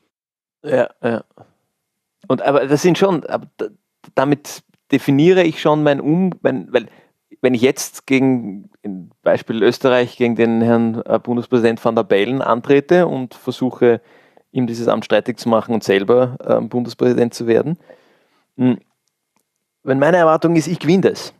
Ja, 0.64 0.90
ja. 1.04 1.24
Und 2.28 2.42
aber 2.42 2.66
das 2.66 2.82
sind 2.82 2.98
schon, 2.98 3.24
damit 4.16 4.64
definiere 4.92 5.44
ich 5.44 5.62
schon 5.62 5.84
mein 5.84 6.02
Um, 6.02 6.32
mein, 6.42 6.72
weil 6.72 6.88
wenn 7.42 7.54
ich 7.54 7.62
jetzt 7.62 8.06
gegen, 8.06 8.70
Beispiel 9.22 9.64
Österreich, 9.64 10.18
gegen 10.18 10.36
den 10.36 10.62
Herrn 10.62 11.02
äh, 11.06 11.20
Bundespräsident 11.20 11.84
van 11.84 11.96
der 11.96 12.04
Bellen 12.04 12.42
antrete 12.42 13.08
und 13.08 13.34
versuche, 13.34 14.02
ihm 14.52 14.68
dieses 14.68 14.88
Amt 14.88 15.06
streitig 15.06 15.38
zu 15.38 15.48
machen 15.48 15.74
und 15.74 15.84
selber 15.84 16.38
äh, 16.44 16.60
Bundespräsident 16.62 17.34
zu 17.34 17.48
werden, 17.48 17.78
hm, 18.58 18.80
wenn 19.84 20.00
meine 20.00 20.18
Erwartung 20.18 20.56
ist, 20.56 20.68
ich 20.68 20.80
gewinne 20.80 21.12
das, 21.12 21.34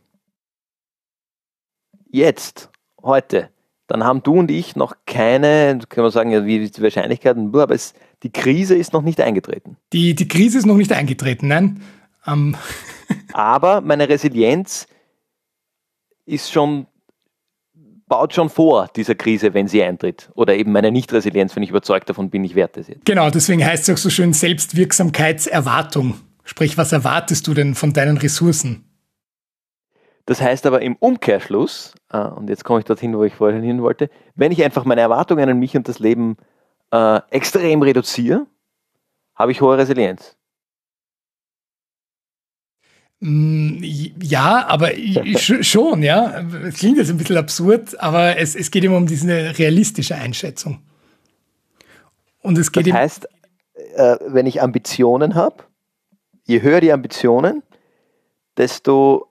jetzt, 2.10 2.70
heute, 3.02 3.50
dann 3.88 4.04
haben 4.04 4.24
du 4.24 4.40
und 4.40 4.52
ich 4.52 4.76
noch 4.76 4.96
keine, 5.06 5.80
kann 5.90 6.04
man 6.04 6.12
sagen, 6.12 6.46
wie 6.46 6.70
die 6.70 6.82
Wahrscheinlichkeiten, 6.82 7.48
aber 7.54 7.74
es, 7.74 7.94
die 8.24 8.32
Krise 8.32 8.76
ist 8.76 8.94
noch 8.94 9.02
nicht 9.02 9.20
eingetreten. 9.20 9.78
Die, 9.94 10.16
die 10.16 10.28
Krise 10.28 10.60
ist 10.60 10.66
noch 10.66 10.78
nicht 10.78 10.92
eingetreten, 10.94 11.48
nein. 11.48 11.82
Um. 12.26 12.56
aber 13.34 13.82
meine 13.82 14.10
Resilienz 14.10 14.88
ist 16.26 16.52
schon, 16.52 16.88
baut 18.08 18.34
schon 18.34 18.50
vor 18.50 18.88
dieser 18.96 19.16
Krise, 19.16 19.54
wenn 19.54 19.68
sie 19.68 19.84
eintritt. 19.84 20.30
Oder 20.36 20.56
eben 20.56 20.72
meine 20.72 20.92
Nicht-Resilienz, 20.92 21.56
wenn 21.56 21.64
ich 21.64 21.70
überzeugt 21.70 22.10
davon 22.10 22.30
bin, 22.30 22.44
ich 22.44 22.56
werde 22.56 22.82
es 22.82 22.88
jetzt. 22.88 23.06
Genau, 23.06 23.30
deswegen 23.30 23.66
heißt 23.66 23.90
es 23.90 23.96
auch 23.96 24.02
so 24.02 24.10
schön 24.10 24.34
Selbstwirksamkeitserwartung. 24.34 26.20
Sprich, 26.44 26.78
was 26.78 26.92
erwartest 26.92 27.48
du 27.48 27.54
denn 27.54 27.76
von 27.76 27.94
deinen 27.94 28.18
Ressourcen? 28.18 28.86
Das 30.26 30.42
heißt 30.42 30.66
aber 30.68 30.82
im 30.82 30.96
Umkehrschluss, 30.96 31.96
äh, 32.12 32.20
und 32.20 32.50
jetzt 32.50 32.64
komme 32.64 32.80
ich 32.80 32.86
dorthin, 32.86 33.18
wo 33.18 33.24
ich 33.24 33.34
vorhin 33.34 33.64
hin 33.64 33.82
wollte, 33.82 34.10
wenn 34.36 34.52
ich 34.52 34.64
einfach 34.64 34.86
meine 34.86 35.02
Erwartungen 35.02 35.50
an 35.50 35.58
mich 35.58 35.76
und 35.76 35.88
das 35.88 36.00
Leben 36.00 36.38
äh, 36.92 37.20
extrem 37.32 37.82
reduziere, 37.82 38.46
habe 39.36 39.52
ich 39.52 39.62
hohe 39.62 39.78
Resilienz. 39.78 40.36
Mm, 43.22 43.84
ja, 44.22 44.66
aber 44.68 44.92
schon, 45.36 46.04
ja. 46.04 46.42
Es 46.66 46.76
klingt 46.76 46.98
jetzt 46.98 47.10
ein 47.10 47.18
bisschen 47.18 47.38
absurd, 47.38 48.00
aber 48.00 48.38
es, 48.38 48.56
es 48.56 48.72
geht 48.72 48.84
immer 48.84 48.98
um 48.98 49.08
diese 49.08 49.58
realistische 49.58 50.16
Einschätzung. 50.16 50.80
Und 52.42 52.58
es 52.58 52.72
geht 52.72 52.88
das 52.88 52.94
heißt, 52.94 53.28
äh, 53.96 54.18
wenn 54.28 54.46
ich 54.46 54.62
Ambitionen 54.62 55.36
habe, 55.36 55.64
je 56.46 56.62
höher 56.62 56.80
die 56.80 56.94
Ambitionen, 56.94 57.64
desto 58.58 59.28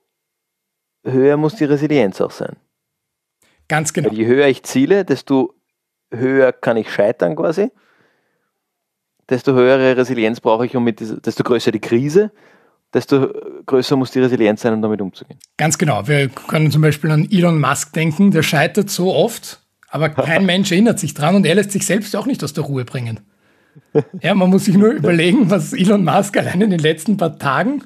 höher 1.04 1.36
muss 1.36 1.56
die 1.56 1.64
Resilienz 1.64 2.20
auch 2.20 2.30
sein. 2.30 2.56
Ganz 3.68 3.92
genau. 3.92 4.10
Weil 4.10 4.18
je 4.18 4.26
höher 4.26 4.46
ich 4.48 4.62
ziele, 4.62 5.04
desto 5.04 5.54
höher 6.10 6.52
kann 6.52 6.76
ich 6.76 6.92
scheitern 6.92 7.36
quasi. 7.36 7.70
Desto 9.28 9.52
höhere 9.52 9.96
Resilienz 9.96 10.40
brauche 10.40 10.64
ich, 10.64 10.74
um 10.76 10.84
mit 10.84 11.00
dieser, 11.00 11.20
desto 11.20 11.42
größer 11.42 11.70
die 11.70 11.80
Krise, 11.80 12.32
desto 12.94 13.28
größer 13.66 13.96
muss 13.96 14.10
die 14.10 14.20
Resilienz 14.20 14.62
sein, 14.62 14.74
um 14.74 14.82
damit 14.82 15.00
umzugehen. 15.00 15.38
Ganz 15.56 15.78
genau. 15.78 16.08
Wir 16.08 16.28
können 16.28 16.70
zum 16.70 16.82
Beispiel 16.82 17.10
an 17.10 17.28
Elon 17.30 17.60
Musk 17.60 17.92
denken, 17.92 18.30
der 18.30 18.42
scheitert 18.42 18.90
so 18.90 19.14
oft, 19.14 19.60
aber 19.88 20.08
kein 20.08 20.46
Mensch 20.46 20.72
erinnert 20.72 20.98
sich 20.98 21.14
dran 21.14 21.34
und 21.34 21.46
er 21.46 21.54
lässt 21.54 21.72
sich 21.72 21.84
selbst 21.84 22.14
auch 22.16 22.26
nicht 22.26 22.42
aus 22.42 22.52
der 22.52 22.64
Ruhe 22.64 22.84
bringen. 22.84 23.20
Ja, 24.20 24.34
man 24.34 24.50
muss 24.50 24.64
sich 24.64 24.76
nur 24.76 24.90
überlegen, 24.90 25.50
was 25.50 25.72
Elon 25.72 26.04
Musk 26.04 26.36
allein 26.36 26.60
in 26.60 26.70
den 26.70 26.80
letzten 26.80 27.16
paar 27.16 27.38
Tagen 27.38 27.84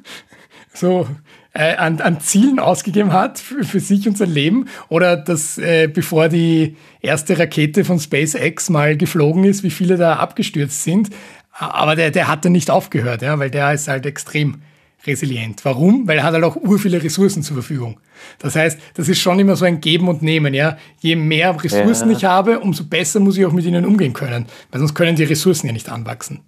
so 0.72 1.06
äh, 1.54 1.76
an, 1.76 2.00
an 2.00 2.20
Zielen 2.20 2.58
ausgegeben 2.58 3.12
hat 3.12 3.38
für, 3.38 3.64
für, 3.64 3.80
sich 3.80 4.08
und 4.08 4.16
sein 4.16 4.30
Leben 4.30 4.68
oder 4.88 5.16
dass 5.16 5.58
äh, 5.58 5.88
bevor 5.88 6.28
die 6.28 6.76
erste 7.00 7.38
Rakete 7.38 7.84
von 7.84 8.00
SpaceX 8.00 8.70
mal 8.70 8.96
geflogen 8.96 9.44
ist, 9.44 9.62
wie 9.62 9.70
viele 9.70 9.96
da 9.96 10.16
abgestürzt 10.16 10.82
sind. 10.82 11.10
Aber 11.52 11.94
der, 11.94 12.10
der 12.10 12.28
hat 12.28 12.44
dann 12.44 12.52
nicht 12.52 12.70
aufgehört, 12.70 13.20
ja, 13.20 13.38
weil 13.38 13.50
der 13.50 13.74
ist 13.74 13.88
halt 13.88 14.06
extrem 14.06 14.62
resilient. 15.06 15.64
Warum? 15.64 16.06
Weil 16.06 16.18
er 16.18 16.24
hat 16.24 16.34
halt 16.34 16.44
auch 16.44 16.56
ur 16.56 16.78
viele 16.78 17.02
Ressourcen 17.02 17.42
zur 17.42 17.54
Verfügung. 17.54 18.00
Das 18.38 18.56
heißt, 18.56 18.78
das 18.94 19.08
ist 19.08 19.20
schon 19.20 19.38
immer 19.38 19.56
so 19.56 19.64
ein 19.64 19.80
Geben 19.80 20.08
und 20.08 20.22
Nehmen, 20.22 20.54
ja. 20.54 20.76
Je 21.00 21.16
mehr 21.16 21.62
Ressourcen 21.62 22.10
ja. 22.10 22.16
ich 22.16 22.24
habe, 22.24 22.60
umso 22.60 22.84
besser 22.84 23.20
muss 23.20 23.36
ich 23.36 23.44
auch 23.44 23.52
mit 23.52 23.64
ihnen 23.64 23.84
umgehen 23.84 24.12
können, 24.12 24.46
weil 24.70 24.78
sonst 24.78 24.94
können 24.94 25.16
die 25.16 25.24
Ressourcen 25.24 25.66
ja 25.66 25.72
nicht 25.72 25.88
anwachsen. 25.88 26.40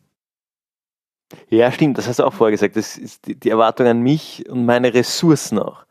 Ja, 1.49 1.73
stimmt, 1.73 1.99
das 1.99 2.07
hast 2.07 2.19
du 2.19 2.25
auch 2.25 2.33
vorher 2.33 2.53
gesagt. 2.53 2.77
Das 2.77 2.97
ist 2.97 3.27
die, 3.27 3.51
Erwartung 3.51 3.87
an 3.87 4.01
mich 4.01 4.45
und 4.49 4.65
meine 4.67 4.95
Ressourcen 4.95 5.59
auch. 5.59 5.85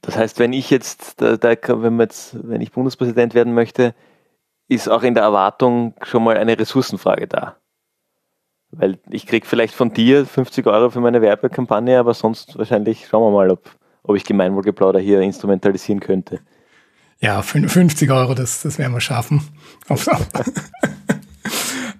Das 0.00 0.16
heißt, 0.16 0.38
wenn 0.38 0.52
ich 0.52 0.70
jetzt, 0.70 1.20
da, 1.20 1.36
da, 1.36 1.54
wenn, 1.82 1.98
jetzt, 2.00 2.36
wenn 2.42 2.60
ich 2.60 2.72
Bundespräsident 2.72 3.34
werden 3.34 3.54
möchte, 3.54 3.94
ist 4.68 4.88
auch 4.88 5.02
in 5.02 5.14
der 5.14 5.22
Erwartung 5.22 5.94
schon 6.02 6.24
mal 6.24 6.36
eine 6.36 6.58
Ressourcenfrage 6.58 7.28
da. 7.28 7.56
Weil 8.72 8.98
ich 9.10 9.26
kriege 9.26 9.46
vielleicht 9.46 9.74
von 9.74 9.92
dir 9.92 10.24
50 10.26 10.66
Euro 10.66 10.90
für 10.90 11.00
meine 11.00 11.20
Werbekampagne, 11.20 11.98
aber 11.98 12.14
sonst 12.14 12.58
wahrscheinlich 12.58 13.06
schauen 13.06 13.22
wir 13.22 13.36
mal, 13.36 13.50
ob, 13.50 13.70
ob 14.02 14.16
ich 14.16 14.24
Gemeinwohlgeplauder 14.24 14.98
hier 14.98 15.20
instrumentalisieren 15.20 16.00
könnte. 16.00 16.40
Ja, 17.20 17.42
50 17.42 18.10
Euro, 18.10 18.34
das, 18.34 18.62
das 18.62 18.78
werden 18.78 18.92
wir 18.92 19.00
schaffen. 19.00 19.42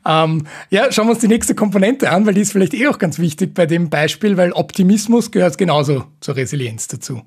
Ähm, 0.05 0.47
ja, 0.71 0.91
schauen 0.91 1.07
wir 1.07 1.13
uns 1.13 1.21
die 1.21 1.29
nächste 1.29 1.55
Komponente 1.55 2.11
an, 2.11 2.27
weil 2.27 2.35
die 2.35 2.41
ist 2.41 2.53
vielleicht 2.53 2.75
eh 2.75 2.89
auch 2.89 2.99
ganz 2.99 3.19
wichtig 3.19 3.55
bei 3.55 3.67
dem 3.67 3.89
Beispiel, 3.89 4.37
weil 4.37 4.53
Optimismus 4.53 5.31
gehört 5.31 5.59
genauso 5.59 6.05
zur 6.21 6.37
Resilienz 6.37 6.89
dazu. 6.89 7.23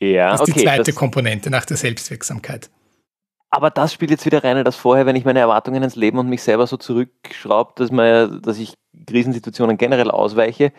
Ja, 0.00 0.32
das 0.32 0.40
ist 0.40 0.48
okay, 0.48 0.58
die 0.58 0.64
zweite 0.64 0.92
Komponente 0.92 1.50
nach 1.50 1.64
der 1.64 1.76
Selbstwirksamkeit. 1.76 2.68
Aber 3.54 3.68
das 3.68 3.92
spielt 3.92 4.10
jetzt 4.10 4.24
wieder 4.24 4.42
rein, 4.42 4.64
dass 4.64 4.76
vorher, 4.76 5.04
wenn 5.04 5.14
ich 5.14 5.26
meine 5.26 5.38
Erwartungen 5.38 5.82
ins 5.82 5.94
Leben 5.94 6.18
und 6.18 6.26
mich 6.26 6.42
selber 6.42 6.66
so 6.66 6.78
zurückschraube, 6.78 7.72
dass, 7.76 7.90
dass 8.40 8.58
ich 8.58 8.72
Krisensituationen 9.06 9.76
generell 9.76 10.10
ausweiche, 10.10 10.72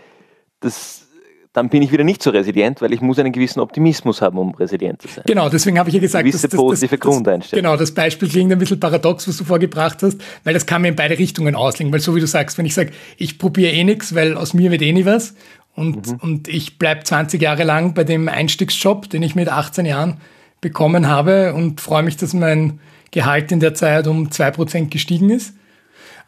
das 0.60 1.08
dann 1.54 1.70
bin 1.70 1.84
ich 1.84 1.92
wieder 1.92 2.04
nicht 2.04 2.24
so 2.24 2.32
resilient, 2.32 2.82
weil 2.82 2.92
ich 2.94 3.02
muss 3.02 3.20
einen 3.20 3.32
gewissen 3.32 3.60
Optimismus 3.60 4.24
haben, 4.24 4.40
um 4.40 4.56
resilient 4.56 5.04
zu 5.04 5.08
sein. 5.08 5.24
Genau, 5.28 5.50
deswegen 5.50 5.78
habe 5.78 5.90
ich 5.90 5.94
ja 5.94 6.02
gesagt, 6.02 6.26
gewisse 6.26 6.48
das, 6.48 6.58
positive 6.58 6.98
das, 6.98 7.00
Grundeinstellung. 7.00 7.64
Genau, 7.64 7.78
das 7.78 7.94
Beispiel 7.94 8.28
klingt 8.28 8.52
ein 8.52 8.58
bisschen 8.58 8.80
paradox, 8.80 9.28
was 9.28 9.38
du 9.38 9.44
vorgebracht 9.44 10.02
hast, 10.02 10.18
weil 10.44 10.56
das 10.56 10.66
kann 10.66 10.82
mir 10.82 10.88
in 10.88 10.96
beide 10.96 11.20
Richtungen 11.20 11.54
auslegen. 11.54 11.94
Weil 11.94 12.00
so 12.00 12.16
wie 12.16 12.20
du 12.20 12.26
sagst, 12.26 12.58
wenn 12.58 12.66
ich 12.66 12.74
sage, 12.74 12.92
ich 13.18 13.38
probiere 13.38 13.72
eh 13.72 13.84
nichts, 13.84 14.16
weil 14.16 14.36
aus 14.36 14.56
mir 14.56 14.72
wird 14.72 14.82
eh 14.82 14.92
nie 14.92 15.06
was 15.06 15.36
und, 15.76 16.08
mhm. 16.08 16.18
und 16.22 16.48
ich 16.48 16.80
bleibe 16.80 17.04
20 17.04 17.40
Jahre 17.40 17.66
lang 17.66 17.94
bei 17.94 18.04
dem 18.04 18.28
Einstiegsjob, 18.30 19.12
den 19.12 19.22
ich 19.22 19.36
mit 19.36 19.48
18 19.48 19.86
Jahren 19.86 20.18
bekommen 20.64 21.08
habe 21.08 21.54
und 21.54 21.80
freue 21.80 22.02
mich, 22.02 22.18
dass 22.18 22.34
mein 22.34 22.80
Gehalt 23.12 23.52
in 23.52 23.60
der 23.60 23.76
Zeit 23.76 24.08
um 24.08 24.30
2% 24.30 24.90
gestiegen 24.90 25.30
ist, 25.30 25.54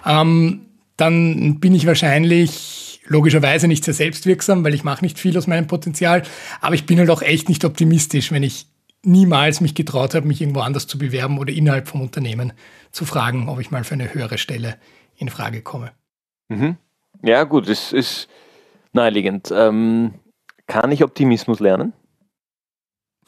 ähm, 0.05 0.67
dann 0.97 1.59
bin 1.59 1.73
ich 1.73 1.87
wahrscheinlich 1.87 3.01
logischerweise 3.07 3.67
nicht 3.67 3.83
sehr 3.83 3.95
selbstwirksam, 3.95 4.63
weil 4.63 4.75
ich 4.75 4.83
mache 4.83 5.03
nicht 5.03 5.17
viel 5.17 5.35
aus 5.37 5.47
meinem 5.47 5.67
Potenzial, 5.67 6.23
aber 6.61 6.75
ich 6.75 6.85
bin 6.85 6.99
halt 6.99 7.09
auch 7.09 7.23
echt 7.23 7.49
nicht 7.49 7.65
optimistisch, 7.65 8.31
wenn 8.31 8.43
ich 8.43 8.67
niemals 9.03 9.61
mich 9.61 9.75
getraut 9.75 10.15
habe, 10.15 10.27
mich 10.27 10.41
irgendwo 10.41 10.61
anders 10.61 10.87
zu 10.87 10.97
bewerben 10.97 11.39
oder 11.39 11.53
innerhalb 11.53 11.87
vom 11.87 12.01
Unternehmen 12.01 12.53
zu 12.91 13.05
fragen, 13.05 13.49
ob 13.49 13.59
ich 13.59 13.71
mal 13.71 13.83
für 13.83 13.95
eine 13.95 14.13
höhere 14.13 14.37
Stelle 14.37 14.77
in 15.17 15.29
Frage 15.29 15.61
komme. 15.61 15.91
Mhm. 16.49 16.77
Ja, 17.23 17.43
gut, 17.43 17.67
es 17.67 17.93
ist 17.93 18.27
naheliegend. 18.93 19.51
Ähm, 19.51 20.15
kann 20.67 20.91
ich 20.91 21.03
Optimismus 21.03 21.59
lernen? 21.59 21.93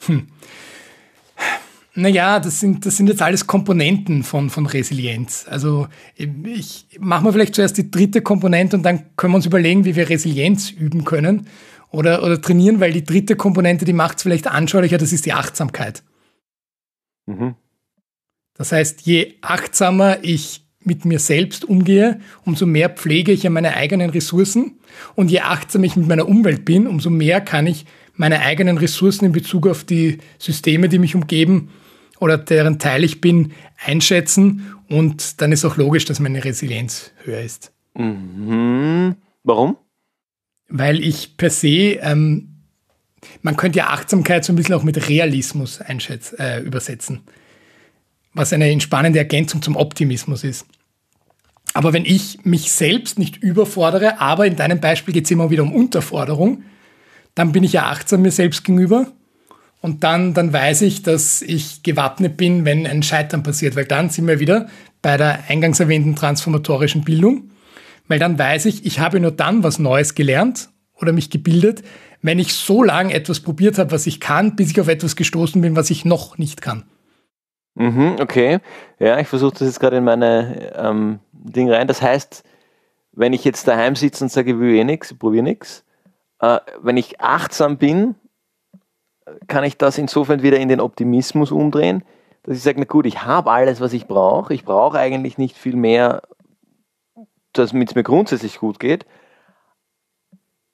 Hm. 0.06 0.28
Naja, 1.98 2.38
das 2.38 2.60
sind, 2.60 2.86
das 2.86 2.96
sind 2.96 3.08
jetzt 3.08 3.22
alles 3.22 3.48
Komponenten 3.48 4.22
von, 4.22 4.50
von 4.50 4.66
Resilienz. 4.66 5.46
Also 5.50 5.88
ich 6.14 6.86
mache 7.00 7.24
mal 7.24 7.32
vielleicht 7.32 7.56
zuerst 7.56 7.76
die 7.76 7.90
dritte 7.90 8.22
Komponente 8.22 8.76
und 8.76 8.84
dann 8.84 9.16
können 9.16 9.32
wir 9.32 9.38
uns 9.38 9.46
überlegen, 9.46 9.84
wie 9.84 9.96
wir 9.96 10.08
Resilienz 10.08 10.70
üben 10.70 11.04
können 11.04 11.48
oder, 11.90 12.22
oder 12.22 12.40
trainieren, 12.40 12.78
weil 12.78 12.92
die 12.92 13.02
dritte 13.02 13.34
Komponente, 13.34 13.84
die 13.84 13.92
macht 13.92 14.18
es 14.18 14.22
vielleicht 14.22 14.46
anschaulicher, 14.46 14.96
das 14.96 15.12
ist 15.12 15.26
die 15.26 15.32
Achtsamkeit. 15.32 16.04
Mhm. 17.26 17.56
Das 18.54 18.70
heißt, 18.70 19.00
je 19.00 19.34
achtsamer 19.40 20.18
ich 20.22 20.64
mit 20.84 21.04
mir 21.04 21.18
selbst 21.18 21.64
umgehe, 21.64 22.20
umso 22.44 22.64
mehr 22.64 22.90
pflege 22.90 23.32
ich 23.32 23.42
ja 23.42 23.50
meine 23.50 23.74
eigenen 23.74 24.10
Ressourcen. 24.10 24.78
Und 25.16 25.32
je 25.32 25.40
achtsamer 25.40 25.86
ich 25.86 25.96
mit 25.96 26.06
meiner 26.06 26.28
Umwelt 26.28 26.64
bin, 26.64 26.86
umso 26.86 27.10
mehr 27.10 27.40
kann 27.40 27.66
ich 27.66 27.86
meine 28.14 28.40
eigenen 28.40 28.78
Ressourcen 28.78 29.24
in 29.24 29.32
Bezug 29.32 29.66
auf 29.66 29.82
die 29.82 30.18
Systeme, 30.38 30.88
die 30.88 31.00
mich 31.00 31.16
umgeben, 31.16 31.70
oder 32.20 32.38
deren 32.38 32.78
Teil 32.78 33.04
ich 33.04 33.20
bin, 33.20 33.52
einschätzen 33.84 34.74
und 34.88 35.40
dann 35.40 35.52
ist 35.52 35.64
auch 35.64 35.76
logisch, 35.76 36.04
dass 36.04 36.20
meine 36.20 36.44
Resilienz 36.44 37.12
höher 37.24 37.40
ist. 37.40 37.72
Mhm. 37.94 39.16
Warum? 39.44 39.76
Weil 40.68 41.02
ich 41.02 41.36
per 41.36 41.50
se, 41.50 41.98
ähm, 42.00 42.62
man 43.42 43.56
könnte 43.56 43.78
ja 43.78 43.88
Achtsamkeit 43.88 44.44
so 44.44 44.52
ein 44.52 44.56
bisschen 44.56 44.74
auch 44.74 44.82
mit 44.82 45.08
Realismus 45.08 45.80
äh, 45.80 46.60
übersetzen, 46.62 47.22
was 48.34 48.52
eine 48.52 48.70
entspannende 48.70 49.18
Ergänzung 49.18 49.62
zum 49.62 49.76
Optimismus 49.76 50.44
ist. 50.44 50.66
Aber 51.74 51.92
wenn 51.92 52.04
ich 52.04 52.44
mich 52.44 52.72
selbst 52.72 53.18
nicht 53.18 53.36
überfordere, 53.36 54.20
aber 54.20 54.46
in 54.46 54.56
deinem 54.56 54.80
Beispiel 54.80 55.14
geht 55.14 55.24
es 55.26 55.30
immer 55.30 55.50
wieder 55.50 55.62
um 55.62 55.72
Unterforderung, 55.72 56.64
dann 57.34 57.52
bin 57.52 57.62
ich 57.62 57.74
ja 57.74 57.86
achtsam 57.86 58.22
mir 58.22 58.30
selbst 58.30 58.64
gegenüber 58.64 59.12
und 59.80 60.02
dann, 60.04 60.34
dann 60.34 60.52
weiß 60.52 60.82
ich, 60.82 61.02
dass 61.02 61.40
ich 61.42 61.82
gewappnet 61.82 62.36
bin, 62.36 62.64
wenn 62.64 62.86
ein 62.86 63.02
Scheitern 63.02 63.42
passiert, 63.42 63.76
weil 63.76 63.84
dann 63.84 64.10
sind 64.10 64.26
wir 64.26 64.40
wieder 64.40 64.66
bei 65.02 65.16
der 65.16 65.44
eingangs 65.48 65.78
erwähnten 65.78 66.16
transformatorischen 66.16 67.04
Bildung, 67.04 67.50
weil 68.08 68.18
dann 68.18 68.38
weiß 68.38 68.66
ich, 68.66 68.84
ich 68.84 68.98
habe 68.98 69.20
nur 69.20 69.30
dann 69.30 69.62
was 69.62 69.78
Neues 69.78 70.14
gelernt 70.14 70.70
oder 70.94 71.12
mich 71.12 71.30
gebildet, 71.30 71.82
wenn 72.22 72.40
ich 72.40 72.54
so 72.54 72.82
lange 72.82 73.14
etwas 73.14 73.40
probiert 73.40 73.78
habe, 73.78 73.92
was 73.92 74.06
ich 74.06 74.18
kann, 74.18 74.56
bis 74.56 74.70
ich 74.70 74.80
auf 74.80 74.88
etwas 74.88 75.14
gestoßen 75.14 75.62
bin, 75.62 75.76
was 75.76 75.90
ich 75.90 76.04
noch 76.04 76.38
nicht 76.38 76.60
kann. 76.60 76.84
Mhm, 77.74 78.16
okay. 78.20 78.58
Ja, 78.98 79.20
ich 79.20 79.28
versuche 79.28 79.52
das 79.52 79.68
jetzt 79.68 79.78
gerade 79.78 79.98
in 79.98 80.04
meine 80.04 80.72
ähm, 80.74 81.20
Ding 81.32 81.70
rein. 81.70 81.86
Das 81.86 82.02
heißt, 82.02 82.42
wenn 83.12 83.32
ich 83.32 83.44
jetzt 83.44 83.68
daheim 83.68 83.94
sitze 83.94 84.24
und 84.24 84.30
sage, 84.30 84.52
ich 84.52 84.58
will 84.58 84.74
eh 84.74 84.82
nichts, 84.82 85.12
ich 85.12 85.18
probiere 85.18 85.44
nichts, 85.44 85.84
äh, 86.40 86.58
wenn 86.82 86.96
ich 86.96 87.20
achtsam 87.20 87.78
bin 87.78 88.16
kann 89.46 89.64
ich 89.64 89.76
das 89.78 89.98
insofern 89.98 90.42
wieder 90.42 90.58
in 90.58 90.68
den 90.68 90.80
Optimismus 90.80 91.50
umdrehen, 91.50 92.04
dass 92.42 92.56
ich 92.56 92.62
sage, 92.62 92.78
na 92.78 92.84
gut, 92.84 93.06
ich 93.06 93.24
habe 93.24 93.50
alles, 93.50 93.80
was 93.80 93.92
ich 93.92 94.06
brauche. 94.06 94.54
Ich 94.54 94.64
brauche 94.64 94.98
eigentlich 94.98 95.38
nicht 95.38 95.56
viel 95.56 95.76
mehr, 95.76 96.22
damit 97.52 97.90
es 97.90 97.94
mir 97.94 98.02
grundsätzlich 98.02 98.58
gut 98.58 98.80
geht. 98.80 99.06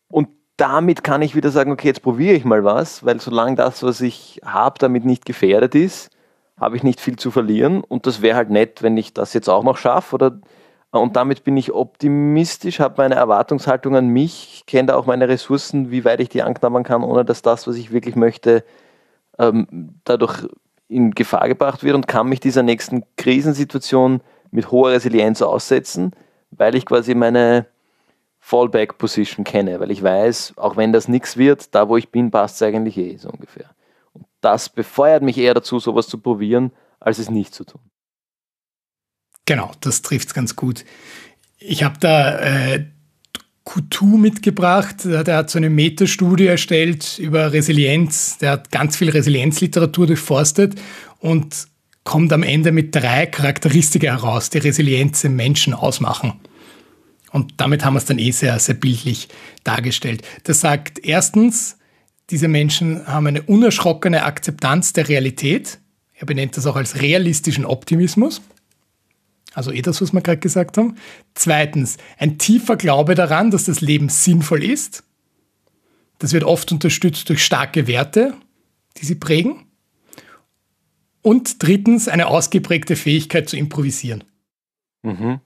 Und 0.09 0.28
damit 0.57 1.02
kann 1.02 1.22
ich 1.22 1.34
wieder 1.34 1.50
sagen, 1.50 1.72
okay, 1.72 1.88
jetzt 1.88 2.02
probiere 2.02 2.36
ich 2.36 2.44
mal 2.44 2.64
was, 2.64 3.05
weil 3.05 3.20
solange 3.20 3.57
das, 3.57 3.82
was 3.82 4.00
ich 4.00 4.40
habe, 4.44 4.78
damit 4.78 5.05
nicht 5.05 5.24
gefährdet 5.24 5.74
ist, 5.74 6.11
habe 6.59 6.76
ich 6.76 6.82
nicht 6.82 7.00
viel 7.00 7.16
zu 7.16 7.30
verlieren. 7.30 7.82
Und 7.82 8.07
das 8.07 8.22
wäre 8.22 8.36
halt 8.36 8.50
nett, 8.50 8.82
wenn 8.82 8.96
ich 8.96 9.12
das 9.12 9.34
jetzt 9.34 9.48
auch 9.48 9.64
noch 9.64 9.76
schaffe. 9.76 10.14
Oder, 10.14 10.38
und 11.01 11.16
damit 11.16 11.45
bin 11.45 11.57
ich 11.57 11.72
optimistisch, 11.72 12.80
habe 12.80 12.95
meine 12.99 13.16
Erwartungshaltung 13.16 13.97
an 13.97 14.09
mich, 14.09 14.64
kenne 14.66 14.88
da 14.88 14.97
auch 14.97 15.07
meine 15.07 15.28
Ressourcen, 15.28 15.90
wie 15.90 16.05
weit 16.05 16.20
ich 16.20 16.28
die 16.28 16.42
anknabbern 16.42 16.84
kann, 16.84 17.03
ohne 17.03 17.24
dass 17.24 17.42
das, 17.42 17.66
was 17.66 17.76
ich 17.76 17.92
wirklich 17.92 18.16
möchte, 18.16 18.64
ähm, 19.38 19.99
dadurch 20.05 20.47
in 20.88 21.12
Gefahr 21.12 21.49
gebracht 21.49 21.82
wird 21.82 21.95
und 21.95 22.07
kann 22.07 22.28
mich 22.28 22.40
dieser 22.40 22.62
nächsten 22.62 23.05
Krisensituation 23.16 24.20
mit 24.51 24.70
hoher 24.70 24.92
Resilienz 24.92 25.42
aussetzen, 25.42 26.12
weil 26.51 26.74
ich 26.74 26.86
quasi 26.86 27.14
meine 27.14 27.66
Fallback-Position 28.38 29.45
kenne, 29.45 29.80
weil 29.80 29.90
ich 29.90 30.03
weiß, 30.03 30.55
auch 30.57 30.76
wenn 30.76 30.92
das 30.92 31.09
nichts 31.09 31.36
wird, 31.36 31.74
da 31.74 31.88
wo 31.88 31.97
ich 31.97 32.11
bin, 32.11 32.30
passt 32.30 32.57
es 32.57 32.62
eigentlich 32.62 32.99
eh 32.99 33.16
so 33.16 33.30
ungefähr. 33.30 33.70
Und 34.12 34.26
das 34.42 34.68
befeuert 34.68 35.22
mich 35.22 35.38
eher 35.38 35.55
dazu, 35.55 35.78
sowas 35.78 36.07
zu 36.07 36.18
probieren, 36.18 36.70
als 37.01 37.18
es 37.18 37.30
nicht 37.30 37.55
zu 37.55 37.64
tun. 37.64 37.80
Genau, 39.47 39.72
das 39.80 40.03
trifft 40.03 40.28
es 40.28 40.34
ganz 40.34 40.57
gut. 40.57 40.84
Ich 41.59 41.82
habe 41.82 41.99
da 41.99 42.38
äh, 42.38 42.86
Coutu 43.64 44.16
mitgebracht. 44.16 45.05
Der 45.05 45.36
hat 45.36 45.51
so 45.51 45.59
eine 45.59 45.70
Metastudie 45.70 46.47
erstellt 46.47 47.18
über 47.18 47.53
Resilienz. 47.53 48.38
Der 48.38 48.53
hat 48.53 48.70
ganz 48.70 48.97
viel 48.97 49.11
Resilienzliteratur 49.11 50.07
durchforstet 50.07 50.74
und 51.18 51.66
kommt 52.05 52.32
am 52.32 52.42
Ende 52.42 52.70
mit 52.70 52.95
drei 52.95 53.26
Charakteristika 53.26 54.09
heraus, 54.09 54.51
die 54.51 54.59
Resilienz 54.59 55.24
im 55.24 55.36
Menschen 55.36 55.72
ausmachen. 55.72 56.34
Und 57.32 57.55
damit 57.57 57.84
haben 57.84 57.95
wir 57.95 57.99
es 57.99 58.05
dann 58.05 58.18
eh 58.18 58.30
sehr, 58.30 58.59
sehr 58.59 58.74
bildlich 58.74 59.28
dargestellt. 59.64 60.22
Das 60.45 60.61
sagt 60.61 61.05
erstens, 61.05 61.78
diese 62.30 62.47
Menschen 62.47 63.07
haben 63.07 63.26
eine 63.26 63.42
unerschrockene 63.42 64.22
Akzeptanz 64.22 64.92
der 64.92 65.09
Realität. 65.09 65.78
Er 66.14 66.26
benennt 66.26 66.57
das 66.57 66.66
auch 66.66 66.76
als 66.76 67.01
realistischen 67.01 67.64
Optimismus. 67.64 68.40
Also 69.55 69.70
eh 69.70 69.82
das, 69.82 70.02
was 70.02 70.12
wir 70.12 70.20
gerade 70.20 70.40
gesagt 70.40 70.76
haben. 70.78 70.96
Zweitens, 71.34 71.96
ein 72.18 72.38
tiefer 72.38 72.76
Glaube 72.76 73.14
daran, 73.14 73.50
dass 73.50 73.64
das 73.64 73.80
Leben 73.80 74.09
sinnvoll 74.09 74.64
ist. 74.64 75.05
Das 76.18 76.32
wird 76.32 76.44
oft 76.44 76.70
unterstützt 76.72 77.28
durch 77.28 77.44
starke 77.44 77.86
Werte, 77.86 78.34
die 78.96 79.07
sie 79.07 79.14
prägen. 79.14 79.66
Und 81.22 81.62
drittens, 81.62 82.09
eine 82.09 82.26
ausgeprägte 82.26 82.96
Fähigkeit 82.96 83.48
zu 83.48 83.57
improvisieren. 83.57 84.24
Mhm. 85.02 85.40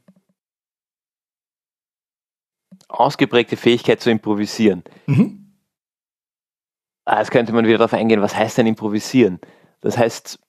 Ausgeprägte 2.89 3.57
Fähigkeit 3.57 4.01
zu 4.01 4.11
improvisieren. 4.11 4.83
Mhm. 5.07 5.55
Ah, 7.05 7.21
jetzt 7.21 7.31
könnte 7.31 7.53
man 7.53 7.67
wieder 7.67 7.79
darauf 7.79 7.95
eingehen, 7.95 8.21
was 8.21 8.35
heißt 8.35 8.59
denn 8.59 8.67
improvisieren? 8.67 9.41
Das 9.81 9.97
heißt, 9.97 10.41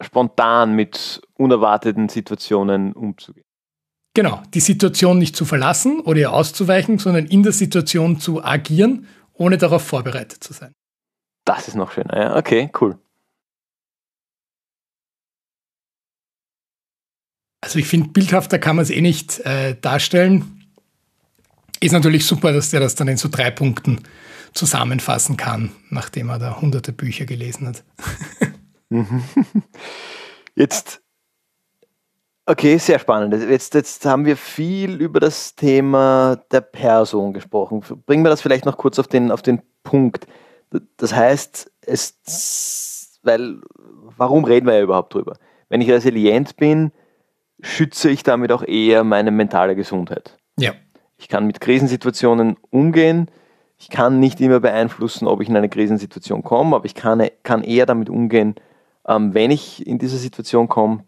spontan 0.00 0.74
mit 0.74 1.22
unerwarteten 1.34 2.08
Situationen 2.08 2.92
umzugehen. 2.92 3.46
Genau, 4.14 4.42
die 4.54 4.60
Situation 4.60 5.18
nicht 5.18 5.34
zu 5.34 5.44
verlassen 5.44 6.00
oder 6.00 6.20
ihr 6.20 6.32
auszuweichen, 6.32 6.98
sondern 6.98 7.26
in 7.26 7.42
der 7.42 7.52
Situation 7.52 8.20
zu 8.20 8.44
agieren, 8.44 9.08
ohne 9.32 9.58
darauf 9.58 9.82
vorbereitet 9.84 10.42
zu 10.42 10.52
sein. 10.52 10.72
Das 11.44 11.68
ist 11.68 11.74
noch 11.74 11.92
schöner, 11.92 12.16
ja. 12.16 12.36
Okay, 12.36 12.70
cool. 12.80 12.96
Also 17.60 17.78
ich 17.78 17.86
finde, 17.86 18.10
bildhafter 18.10 18.58
kann 18.58 18.76
man 18.76 18.84
es 18.84 18.90
eh 18.90 19.00
nicht 19.00 19.40
äh, 19.40 19.74
darstellen. 19.80 20.64
Ist 21.80 21.92
natürlich 21.92 22.26
super, 22.26 22.52
dass 22.52 22.70
der 22.70 22.80
das 22.80 22.94
dann 22.94 23.08
in 23.08 23.16
so 23.16 23.28
drei 23.28 23.50
Punkten 23.50 24.00
zusammenfassen 24.52 25.36
kann, 25.36 25.72
nachdem 25.90 26.28
er 26.28 26.38
da 26.38 26.60
hunderte 26.60 26.92
Bücher 26.92 27.24
gelesen 27.24 27.66
hat. 27.66 27.82
Jetzt, 30.54 31.02
okay, 32.46 32.76
sehr 32.78 32.98
spannend. 32.98 33.34
Jetzt, 33.34 33.74
jetzt 33.74 34.06
haben 34.06 34.24
wir 34.24 34.36
viel 34.36 35.00
über 35.00 35.18
das 35.20 35.56
Thema 35.56 36.36
der 36.52 36.60
Person 36.60 37.32
gesprochen. 37.32 37.82
Bringen 38.06 38.24
wir 38.24 38.30
das 38.30 38.40
vielleicht 38.40 38.64
noch 38.64 38.76
kurz 38.76 38.98
auf 38.98 39.08
den, 39.08 39.32
auf 39.32 39.42
den 39.42 39.62
Punkt. 39.82 40.26
Das 40.96 41.14
heißt, 41.14 41.70
es, 41.82 43.18
weil, 43.22 43.60
warum 44.16 44.44
reden 44.44 44.66
wir 44.66 44.74
ja 44.74 44.82
überhaupt 44.82 45.14
drüber? 45.14 45.36
Wenn 45.68 45.80
ich 45.80 45.90
resilient 45.90 46.56
bin, 46.56 46.92
schütze 47.60 48.10
ich 48.10 48.22
damit 48.22 48.52
auch 48.52 48.62
eher 48.62 49.04
meine 49.04 49.30
mentale 49.30 49.74
Gesundheit. 49.74 50.36
Ja. 50.58 50.72
Ich 51.16 51.28
kann 51.28 51.46
mit 51.46 51.60
Krisensituationen 51.60 52.56
umgehen. 52.70 53.30
Ich 53.78 53.88
kann 53.88 54.20
nicht 54.20 54.40
immer 54.40 54.60
beeinflussen, 54.60 55.26
ob 55.26 55.40
ich 55.40 55.48
in 55.48 55.56
eine 55.56 55.68
Krisensituation 55.68 56.42
komme, 56.42 56.76
aber 56.76 56.84
ich 56.84 56.94
kann, 56.94 57.26
kann 57.42 57.62
eher 57.62 57.86
damit 57.86 58.08
umgehen, 58.08 58.54
ähm, 59.06 59.34
wenn 59.34 59.50
ich 59.50 59.86
in 59.86 59.98
diese 59.98 60.18
Situation 60.18 60.68
komme, 60.68 61.04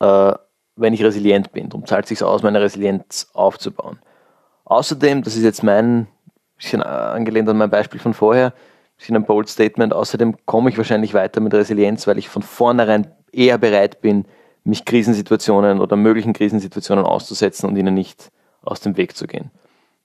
äh, 0.00 0.32
wenn 0.76 0.92
ich 0.92 1.02
resilient 1.02 1.52
bin. 1.52 1.68
Darum 1.68 1.86
zahlt 1.86 2.04
es 2.04 2.10
sich 2.10 2.22
aus, 2.22 2.42
meine 2.42 2.60
Resilienz 2.60 3.30
aufzubauen. 3.32 3.98
Außerdem, 4.64 5.22
das 5.22 5.36
ist 5.36 5.42
jetzt 5.42 5.62
mein 5.62 6.06
bisschen 6.56 6.82
angelehnt 6.82 7.48
an 7.48 7.58
mein 7.58 7.70
Beispiel 7.70 8.00
von 8.00 8.14
vorher, 8.14 8.52
bisschen 8.96 9.16
ein 9.16 9.26
Bold 9.26 9.48
Statement, 9.48 9.92
außerdem 9.92 10.36
komme 10.46 10.70
ich 10.70 10.78
wahrscheinlich 10.78 11.12
weiter 11.12 11.40
mit 11.40 11.52
Resilienz, 11.52 12.06
weil 12.06 12.18
ich 12.18 12.28
von 12.28 12.42
vornherein 12.42 13.12
eher 13.30 13.58
bereit 13.58 14.00
bin, 14.00 14.24
mich 14.64 14.84
Krisensituationen 14.84 15.80
oder 15.80 15.96
möglichen 15.96 16.32
Krisensituationen 16.32 17.04
auszusetzen 17.04 17.68
und 17.68 17.76
ihnen 17.76 17.94
nicht 17.94 18.30
aus 18.62 18.80
dem 18.80 18.96
Weg 18.96 19.16
zu 19.16 19.26
gehen. 19.26 19.50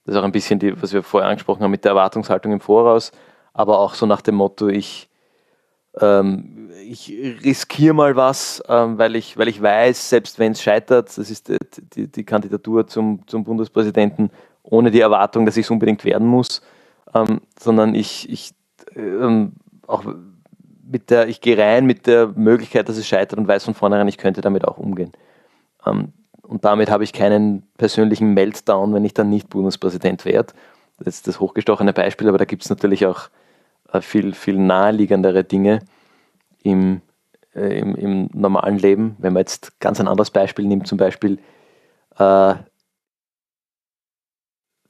Das 0.05 0.13
ist 0.13 0.19
auch 0.19 0.25
ein 0.25 0.31
bisschen 0.31 0.59
die, 0.59 0.79
was 0.81 0.93
wir 0.93 1.03
vorher 1.03 1.29
angesprochen 1.29 1.63
haben 1.63 1.71
mit 1.71 1.85
der 1.85 1.91
Erwartungshaltung 1.91 2.51
im 2.51 2.59
Voraus, 2.59 3.11
aber 3.53 3.79
auch 3.79 3.93
so 3.93 4.05
nach 4.05 4.21
dem 4.21 4.35
Motto, 4.35 4.67
ich 4.67 5.09
ähm, 5.99 6.69
ich 6.87 7.09
riskiere 7.43 7.93
mal 7.93 8.15
was, 8.15 8.63
ähm, 8.67 8.97
weil, 8.97 9.15
ich, 9.15 9.37
weil 9.37 9.47
ich 9.47 9.61
weiß, 9.61 10.09
selbst 10.09 10.39
wenn 10.39 10.53
es 10.53 10.61
scheitert, 10.61 11.09
das 11.17 11.29
ist 11.29 11.49
die, 11.49 11.57
die, 11.93 12.07
die, 12.07 12.23
Kandidatur 12.23 12.87
zum, 12.87 13.21
zum 13.27 13.43
Bundespräsidenten, 13.43 14.31
ohne 14.63 14.91
die 14.91 15.01
Erwartung, 15.01 15.45
dass 15.45 15.57
ich 15.57 15.65
es 15.65 15.71
unbedingt 15.71 16.05
werden 16.05 16.27
muss, 16.27 16.61
ähm, 17.13 17.41
sondern 17.59 17.95
ich, 17.95 18.29
ich 18.29 18.53
ähm, 18.95 19.53
auch 19.87 20.05
ich 21.27 21.39
gehe 21.39 21.57
rein 21.57 21.85
mit 21.85 22.05
der 22.05 22.27
Möglichkeit, 22.27 22.89
dass 22.89 22.97
es 22.97 23.07
scheitert 23.07 23.39
und 23.39 23.47
weiß 23.47 23.63
von 23.63 23.73
vornherein, 23.73 24.09
ich 24.09 24.17
könnte 24.17 24.41
damit 24.41 24.67
auch 24.67 24.77
umgehen. 24.77 25.13
Ähm, 25.85 26.11
und 26.41 26.65
damit 26.65 26.89
habe 26.89 27.05
ich 27.05 27.13
keinen 27.13 27.63
persönlichen 27.77 28.33
Meltdown, 28.33 28.93
wenn 28.93 29.05
ich 29.05 29.13
dann 29.13 29.29
nicht 29.29 29.49
Bundespräsident 29.49 30.25
werde. 30.25 30.53
Das 30.99 31.15
ist 31.15 31.27
das 31.27 31.39
hochgestochene 31.39 31.93
Beispiel, 31.93 32.27
aber 32.27 32.37
da 32.37 32.45
gibt 32.45 32.63
es 32.63 32.69
natürlich 32.69 33.05
auch 33.05 33.29
viel, 33.99 34.33
viel 34.33 34.57
naheliegendere 34.57 35.43
Dinge 35.43 35.79
im, 36.63 37.01
äh, 37.53 37.79
im, 37.79 37.95
im, 37.95 38.29
normalen 38.33 38.77
Leben. 38.77 39.17
Wenn 39.19 39.33
man 39.33 39.41
jetzt 39.41 39.79
ganz 39.79 39.99
ein 39.99 40.07
anderes 40.07 40.31
Beispiel 40.31 40.65
nimmt, 40.65 40.87
zum 40.87 40.97
Beispiel 40.97 41.39
äh, 42.17 42.55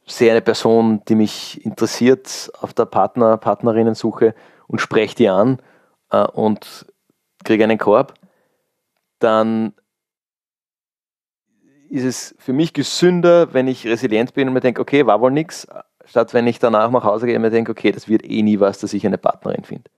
sehe 0.06 0.32
eine 0.32 0.42
Person, 0.42 1.02
die 1.08 1.16
mich 1.16 1.66
interessiert 1.66 2.52
auf 2.60 2.74
der 2.74 2.86
Partner, 2.86 3.38
Partnerinnensuche 3.38 4.36
und 4.68 4.82
spreche 4.82 5.16
die 5.16 5.30
an 5.30 5.60
äh, 6.12 6.24
und 6.24 6.86
kriege 7.44 7.64
einen 7.64 7.78
Korb, 7.78 8.14
dann 9.20 9.74
ist 11.90 12.04
es 12.06 12.36
für 12.40 12.54
mich 12.54 12.74
gesünder, 12.74 13.54
wenn 13.54 13.68
ich 13.68 13.86
resilient 13.86 14.34
bin 14.34 14.48
und 14.48 14.54
mir 14.54 14.62
denke, 14.62 14.82
okay, 14.82 15.06
war 15.06 15.20
wohl 15.20 15.32
nichts, 15.32 15.68
statt 16.06 16.34
wenn 16.34 16.48
ich 16.48 16.60
danach 16.60 16.92
nach 16.92 17.04
Hause 17.04 17.26
gehe 17.26 17.36
und 17.36 17.42
mir 17.42 17.50
denke, 17.50 17.72
okay, 17.72 17.92
das 17.92 18.08
wird 18.08 18.24
eh 18.24 18.42
nie 18.42 18.60
was, 18.60 18.80
dass 18.80 18.94
ich 18.94 19.06
eine 19.06 19.18
Partnerin 19.18 19.64
finde. 19.64 19.90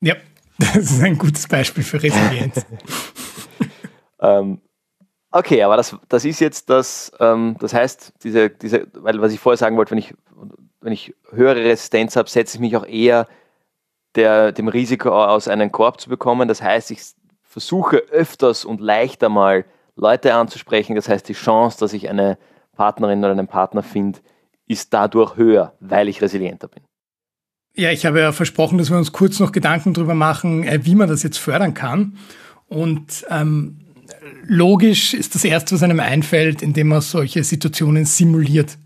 Ja, 0.00 0.14
das 0.58 0.76
ist 0.76 1.02
ein 1.02 1.18
gutes 1.18 1.46
Beispiel 1.48 1.82
für 1.84 2.02
Resilienz. 2.02 2.66
ähm, 4.20 4.60
okay, 5.30 5.62
aber 5.62 5.76
das, 5.76 5.96
das 6.08 6.24
ist 6.24 6.40
jetzt 6.40 6.70
das, 6.70 7.12
ähm, 7.20 7.56
das 7.60 7.74
heißt, 7.74 8.12
diese, 8.22 8.50
diese, 8.50 8.86
weil 8.94 9.20
was 9.20 9.32
ich 9.32 9.40
vorher 9.40 9.56
sagen 9.56 9.76
wollte, 9.76 9.92
wenn 9.92 9.98
ich, 9.98 10.14
wenn 10.80 10.92
ich 10.92 11.14
höhere 11.30 11.56
Resistenz 11.64 12.16
habe, 12.16 12.28
setze 12.28 12.56
ich 12.56 12.60
mich 12.60 12.76
auch 12.76 12.86
eher 12.86 13.26
der, 14.14 14.52
dem 14.52 14.68
Risiko 14.68 15.10
aus, 15.10 15.48
einen 15.48 15.72
Korb 15.72 16.00
zu 16.00 16.08
bekommen. 16.08 16.48
Das 16.48 16.62
heißt, 16.62 16.90
ich 16.90 17.00
versuche 17.42 17.98
öfters 18.10 18.64
und 18.64 18.80
leichter 18.80 19.28
mal 19.28 19.64
Leute 19.96 20.34
anzusprechen. 20.34 20.96
Das 20.96 21.08
heißt, 21.08 21.28
die 21.28 21.34
Chance, 21.34 21.78
dass 21.78 21.92
ich 21.92 22.08
eine 22.08 22.38
Partnerin 22.74 23.20
oder 23.20 23.30
einen 23.30 23.46
Partner 23.46 23.82
finde, 23.82 24.20
ist 24.72 24.92
dadurch 24.92 25.36
höher, 25.36 25.74
weil 25.80 26.08
ich 26.08 26.20
resilienter 26.22 26.68
bin. 26.68 26.82
Ja, 27.74 27.90
ich 27.90 28.04
habe 28.04 28.20
ja 28.20 28.32
versprochen, 28.32 28.78
dass 28.78 28.90
wir 28.90 28.98
uns 28.98 29.12
kurz 29.12 29.40
noch 29.40 29.52
Gedanken 29.52 29.94
darüber 29.94 30.14
machen, 30.14 30.64
äh, 30.64 30.80
wie 30.84 30.94
man 30.94 31.08
das 31.08 31.22
jetzt 31.22 31.38
fördern 31.38 31.74
kann. 31.74 32.18
Und 32.68 33.24
ähm, 33.30 33.78
logisch 34.44 35.14
ist 35.14 35.34
das 35.34 35.44
Erste, 35.44 35.74
was 35.74 35.82
einem 35.82 36.00
einfällt, 36.00 36.62
indem 36.62 36.88
man 36.88 37.00
solche 37.00 37.44
Situationen 37.44 38.04
simuliert. 38.04 38.76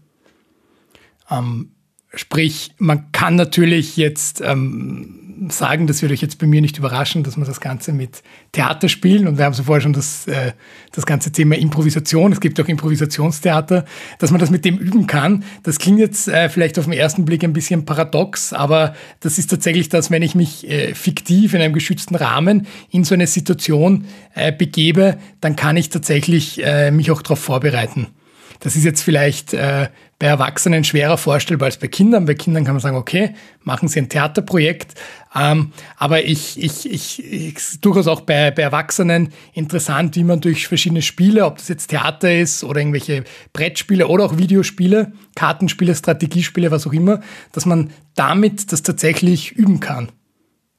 Ähm, 1.30 1.75
Sprich, 2.16 2.72
man 2.78 3.12
kann 3.12 3.36
natürlich 3.36 3.98
jetzt 3.98 4.40
ähm, 4.40 5.50
sagen, 5.50 5.86
das 5.86 6.00
wird 6.00 6.12
euch 6.12 6.22
jetzt 6.22 6.38
bei 6.38 6.46
mir 6.46 6.62
nicht 6.62 6.78
überraschen, 6.78 7.22
dass 7.22 7.36
man 7.36 7.46
das 7.46 7.60
Ganze 7.60 7.92
mit 7.92 8.22
Theater 8.52 8.88
spielen 8.88 9.28
und 9.28 9.36
wir 9.36 9.44
haben 9.44 9.52
so 9.52 9.64
vorher 9.64 9.82
schon 9.82 9.92
das, 9.92 10.26
äh, 10.26 10.52
das 10.92 11.04
ganze 11.04 11.30
Thema 11.30 11.56
Improvisation, 11.56 12.32
es 12.32 12.40
gibt 12.40 12.58
auch 12.58 12.68
Improvisationstheater, 12.68 13.84
dass 14.18 14.30
man 14.30 14.40
das 14.40 14.50
mit 14.50 14.64
dem 14.64 14.78
üben 14.78 15.06
kann. 15.06 15.44
Das 15.62 15.78
klingt 15.78 15.98
jetzt 15.98 16.26
äh, 16.28 16.48
vielleicht 16.48 16.78
auf 16.78 16.86
den 16.86 16.94
ersten 16.94 17.26
Blick 17.26 17.44
ein 17.44 17.52
bisschen 17.52 17.84
paradox, 17.84 18.54
aber 18.54 18.94
das 19.20 19.38
ist 19.38 19.50
tatsächlich 19.50 19.90
das, 19.90 20.10
wenn 20.10 20.22
ich 20.22 20.34
mich 20.34 20.66
äh, 20.70 20.94
fiktiv 20.94 21.52
in 21.52 21.60
einem 21.60 21.74
geschützten 21.74 22.14
Rahmen 22.14 22.66
in 22.90 23.04
so 23.04 23.14
eine 23.14 23.26
Situation 23.26 24.06
äh, 24.34 24.52
begebe, 24.52 25.18
dann 25.42 25.54
kann 25.54 25.76
ich 25.76 25.90
tatsächlich 25.90 26.64
äh, 26.64 26.90
mich 26.90 27.10
auch 27.10 27.20
darauf 27.20 27.40
vorbereiten. 27.40 28.06
Das 28.60 28.74
ist 28.74 28.84
jetzt 28.84 29.02
vielleicht 29.02 29.52
äh, 29.52 29.88
bei 30.18 30.26
Erwachsenen 30.26 30.82
schwerer 30.82 31.18
vorstellbar 31.18 31.66
als 31.66 31.76
bei 31.76 31.88
Kindern. 31.88 32.24
Bei 32.24 32.34
Kindern 32.34 32.64
kann 32.64 32.74
man 32.74 32.80
sagen, 32.80 32.96
okay, 32.96 33.34
machen 33.64 33.88
Sie 33.88 34.00
ein 34.00 34.08
Theaterprojekt. 34.08 34.94
Ähm, 35.34 35.72
aber 35.98 36.24
ich, 36.24 36.58
ich, 36.62 36.90
ich, 36.90 37.22
ich 37.22 37.80
durchaus 37.82 38.06
auch 38.06 38.22
bei, 38.22 38.50
bei 38.50 38.62
Erwachsenen 38.62 39.32
interessant, 39.52 40.16
wie 40.16 40.24
man 40.24 40.40
durch 40.40 40.68
verschiedene 40.68 41.02
Spiele, 41.02 41.44
ob 41.44 41.58
das 41.58 41.68
jetzt 41.68 41.88
Theater 41.88 42.34
ist 42.34 42.64
oder 42.64 42.80
irgendwelche 42.80 43.24
Brettspiele 43.52 44.08
oder 44.08 44.24
auch 44.24 44.38
Videospiele, 44.38 45.12
Kartenspiele, 45.34 45.94
Strategiespiele, 45.94 46.70
was 46.70 46.86
auch 46.86 46.94
immer, 46.94 47.20
dass 47.52 47.66
man 47.66 47.90
damit 48.14 48.72
das 48.72 48.82
tatsächlich 48.82 49.52
üben 49.52 49.80
kann. 49.80 50.10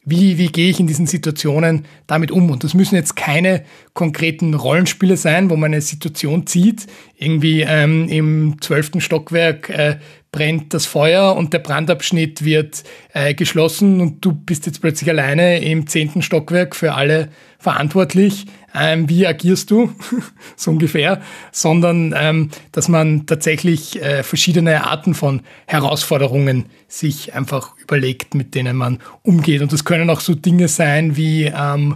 Wie, 0.09 0.37
wie 0.37 0.47
gehe 0.47 0.69
ich 0.69 0.79
in 0.79 0.87
diesen 0.87 1.05
Situationen 1.05 1.83
damit 2.07 2.31
um? 2.31 2.49
Und 2.49 2.63
das 2.63 2.73
müssen 2.73 2.95
jetzt 2.95 3.17
keine 3.17 3.65
konkreten 3.93 4.53
Rollenspiele 4.53 5.17
sein, 5.17 5.49
wo 5.49 5.57
man 5.57 5.73
eine 5.73 5.81
Situation 5.81 6.47
zieht. 6.47 6.87
Irgendwie 7.17 7.65
ähm, 7.67 8.07
im 8.07 8.61
zwölften 8.61 9.01
Stockwerk 9.01 9.69
äh, 9.69 9.97
brennt 10.31 10.73
das 10.73 10.85
Feuer 10.85 11.35
und 11.35 11.51
der 11.51 11.59
Brandabschnitt 11.59 12.45
wird 12.45 12.85
äh, 13.11 13.33
geschlossen 13.33 13.99
und 13.99 14.23
du 14.23 14.31
bist 14.31 14.65
jetzt 14.65 14.79
plötzlich 14.79 15.09
alleine 15.09 15.59
im 15.59 15.87
zehnten 15.87 16.21
Stockwerk 16.21 16.77
für 16.77 16.93
alle 16.93 17.27
verantwortlich. 17.59 18.45
Ähm, 18.75 19.09
wie 19.09 19.25
agierst 19.25 19.71
du? 19.71 19.93
so 20.55 20.71
ungefähr. 20.71 21.21
Sondern, 21.51 22.13
ähm, 22.17 22.49
dass 22.71 22.89
man 22.89 23.25
tatsächlich 23.25 24.01
äh, 24.01 24.23
verschiedene 24.23 24.85
Arten 24.85 25.13
von 25.13 25.41
Herausforderungen 25.65 26.65
sich 26.87 27.33
einfach 27.33 27.75
überlegt, 27.77 28.35
mit 28.35 28.55
denen 28.55 28.75
man 28.75 28.99
umgeht. 29.23 29.61
Und 29.61 29.73
das 29.73 29.85
können 29.85 30.09
auch 30.09 30.19
so 30.19 30.35
Dinge 30.35 30.67
sein 30.67 31.15
wie, 31.15 31.45
ähm, 31.45 31.95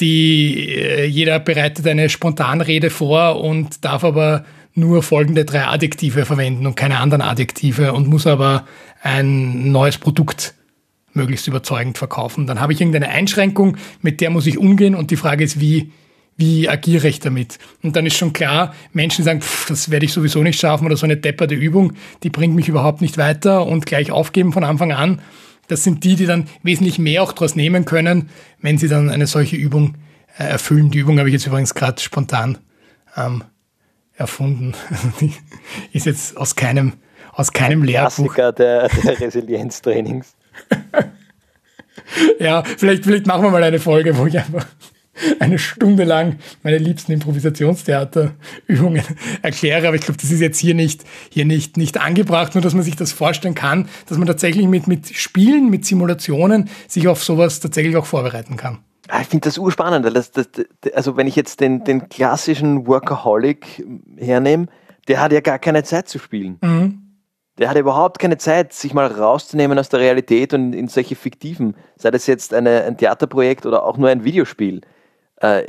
die, 0.00 0.68
äh, 0.74 1.06
jeder 1.06 1.38
bereitet 1.38 1.86
eine 1.86 2.08
Spontanrede 2.08 2.90
vor 2.90 3.40
und 3.42 3.84
darf 3.84 4.04
aber 4.04 4.44
nur 4.74 5.02
folgende 5.02 5.44
drei 5.44 5.66
Adjektive 5.66 6.26
verwenden 6.26 6.66
und 6.66 6.76
keine 6.76 7.00
anderen 7.00 7.22
Adjektive 7.22 7.94
und 7.94 8.08
muss 8.08 8.26
aber 8.26 8.66
ein 9.02 9.72
neues 9.72 9.96
Produkt 9.96 10.54
möglichst 11.16 11.48
überzeugend 11.48 11.98
verkaufen. 11.98 12.46
Dann 12.46 12.60
habe 12.60 12.72
ich 12.72 12.80
irgendeine 12.80 13.08
Einschränkung, 13.08 13.76
mit 14.02 14.20
der 14.20 14.30
muss 14.30 14.46
ich 14.46 14.58
umgehen 14.58 14.94
und 14.94 15.10
die 15.10 15.16
Frage 15.16 15.42
ist, 15.42 15.60
wie, 15.60 15.92
wie 16.36 16.68
agiere 16.68 17.08
ich 17.08 17.20
damit? 17.20 17.58
Und 17.82 17.96
dann 17.96 18.06
ist 18.06 18.16
schon 18.16 18.32
klar, 18.32 18.74
Menschen 18.92 19.24
sagen, 19.24 19.40
pff, 19.40 19.66
das 19.66 19.90
werde 19.90 20.04
ich 20.04 20.12
sowieso 20.12 20.42
nicht 20.42 20.60
schaffen 20.60 20.86
oder 20.86 20.96
so 20.96 21.06
eine 21.06 21.16
depperte 21.16 21.54
Übung, 21.54 21.94
die 22.22 22.30
bringt 22.30 22.54
mich 22.54 22.68
überhaupt 22.68 23.00
nicht 23.00 23.18
weiter 23.18 23.66
und 23.66 23.86
gleich 23.86 24.10
aufgeben 24.10 24.52
von 24.52 24.64
Anfang 24.64 24.92
an. 24.92 25.20
Das 25.68 25.82
sind 25.82 26.04
die, 26.04 26.14
die 26.14 26.26
dann 26.26 26.48
wesentlich 26.62 26.98
mehr 26.98 27.22
auch 27.22 27.32
daraus 27.32 27.56
nehmen 27.56 27.84
können, 27.84 28.28
wenn 28.60 28.78
sie 28.78 28.88
dann 28.88 29.10
eine 29.10 29.26
solche 29.26 29.56
Übung 29.56 29.96
äh, 30.38 30.44
erfüllen. 30.44 30.90
Die 30.90 30.98
Übung 30.98 31.18
habe 31.18 31.28
ich 31.28 31.32
jetzt 31.32 31.46
übrigens 31.46 31.74
gerade 31.74 32.00
spontan 32.00 32.58
ähm, 33.16 33.42
erfunden. 34.14 34.74
ist 35.92 36.06
jetzt 36.06 36.36
aus 36.36 36.54
keinem, 36.54 36.92
aus 37.32 37.52
keinem 37.52 37.82
Lehrbuch. 37.82 38.34
Klassiker 38.34 38.52
der, 38.52 38.88
der 38.88 39.20
Resilienztrainings. 39.20 40.35
ja, 42.40 42.62
vielleicht, 42.62 43.04
vielleicht 43.04 43.26
machen 43.26 43.42
wir 43.42 43.50
mal 43.50 43.62
eine 43.62 43.78
Folge, 43.78 44.16
wo 44.16 44.26
ich 44.26 44.38
einfach 44.38 44.66
eine 45.40 45.58
Stunde 45.58 46.04
lang 46.04 46.38
meine 46.62 46.78
liebsten 46.78 47.12
Improvisationstheaterübungen 47.12 49.02
erkläre, 49.42 49.88
aber 49.88 49.96
ich 49.96 50.02
glaube, 50.02 50.20
das 50.20 50.30
ist 50.30 50.40
jetzt 50.40 50.58
hier 50.58 50.74
nicht, 50.74 51.04
hier 51.30 51.44
nicht, 51.44 51.76
nicht 51.76 51.98
angebracht, 51.98 52.54
nur 52.54 52.62
dass 52.62 52.74
man 52.74 52.82
sich 52.82 52.96
das 52.96 53.12
vorstellen 53.12 53.54
kann, 53.54 53.88
dass 54.06 54.18
man 54.18 54.26
tatsächlich 54.26 54.66
mit, 54.66 54.86
mit 54.86 55.14
Spielen, 55.14 55.70
mit 55.70 55.84
Simulationen 55.84 56.68
sich 56.88 57.08
auf 57.08 57.24
sowas 57.24 57.60
tatsächlich 57.60 57.96
auch 57.96 58.06
vorbereiten 58.06 58.56
kann. 58.56 58.78
Ah, 59.08 59.20
ich 59.20 59.28
finde 59.28 59.44
das 59.44 59.56
urspannend, 59.56 60.04
weil 60.04 60.12
das, 60.12 60.32
das, 60.32 60.48
also 60.94 61.16
wenn 61.16 61.28
ich 61.28 61.36
jetzt 61.36 61.60
den, 61.60 61.84
den 61.84 62.08
klassischen 62.08 62.86
Workaholic 62.86 63.84
hernehme, 64.16 64.66
der 65.06 65.20
hat 65.20 65.32
ja 65.32 65.40
gar 65.40 65.60
keine 65.60 65.84
Zeit 65.84 66.08
zu 66.08 66.18
spielen. 66.18 66.58
Mhm. 66.60 67.05
Der 67.58 67.70
hat 67.70 67.76
überhaupt 67.76 68.18
keine 68.18 68.36
Zeit, 68.36 68.72
sich 68.72 68.92
mal 68.92 69.06
rauszunehmen 69.06 69.78
aus 69.78 69.88
der 69.88 70.00
Realität 70.00 70.52
und 70.52 70.74
in 70.74 70.88
solche 70.88 71.16
fiktiven, 71.16 71.74
sei 71.96 72.10
das 72.10 72.26
jetzt 72.26 72.52
eine, 72.52 72.84
ein 72.84 72.98
Theaterprojekt 72.98 73.64
oder 73.64 73.84
auch 73.84 73.96
nur 73.96 74.10
ein 74.10 74.24
Videospiel, 74.24 74.82
äh, 75.40 75.62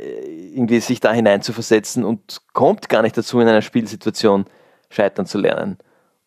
irgendwie 0.54 0.80
sich 0.80 1.00
da 1.00 1.12
hinein 1.12 1.40
zu 1.40 1.52
versetzen 1.52 2.04
und 2.04 2.42
kommt 2.52 2.88
gar 2.88 3.02
nicht 3.02 3.16
dazu, 3.16 3.40
in 3.40 3.48
einer 3.48 3.62
Spielsituation 3.62 4.44
scheitern 4.90 5.26
zu 5.26 5.38
lernen. 5.38 5.78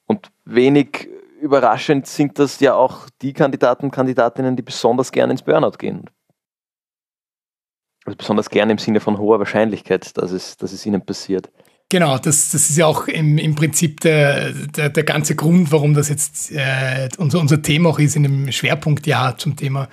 Und 0.07 0.31
wenig 0.45 1.09
überraschend 1.39 2.07
sind 2.07 2.39
das 2.39 2.59
ja 2.59 2.73
auch 2.73 3.07
die 3.21 3.33
Kandidaten 3.33 3.85
und 3.85 3.91
Kandidatinnen, 3.91 4.55
die 4.55 4.63
besonders 4.63 5.11
gerne 5.11 5.33
ins 5.33 5.43
Burnout 5.43 5.77
gehen. 5.77 6.09
Also 8.05 8.17
besonders 8.17 8.49
gerne 8.49 8.71
im 8.71 8.77
Sinne 8.77 8.99
von 8.99 9.19
hoher 9.19 9.39
Wahrscheinlichkeit, 9.39 10.17
dass 10.17 10.31
es, 10.31 10.57
dass 10.57 10.71
es 10.71 10.85
ihnen 10.85 11.05
passiert. 11.05 11.51
Genau, 11.91 12.17
das, 12.17 12.51
das 12.51 12.69
ist 12.69 12.77
ja 12.77 12.85
auch 12.85 13.09
im, 13.09 13.37
im 13.37 13.53
Prinzip 13.53 13.99
der, 13.99 14.53
der, 14.53 14.87
der 14.87 15.03
ganze 15.03 15.35
Grund, 15.35 15.73
warum 15.73 15.93
das 15.93 16.07
jetzt 16.07 16.49
äh, 16.53 17.09
unser, 17.17 17.41
unser 17.41 17.61
Thema 17.61 17.89
auch 17.89 17.99
ist 17.99 18.15
in 18.15 18.23
dem 18.23 18.49
Schwerpunktjahr 18.49 19.37
zum 19.37 19.57
Thema 19.57 19.89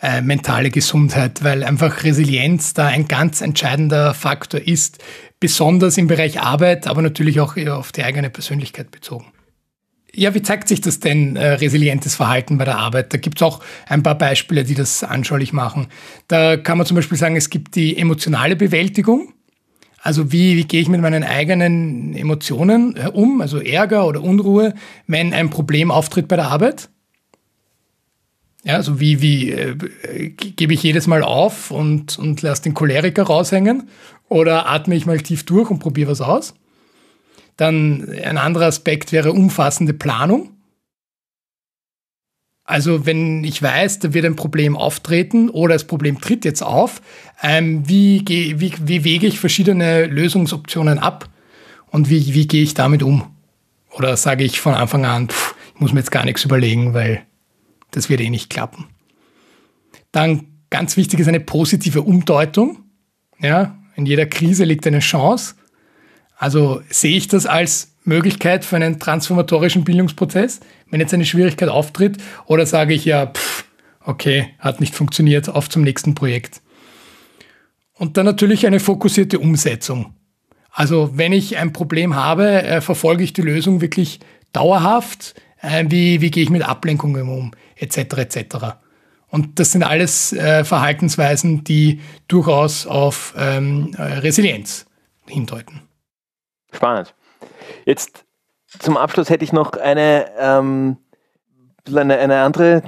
äh, 0.00 0.22
mentale 0.22 0.70
Gesundheit, 0.70 1.44
weil 1.44 1.62
einfach 1.62 2.04
Resilienz 2.04 2.72
da 2.72 2.86
ein 2.86 3.06
ganz 3.06 3.42
entscheidender 3.42 4.14
Faktor 4.14 4.62
ist, 4.66 5.04
besonders 5.40 5.98
im 5.98 6.06
Bereich 6.06 6.40
Arbeit, 6.40 6.86
aber 6.86 7.02
natürlich 7.02 7.38
auch 7.38 7.58
auf 7.58 7.92
die 7.92 8.02
eigene 8.02 8.30
Persönlichkeit 8.30 8.90
bezogen. 8.90 9.26
Ja, 10.14 10.34
wie 10.34 10.40
zeigt 10.40 10.68
sich 10.68 10.80
das 10.80 11.00
denn, 11.00 11.36
äh, 11.36 11.48
resilientes 11.48 12.14
Verhalten 12.14 12.56
bei 12.56 12.64
der 12.64 12.78
Arbeit? 12.78 13.12
Da 13.12 13.18
gibt 13.18 13.36
es 13.36 13.42
auch 13.42 13.60
ein 13.86 14.02
paar 14.02 14.16
Beispiele, 14.16 14.64
die 14.64 14.74
das 14.74 15.04
anschaulich 15.04 15.52
machen. 15.52 15.88
Da 16.28 16.56
kann 16.56 16.78
man 16.78 16.86
zum 16.86 16.94
Beispiel 16.94 17.18
sagen, 17.18 17.36
es 17.36 17.50
gibt 17.50 17.76
die 17.76 17.98
emotionale 17.98 18.56
Bewältigung. 18.56 19.34
Also 20.04 20.32
wie, 20.32 20.56
wie 20.56 20.64
gehe 20.64 20.80
ich 20.80 20.88
mit 20.88 21.00
meinen 21.00 21.22
eigenen 21.22 22.14
Emotionen 22.14 22.96
äh, 22.96 23.08
um, 23.08 23.40
also 23.40 23.60
Ärger 23.60 24.04
oder 24.06 24.20
Unruhe, 24.20 24.74
wenn 25.06 25.32
ein 25.32 25.48
Problem 25.48 25.92
auftritt 25.92 26.26
bei 26.26 26.34
der 26.34 26.48
Arbeit? 26.48 26.90
Ja, 28.64 28.74
also 28.74 28.98
wie, 28.98 29.22
wie 29.22 29.52
äh, 29.52 29.76
gebe 30.30 30.74
ich 30.74 30.82
jedes 30.82 31.06
Mal 31.06 31.22
auf 31.22 31.70
und, 31.70 32.18
und 32.18 32.42
lasse 32.42 32.64
den 32.64 32.74
Choleriker 32.74 33.22
raushängen? 33.22 33.88
Oder 34.28 34.68
atme 34.68 34.96
ich 34.96 35.06
mal 35.06 35.20
tief 35.20 35.44
durch 35.44 35.70
und 35.70 35.78
probiere 35.78 36.10
was 36.10 36.20
aus? 36.20 36.54
Dann 37.56 38.08
ein 38.24 38.38
anderer 38.38 38.66
Aspekt 38.66 39.12
wäre 39.12 39.32
umfassende 39.32 39.94
Planung. 39.94 40.50
Also 42.64 43.06
wenn 43.06 43.42
ich 43.44 43.60
weiß, 43.60 43.98
da 43.98 44.14
wird 44.14 44.24
ein 44.24 44.36
Problem 44.36 44.76
auftreten 44.76 45.50
oder 45.50 45.74
das 45.74 45.84
Problem 45.84 46.20
tritt 46.20 46.44
jetzt 46.44 46.62
auf, 46.62 47.02
ähm, 47.42 47.88
wie, 47.88 48.22
wie, 48.28 48.72
wie 48.80 49.04
wege 49.04 49.26
ich 49.26 49.40
verschiedene 49.40 50.06
Lösungsoptionen 50.06 50.98
ab 50.98 51.28
und 51.90 52.08
wie, 52.08 52.34
wie 52.34 52.46
gehe 52.46 52.62
ich 52.62 52.74
damit 52.74 53.02
um? 53.02 53.24
Oder 53.90 54.16
sage 54.16 54.44
ich 54.44 54.60
von 54.60 54.74
Anfang 54.74 55.04
an, 55.04 55.28
pff, 55.28 55.54
ich 55.74 55.80
muss 55.80 55.92
mir 55.92 56.00
jetzt 56.00 56.12
gar 56.12 56.24
nichts 56.24 56.44
überlegen, 56.44 56.94
weil 56.94 57.22
das 57.90 58.08
wird 58.08 58.20
eh 58.20 58.30
nicht 58.30 58.48
klappen. 58.48 58.86
Dann 60.12 60.46
ganz 60.70 60.96
wichtig 60.96 61.20
ist 61.20 61.28
eine 61.28 61.40
positive 61.40 62.02
Umdeutung. 62.02 62.84
Ja, 63.40 63.76
in 63.96 64.06
jeder 64.06 64.26
Krise 64.26 64.64
liegt 64.64 64.86
eine 64.86 65.00
Chance. 65.00 65.56
Also 66.36 66.80
sehe 66.88 67.16
ich 67.16 67.28
das 67.28 67.46
als 67.46 67.91
Möglichkeit 68.04 68.64
für 68.64 68.76
einen 68.76 68.98
transformatorischen 68.98 69.84
Bildungsprozess, 69.84 70.60
wenn 70.90 71.00
jetzt 71.00 71.14
eine 71.14 71.24
Schwierigkeit 71.24 71.68
auftritt, 71.68 72.18
oder 72.46 72.66
sage 72.66 72.94
ich 72.94 73.04
ja, 73.04 73.26
pff, 73.26 73.64
okay, 74.04 74.48
hat 74.58 74.80
nicht 74.80 74.94
funktioniert, 74.94 75.48
auf 75.48 75.68
zum 75.68 75.82
nächsten 75.82 76.14
Projekt. 76.14 76.60
Und 77.94 78.16
dann 78.16 78.26
natürlich 78.26 78.66
eine 78.66 78.80
fokussierte 78.80 79.38
Umsetzung. 79.38 80.14
Also 80.70 81.16
wenn 81.16 81.32
ich 81.32 81.58
ein 81.58 81.72
Problem 81.72 82.16
habe, 82.16 82.62
äh, 82.62 82.80
verfolge 82.80 83.22
ich 83.22 83.32
die 83.32 83.42
Lösung 83.42 83.80
wirklich 83.80 84.20
dauerhaft, 84.52 85.34
äh, 85.60 85.84
wie, 85.88 86.20
wie 86.20 86.30
gehe 86.30 86.42
ich 86.42 86.50
mit 86.50 86.62
Ablenkungen 86.62 87.28
um, 87.28 87.52
etc. 87.76 87.98
etc. 87.98 88.56
Und 89.28 89.58
das 89.58 89.72
sind 89.72 89.82
alles 89.82 90.32
äh, 90.32 90.64
Verhaltensweisen, 90.64 91.64
die 91.64 92.00
durchaus 92.28 92.86
auf 92.86 93.34
ähm, 93.36 93.94
äh, 93.96 94.02
Resilienz 94.02 94.86
hindeuten. 95.26 95.82
Spannend. 96.72 97.14
Jetzt 97.84 98.24
zum 98.78 98.96
Abschluss 98.96 99.30
hätte 99.30 99.44
ich 99.44 99.52
noch 99.52 99.72
eine, 99.72 100.26
ähm, 100.38 100.96
eine, 101.88 102.18
eine 102.18 102.40
andere, 102.42 102.82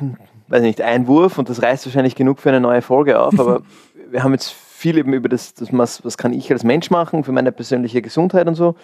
weiß 0.48 0.62
nicht, 0.62 0.80
Einwurf 0.80 1.38
und 1.38 1.48
das 1.48 1.62
reißt 1.62 1.86
wahrscheinlich 1.86 2.14
genug 2.14 2.40
für 2.40 2.48
eine 2.48 2.60
neue 2.60 2.82
Folge 2.82 3.20
auf, 3.20 3.38
aber 3.38 3.62
wir 4.10 4.22
haben 4.22 4.32
jetzt 4.32 4.52
viel 4.52 4.98
eben 4.98 5.12
über 5.12 5.28
das, 5.28 5.54
das 5.54 5.68
was, 5.72 6.04
was 6.04 6.18
kann 6.18 6.32
ich 6.32 6.50
als 6.50 6.64
Mensch 6.64 6.90
machen 6.90 7.24
für 7.24 7.32
meine 7.32 7.52
persönliche 7.52 8.02
Gesundheit 8.02 8.46
und 8.46 8.54
so 8.54 8.74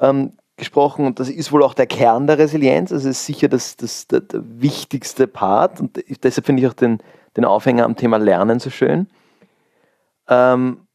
ähm, 0.00 0.32
gesprochen 0.56 1.06
und 1.06 1.20
das 1.20 1.28
ist 1.28 1.52
wohl 1.52 1.62
auch 1.62 1.74
der 1.74 1.86
Kern 1.86 2.26
der 2.26 2.38
Resilienz. 2.38 2.92
Also 2.92 3.08
ist 3.08 3.26
sicher 3.26 3.48
das, 3.48 3.76
das, 3.76 4.06
der, 4.06 4.20
der 4.20 4.42
wichtigste 4.44 5.26
Part 5.26 5.80
und 5.80 6.02
deshalb 6.22 6.46
finde 6.46 6.62
ich 6.62 6.68
auch 6.68 6.74
den, 6.74 6.98
den 7.36 7.44
Aufhänger 7.44 7.84
am 7.84 7.96
Thema 7.96 8.18
Lernen 8.18 8.60
so 8.60 8.70
schön. 8.70 9.08
Ähm, 10.28 10.86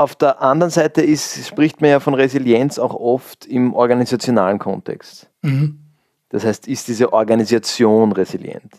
auf 0.00 0.14
der 0.16 0.40
anderen 0.40 0.70
Seite 0.70 1.02
ist, 1.02 1.46
spricht 1.46 1.82
man 1.82 1.90
ja 1.90 2.00
von 2.00 2.14
Resilienz 2.14 2.78
auch 2.78 2.94
oft 2.94 3.44
im 3.44 3.74
organisationalen 3.74 4.58
Kontext. 4.58 5.28
Mhm. 5.42 5.78
Das 6.30 6.44
heißt, 6.44 6.66
ist 6.68 6.88
diese 6.88 7.12
Organisation 7.12 8.12
resilient? 8.12 8.72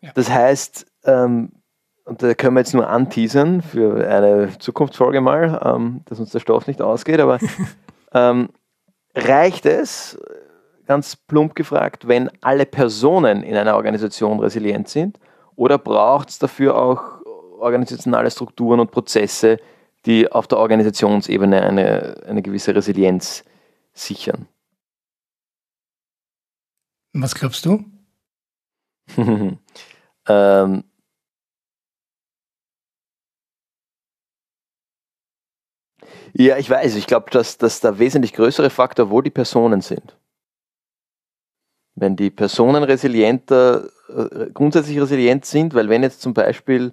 Ja. 0.00 0.10
Das 0.14 0.28
heißt, 0.28 0.84
ähm, 1.04 1.52
und 2.04 2.22
da 2.22 2.34
können 2.34 2.54
wir 2.54 2.60
jetzt 2.60 2.74
nur 2.74 2.88
anteasern 2.88 3.62
für 3.62 4.04
eine 4.08 4.58
Zukunftsfolge 4.58 5.20
mal, 5.20 5.60
ähm, 5.64 6.00
dass 6.06 6.18
uns 6.18 6.32
der 6.32 6.40
Stoff 6.40 6.66
nicht 6.66 6.82
ausgeht, 6.82 7.20
aber 7.20 7.38
ähm, 8.12 8.48
reicht 9.14 9.64
es, 9.64 10.18
ganz 10.86 11.14
plump 11.14 11.54
gefragt, 11.54 12.08
wenn 12.08 12.30
alle 12.40 12.66
Personen 12.66 13.44
in 13.44 13.54
einer 13.54 13.76
Organisation 13.76 14.40
resilient 14.40 14.88
sind 14.88 15.20
oder 15.54 15.78
braucht 15.78 16.30
es 16.30 16.38
dafür 16.40 16.76
auch 16.76 17.02
organisationale 17.60 18.30
Strukturen 18.30 18.80
und 18.80 18.90
Prozesse, 18.90 19.58
die 20.08 20.32
auf 20.32 20.48
der 20.48 20.58
Organisationsebene 20.58 21.62
eine, 21.62 22.22
eine 22.26 22.42
gewisse 22.42 22.74
Resilienz 22.74 23.44
sichern? 23.92 24.48
Was 27.12 27.34
glaubst 27.34 27.64
du? 27.66 27.84
ähm, 30.28 30.84
Ja, 36.34 36.56
ich 36.58 36.68
weiß. 36.68 36.94
Ich 36.96 37.06
glaube, 37.06 37.30
dass, 37.30 37.58
dass 37.58 37.80
der 37.80 37.98
wesentlich 37.98 38.32
größere 38.32 38.70
Faktor 38.70 39.10
wo 39.10 39.22
die 39.22 39.30
Personen 39.30 39.80
sind. 39.80 40.16
Wenn 41.96 42.16
die 42.16 42.30
Personen 42.30 42.84
resilienter, 42.84 43.88
äh, 44.08 44.50
grundsätzlich 44.52 45.00
resilient 45.00 45.46
sind, 45.46 45.74
weil 45.74 45.88
wenn 45.88 46.02
jetzt 46.02 46.20
zum 46.20 46.34
Beispiel 46.34 46.92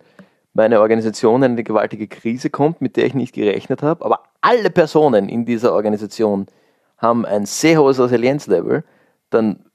meine 0.56 0.80
Organisation 0.80 1.44
in 1.44 1.52
eine 1.52 1.64
gewaltige 1.64 2.08
Krise 2.08 2.50
kommt, 2.50 2.82
mit 2.82 2.96
der 2.96 3.06
ich 3.06 3.14
nicht 3.14 3.36
gerechnet 3.36 3.84
habe, 3.84 4.04
aber 4.04 4.24
alle 4.40 4.70
Personen 4.70 5.28
in 5.28 5.46
dieser 5.46 5.74
Organisation 5.74 6.48
haben 6.98 7.26
ein 7.26 7.46
sehr 7.46 7.80
hohes 7.80 8.00
Resilienzlevel, 8.00 8.86
dann 9.30 9.66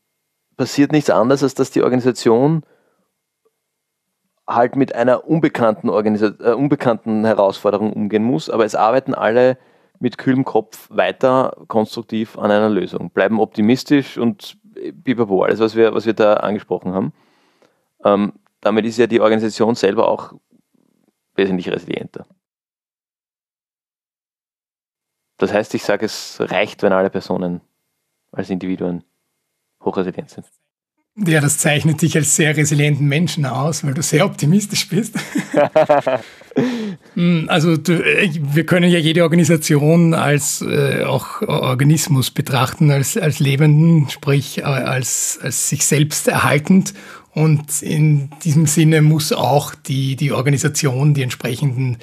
passiert 0.57 0.91
nichts 0.91 1.11
anderes, 1.11 1.43
als 1.43 1.55
dass 1.55 1.71
die 1.71 1.83
Organisation 1.83 2.63
halt 4.49 4.75
mit 4.75 4.95
einer 4.95 5.29
unbekannten, 5.29 5.91
Organisa 5.91 6.33
äh, 6.41 6.55
unbekannten 6.55 7.27
Herausforderung 7.27 7.93
umgehen 7.93 8.25
muss, 8.25 8.49
aber 8.49 8.65
es 8.65 8.75
arbeiten 8.75 9.15
alle 9.15 9.59
mit 9.99 10.17
kühlem 10.17 10.47
Kopf 10.47 10.89
weiter 10.91 11.59
konstruktiv 11.69 12.39
an 12.39 12.51
einer 12.51 12.71
Lösung, 12.71 13.11
bleiben 13.11 13.39
optimistisch 13.39 14.17
und 14.17 14.57
bibabo, 14.95 15.43
alles, 15.43 15.61
was 15.61 15.77
wir, 15.77 15.95
was 15.95 16.07
wir 16.07 16.15
da 16.15 16.35
angesprochen 16.35 16.95
haben. 16.95 17.13
Ähm, 18.03 18.33
damit 18.63 18.87
ist 18.87 18.97
ja 18.97 19.07
die 19.07 19.21
Organisation 19.21 19.75
selber 19.75 20.09
auch 20.09 20.33
wesentlich 21.41 21.71
resilienter. 21.71 22.27
Das 25.39 25.53
heißt, 25.55 25.75
ich 25.75 25.83
sage, 25.83 26.05
es 26.05 26.37
reicht, 26.39 26.83
wenn 26.83 26.93
alle 26.93 27.09
Personen 27.09 27.63
als 28.31 28.51
Individuen 28.51 29.05
hochresilient 29.83 30.29
sind. 30.29 30.47
Ja, 31.17 31.41
das 31.41 31.59
zeichnet 31.59 32.03
dich 32.03 32.15
als 32.17 32.37
sehr 32.37 32.57
resilienten 32.57 33.09
Menschen 33.09 33.47
aus, 33.47 33.83
weil 33.85 33.95
du 33.95 34.03
sehr 34.03 34.25
optimistisch 34.27 34.89
bist. 34.89 35.17
Hm, 37.15 37.47
also 37.49 37.77
du, 37.77 38.03
wir 38.03 38.67
können 38.67 38.91
ja 38.91 38.99
jede 38.99 39.23
Organisation 39.23 40.15
als 40.15 40.63
äh, 40.63 41.05
auch 41.05 41.43
Organismus 41.43 42.31
betrachten, 42.31 42.91
als, 42.91 43.17
als 43.17 43.39
lebenden, 43.39 44.09
sprich 44.11 44.59
äh, 44.59 44.63
als, 44.63 45.39
als 45.41 45.69
sich 45.69 45.87
selbst 45.87 46.29
erhaltend. 46.29 46.93
Und 47.33 47.83
in 47.83 48.31
diesem 48.43 48.67
Sinne 48.67 49.03
muss 49.03 49.33
auch 49.33 49.75
die, 49.75 50.17
die 50.17 50.33
Organisation 50.33 51.15
die 51.15 51.23
entsprechenden 51.23 51.99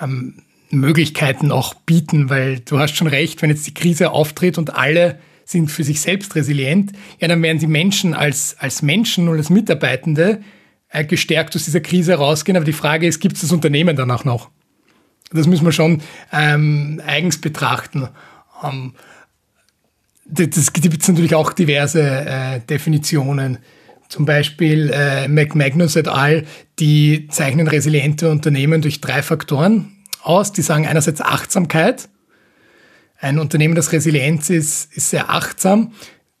ähm, 0.00 0.42
Möglichkeiten 0.70 1.52
auch 1.52 1.74
bieten, 1.74 2.28
weil 2.30 2.60
du 2.60 2.78
hast 2.78 2.96
schon 2.96 3.06
recht, 3.06 3.40
wenn 3.42 3.50
jetzt 3.50 3.66
die 3.66 3.74
Krise 3.74 4.10
auftritt 4.10 4.58
und 4.58 4.74
alle 4.74 5.18
sind 5.44 5.70
für 5.70 5.84
sich 5.84 6.00
selbst 6.00 6.34
resilient, 6.34 6.92
ja, 7.20 7.28
dann 7.28 7.42
werden 7.42 7.58
die 7.58 7.66
Menschen 7.66 8.14
als, 8.14 8.56
als 8.58 8.82
Menschen 8.82 9.28
und 9.28 9.36
als 9.36 9.50
Mitarbeitende 9.50 10.40
äh, 10.88 11.04
gestärkt 11.04 11.54
aus 11.54 11.64
dieser 11.64 11.80
Krise 11.80 12.14
rausgehen. 12.14 12.56
Aber 12.56 12.64
die 12.64 12.72
Frage 12.72 13.06
ist, 13.06 13.20
gibt 13.20 13.36
es 13.36 13.42
das 13.42 13.52
Unternehmen 13.52 13.94
danach 13.94 14.24
noch? 14.24 14.50
Das 15.30 15.46
müssen 15.46 15.64
wir 15.64 15.72
schon 15.72 16.02
ähm, 16.32 17.00
eigens 17.06 17.40
betrachten. 17.40 18.08
Ähm, 18.62 18.94
das 20.26 20.72
gibt 20.72 21.02
es 21.02 21.08
natürlich 21.08 21.34
auch 21.34 21.52
diverse 21.52 22.00
äh, 22.02 22.60
Definitionen. 22.60 23.58
Zum 24.14 24.26
Beispiel 24.26 24.92
äh, 24.94 25.26
McMagnus 25.26 25.96
et 25.96 26.06
al., 26.06 26.44
die 26.78 27.26
zeichnen 27.32 27.66
resiliente 27.66 28.30
Unternehmen 28.30 28.80
durch 28.80 29.00
drei 29.00 29.22
Faktoren 29.22 29.90
aus. 30.22 30.52
Die 30.52 30.62
sagen 30.62 30.86
einerseits 30.86 31.20
Achtsamkeit, 31.20 32.08
ein 33.18 33.40
Unternehmen, 33.40 33.74
das 33.74 33.90
Resilienz 33.90 34.50
ist, 34.50 34.96
ist 34.96 35.10
sehr 35.10 35.30
achtsam. 35.30 35.94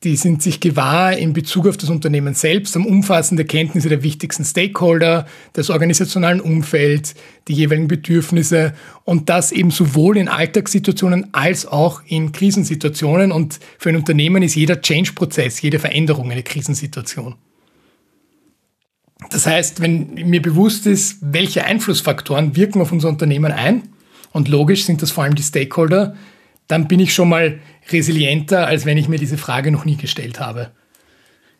Die 0.04 0.14
sind 0.14 0.40
sich 0.40 0.60
gewahr 0.60 1.16
in 1.16 1.32
Bezug 1.32 1.66
auf 1.66 1.76
das 1.76 1.90
Unternehmen 1.90 2.34
selbst, 2.34 2.76
haben 2.76 2.86
umfassende 2.86 3.44
Kenntnisse 3.44 3.88
der 3.88 4.04
wichtigsten 4.04 4.44
Stakeholder, 4.44 5.26
des 5.56 5.68
organisationalen 5.68 6.40
Umfelds, 6.40 7.16
die 7.48 7.54
jeweiligen 7.54 7.88
Bedürfnisse 7.88 8.74
und 9.02 9.28
das 9.30 9.50
eben 9.50 9.72
sowohl 9.72 10.16
in 10.16 10.28
Alltagssituationen 10.28 11.34
als 11.34 11.66
auch 11.66 12.02
in 12.06 12.30
Krisensituationen. 12.30 13.32
Und 13.32 13.58
für 13.78 13.88
ein 13.88 13.96
Unternehmen 13.96 14.44
ist 14.44 14.54
jeder 14.54 14.80
Change-Prozess, 14.80 15.60
jede 15.60 15.80
Veränderung 15.80 16.30
eine 16.30 16.44
Krisensituation. 16.44 17.34
Das 19.30 19.46
heißt, 19.46 19.80
wenn 19.80 20.14
mir 20.14 20.42
bewusst 20.42 20.86
ist, 20.86 21.18
welche 21.20 21.64
Einflussfaktoren 21.64 22.56
wirken 22.56 22.80
auf 22.80 22.92
unser 22.92 23.08
Unternehmen 23.08 23.52
ein, 23.52 23.88
und 24.32 24.48
logisch 24.48 24.84
sind 24.84 25.00
das 25.00 25.12
vor 25.12 25.24
allem 25.24 25.36
die 25.36 25.42
Stakeholder, 25.42 26.16
dann 26.66 26.88
bin 26.88 26.98
ich 26.98 27.14
schon 27.14 27.28
mal 27.28 27.60
resilienter, 27.90 28.66
als 28.66 28.84
wenn 28.84 28.98
ich 28.98 29.08
mir 29.08 29.18
diese 29.18 29.38
Frage 29.38 29.70
noch 29.70 29.84
nie 29.84 29.96
gestellt 29.96 30.40
habe. 30.40 30.70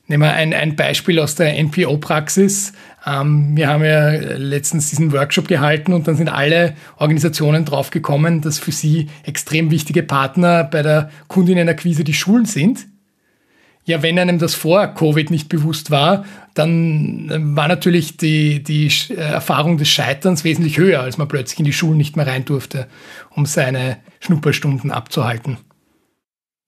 Nehmen 0.07 0.25
wir 0.25 0.35
ein, 0.35 0.53
ein 0.53 0.77
Beispiel 0.77 1.19
aus 1.19 1.35
der 1.35 1.57
NPO-Praxis. 1.63 2.73
Ähm, 3.07 3.57
wir 3.57 3.69
haben 3.69 3.85
ja 3.85 4.11
letztens 4.37 4.91
diesen 4.91 5.13
Workshop 5.13 5.49
gehalten 5.49 5.95
und 5.95 6.07
dann 6.07 6.17
sind 6.17 6.29
alle 6.29 6.75
Organisationen 6.99 7.65
draufgekommen, 7.65 8.43
dass 8.43 8.59
für 8.59 8.73
sie 8.73 9.09
extrem 9.23 9.71
wichtige 9.71 10.03
Partner 10.03 10.65
bei 10.65 10.83
der 10.83 11.11
Kundinnenakquise 11.29 12.05
die 12.05 12.13
Schulen 12.13 12.45
sind. 12.45 12.87
Ja, 13.87 14.03
wenn 14.03 14.19
einem 14.19 14.39
das 14.39 14.55
vor 14.55 14.87
Covid 14.87 15.31
nicht 15.31 15.49
bewusst 15.51 15.91
war, 15.91 16.25
dann 16.55 17.29
äh, 17.31 17.39
war 17.57 17.69
natürlich 17.69 18.17
die, 18.17 18.63
die 18.63 18.91
äh, 19.11 19.15
Erfahrung 19.17 19.77
des 19.77 19.89
Scheiterns 19.89 20.43
wesentlich 20.43 20.79
höher, 20.79 21.01
als 21.01 21.19
man 21.19 21.29
plötzlich 21.29 21.59
in 21.59 21.67
die 21.67 21.73
Schulen 21.73 21.99
nicht 21.99 22.17
mehr 22.17 22.27
rein 22.27 22.45
durfte, 22.45 22.87
um 23.31 23.45
seine 23.45 23.99
Schnupperstunden 24.21 24.91
abzuhalten. 24.91 25.59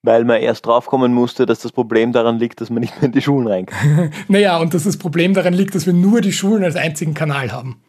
Weil 0.03 0.25
man 0.25 0.41
erst 0.41 0.67
draufkommen 0.67 1.15
musste, 1.15 1.47
dass 1.47 1.61
das 1.61 1.73
Problem 1.73 2.13
daran 2.13 2.39
liegt, 2.39 2.61
dass 2.61 2.71
man 2.71 2.81
nicht 2.81 2.95
mehr 2.97 3.05
in 3.07 3.13
die 3.13 3.23
Schulen 3.23 3.49
rein 3.49 3.67
kann. 3.67 4.13
naja, 4.29 4.59
und 4.59 4.75
dass 4.75 4.85
das 4.85 4.99
Problem 4.99 5.33
daran 5.33 5.55
liegt, 5.55 5.75
dass 5.75 5.87
wir 5.87 5.95
nur 5.95 6.21
die 6.21 6.33
Schulen 6.33 6.63
als 6.63 6.77
einzigen 6.77 7.15
Kanal 7.15 7.51
haben. 7.51 7.81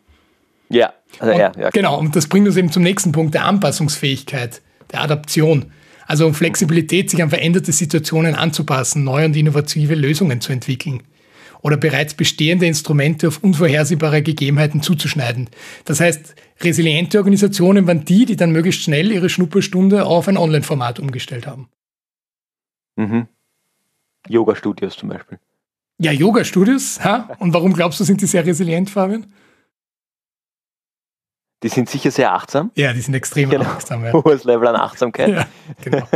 Ja, 0.69 0.93
also 1.19 1.33
und, 1.33 1.39
ja, 1.39 1.51
ja. 1.57 1.69
Genau, 1.69 1.99
und 1.99 2.15
das 2.15 2.27
bringt 2.27 2.47
uns 2.47 2.57
eben 2.57 2.71
zum 2.71 2.83
nächsten 2.83 3.11
Punkt, 3.11 3.33
der 3.33 3.45
Anpassungsfähigkeit, 3.45 4.61
der 4.91 5.01
Adaption. 5.01 5.71
Also 6.07 6.31
Flexibilität, 6.33 7.09
sich 7.09 7.21
an 7.21 7.29
veränderte 7.29 7.71
Situationen 7.71 8.33
anzupassen, 8.33 9.03
neue 9.03 9.25
und 9.25 9.35
innovative 9.35 9.93
Lösungen 9.93 10.41
zu 10.41 10.53
entwickeln 10.53 11.03
oder 11.61 11.75
bereits 11.75 12.13
bestehende 12.13 12.65
Instrumente 12.65 13.27
auf 13.27 13.43
unvorhersehbare 13.43 14.21
Gegebenheiten 14.21 14.81
zuzuschneiden. 14.81 15.49
Das 15.85 15.99
heißt, 15.99 16.35
resiliente 16.61 17.17
Organisationen 17.17 17.87
waren 17.87 18.05
die, 18.05 18.25
die 18.25 18.35
dann 18.35 18.51
möglichst 18.51 18.83
schnell 18.83 19.11
ihre 19.11 19.27
Schnupperstunde 19.27 20.05
auf 20.05 20.27
ein 20.27 20.37
Online-Format 20.37 20.99
umgestellt 20.99 21.45
haben. 21.45 21.67
Mhm. 22.95 23.27
Yoga-Studios 24.29 24.95
zum 24.95 25.09
Beispiel. 25.09 25.39
Ja, 25.99 26.11
Yoga-Studios. 26.11 26.99
Und 27.39 27.53
warum 27.53 27.73
glaubst 27.73 27.99
du, 27.99 28.03
sind 28.03 28.21
die 28.21 28.27
sehr 28.27 28.45
resilient, 28.45 28.89
Fabian? 28.89 29.25
Die 31.63 31.69
sind 31.69 31.89
sicher 31.89 32.11
sehr 32.11 32.33
achtsam. 32.33 32.69
Ja, 32.75 32.93
die 32.93 33.01
sind 33.01 33.15
extrem 33.15 33.49
genau. 33.49 33.65
achtsam. 33.65 34.05
Ja. 34.05 34.13
Hohes 34.25 34.43
Level 34.43 34.67
an 34.67 34.75
Achtsamkeit. 34.75 35.29
Ja, 35.29 35.47
genau. 35.83 36.07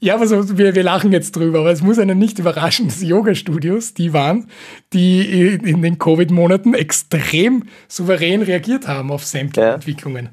ja 0.00 0.14
aber 0.14 0.26
so, 0.26 0.56
wir, 0.56 0.74
wir 0.74 0.82
lachen 0.82 1.12
jetzt 1.12 1.36
drüber, 1.36 1.60
aber 1.60 1.70
es 1.70 1.82
muss 1.82 1.98
einen 1.98 2.18
nicht 2.18 2.38
überraschen, 2.38 2.86
dass 2.86 3.02
Yoga-Studios 3.02 3.92
die 3.92 4.14
waren, 4.14 4.48
die 4.94 5.54
in 5.54 5.82
den 5.82 5.98
Covid-Monaten 5.98 6.72
extrem 6.72 7.64
souverän 7.88 8.40
reagiert 8.40 8.88
haben 8.88 9.10
auf 9.10 9.26
sämtliche 9.26 9.68
ja. 9.68 9.74
Entwicklungen. 9.74 10.30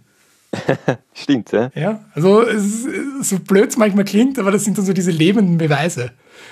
Stimmt, 1.13 1.51
ja. 1.51 1.71
Ja, 1.75 2.05
also 2.13 2.41
es, 2.41 2.87
so 3.21 3.39
blöd 3.39 3.69
es 3.69 3.77
manchmal 3.77 4.05
klingt, 4.05 4.39
aber 4.39 4.51
das 4.51 4.63
sind 4.63 4.77
dann 4.77 4.85
so 4.85 4.93
diese 4.93 5.11
lebenden 5.11 5.57
Beweise, 5.57 6.11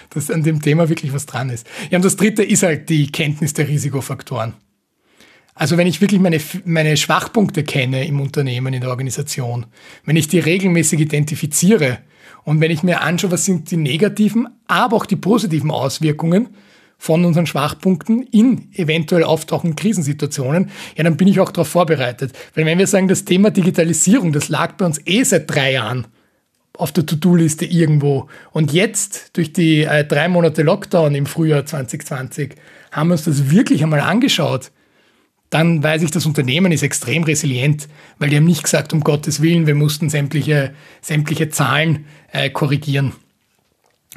dass 0.10 0.30
an 0.30 0.44
dem 0.44 0.62
Thema 0.62 0.90
wirklich 0.90 1.14
was 1.14 1.26
dran 1.26 1.50
ist. 1.50 1.66
Ja, 1.90 1.98
und 1.98 2.06
das 2.06 2.18
dritte 2.18 2.44
ist 2.44 2.64
halt 2.64 2.90
die 2.90 3.10
Kenntnis 3.12 3.54
der 3.54 3.68
Risikofaktoren. 3.68 4.54
Also 5.60 5.76
wenn 5.76 5.88
ich 5.88 6.00
wirklich 6.00 6.22
meine, 6.22 6.40
meine 6.64 6.96
Schwachpunkte 6.96 7.66
kenne 7.66 8.08
im 8.08 8.22
Unternehmen, 8.22 8.74
in 8.74 8.80
der 8.80 8.92
Organisation, 8.92 9.66
wenn 10.06 10.16
ich 10.16 10.30
die 10.30 10.40
regelmäßig 10.40 11.02
identifiziere 11.02 11.98
und 12.46 12.62
wenn 12.62 12.72
ich 12.72 12.82
mir 12.82 13.02
anschaue, 13.02 13.32
was 13.32 13.44
sind 13.44 13.70
die 13.70 13.76
negativen, 13.76 14.48
aber 14.68 14.96
auch 14.96 15.06
die 15.06 15.18
positiven 15.18 15.70
Auswirkungen 15.70 16.48
von 16.98 17.26
unseren 17.26 17.46
Schwachpunkten 17.46 18.24
in 18.32 18.72
eventuell 18.74 19.26
auftauchenden 19.26 19.76
Krisensituationen, 19.76 20.72
ja, 20.96 21.04
dann 21.04 21.18
bin 21.18 21.28
ich 21.28 21.42
auch 21.42 21.52
darauf 21.52 21.68
vorbereitet. 21.68 22.32
Weil 22.56 22.66
wenn 22.66 22.80
wir 22.80 22.88
sagen, 22.88 23.10
das 23.10 23.26
Thema 23.26 23.52
Digitalisierung, 23.52 24.32
das 24.32 24.48
lag 24.48 24.78
bei 24.78 24.86
uns 24.86 25.02
eh 25.06 25.24
seit 25.24 25.54
drei 25.54 25.74
Jahren 25.74 26.08
auf 26.78 26.94
der 26.94 27.06
To-Do-Liste 27.06 27.66
irgendwo. 27.66 28.30
Und 28.52 28.72
jetzt, 28.72 29.36
durch 29.36 29.52
die 29.52 29.84
äh, 29.84 30.06
drei 30.06 30.30
Monate 30.30 30.64
Lockdown 30.64 31.16
im 31.16 31.26
Frühjahr 31.26 31.66
2020, 31.66 32.56
haben 32.94 33.10
wir 33.10 33.14
uns 33.16 33.26
das 33.26 33.52
wirklich 33.52 33.84
einmal 33.84 34.00
angeschaut 34.00 34.72
dann 35.50 35.82
weiß 35.82 36.04
ich, 36.04 36.12
das 36.12 36.26
Unternehmen 36.26 36.72
ist 36.72 36.84
extrem 36.84 37.24
resilient, 37.24 37.88
weil 38.20 38.30
die 38.30 38.38
haben 38.38 38.46
nicht 38.46 38.64
gesagt, 38.64 38.94
um 38.94 39.02
Gottes 39.02 39.42
Willen, 39.42 39.68
wir 39.68 39.76
mussten 39.76 40.10
sämtliche, 40.10 40.74
sämtliche 41.02 41.50
Zahlen 41.50 42.06
äh, 42.32 42.50
korrigieren, 42.50 43.14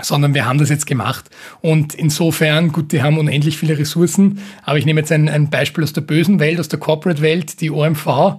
sondern 0.00 0.34
wir 0.34 0.44
haben 0.44 0.58
das 0.58 0.68
jetzt 0.68 0.86
gemacht. 0.86 1.30
Und 1.62 1.94
insofern, 1.94 2.70
gut, 2.72 2.92
die 2.92 3.02
haben 3.02 3.18
unendlich 3.18 3.56
viele 3.56 3.78
Ressourcen, 3.78 4.40
aber 4.62 4.78
ich 4.78 4.84
nehme 4.84 5.00
jetzt 5.00 5.12
ein, 5.12 5.28
ein 5.28 5.48
Beispiel 5.48 5.84
aus 5.84 5.94
der 5.94 6.02
bösen 6.02 6.38
Welt, 6.38 6.60
aus 6.60 6.68
der 6.68 6.78
Corporate-Welt, 6.78 7.60
die 7.60 7.70
OMV, 7.70 8.36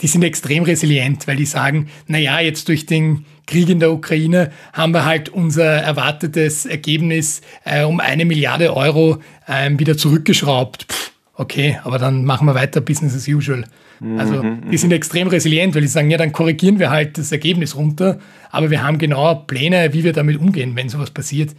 die 0.00 0.08
sind 0.08 0.24
extrem 0.24 0.64
resilient, 0.64 1.28
weil 1.28 1.36
die 1.36 1.46
sagen, 1.46 1.88
na 2.08 2.18
ja, 2.18 2.40
jetzt 2.40 2.66
durch 2.68 2.84
den 2.84 3.26
Krieg 3.46 3.68
in 3.68 3.78
der 3.78 3.92
Ukraine 3.92 4.50
haben 4.72 4.92
wir 4.92 5.04
halt 5.04 5.28
unser 5.28 5.64
erwartetes 5.64 6.66
Ergebnis 6.66 7.42
äh, 7.64 7.84
um 7.84 8.00
eine 8.00 8.24
Milliarde 8.24 8.74
Euro 8.74 9.20
äh, 9.46 9.70
wieder 9.78 9.96
zurückgeschraubt. 9.96 10.86
Pff, 10.90 11.13
okay, 11.34 11.78
aber 11.84 11.98
dann 11.98 12.24
machen 12.24 12.46
wir 12.46 12.54
weiter 12.54 12.80
Business 12.80 13.14
as 13.14 13.28
usual. 13.28 13.64
Also 14.18 14.42
mhm, 14.42 14.70
die 14.70 14.76
sind 14.76 14.92
extrem 14.92 15.28
resilient, 15.28 15.74
weil 15.74 15.82
die 15.82 15.88
sagen, 15.88 16.10
ja, 16.10 16.18
dann 16.18 16.32
korrigieren 16.32 16.78
wir 16.78 16.90
halt 16.90 17.16
das 17.18 17.32
Ergebnis 17.32 17.76
runter, 17.76 18.18
aber 18.50 18.70
wir 18.70 18.82
haben 18.82 18.98
genau 18.98 19.34
Pläne, 19.34 19.92
wie 19.92 20.04
wir 20.04 20.12
damit 20.12 20.38
umgehen, 20.38 20.76
wenn 20.76 20.88
sowas 20.88 21.10
passiert. 21.10 21.54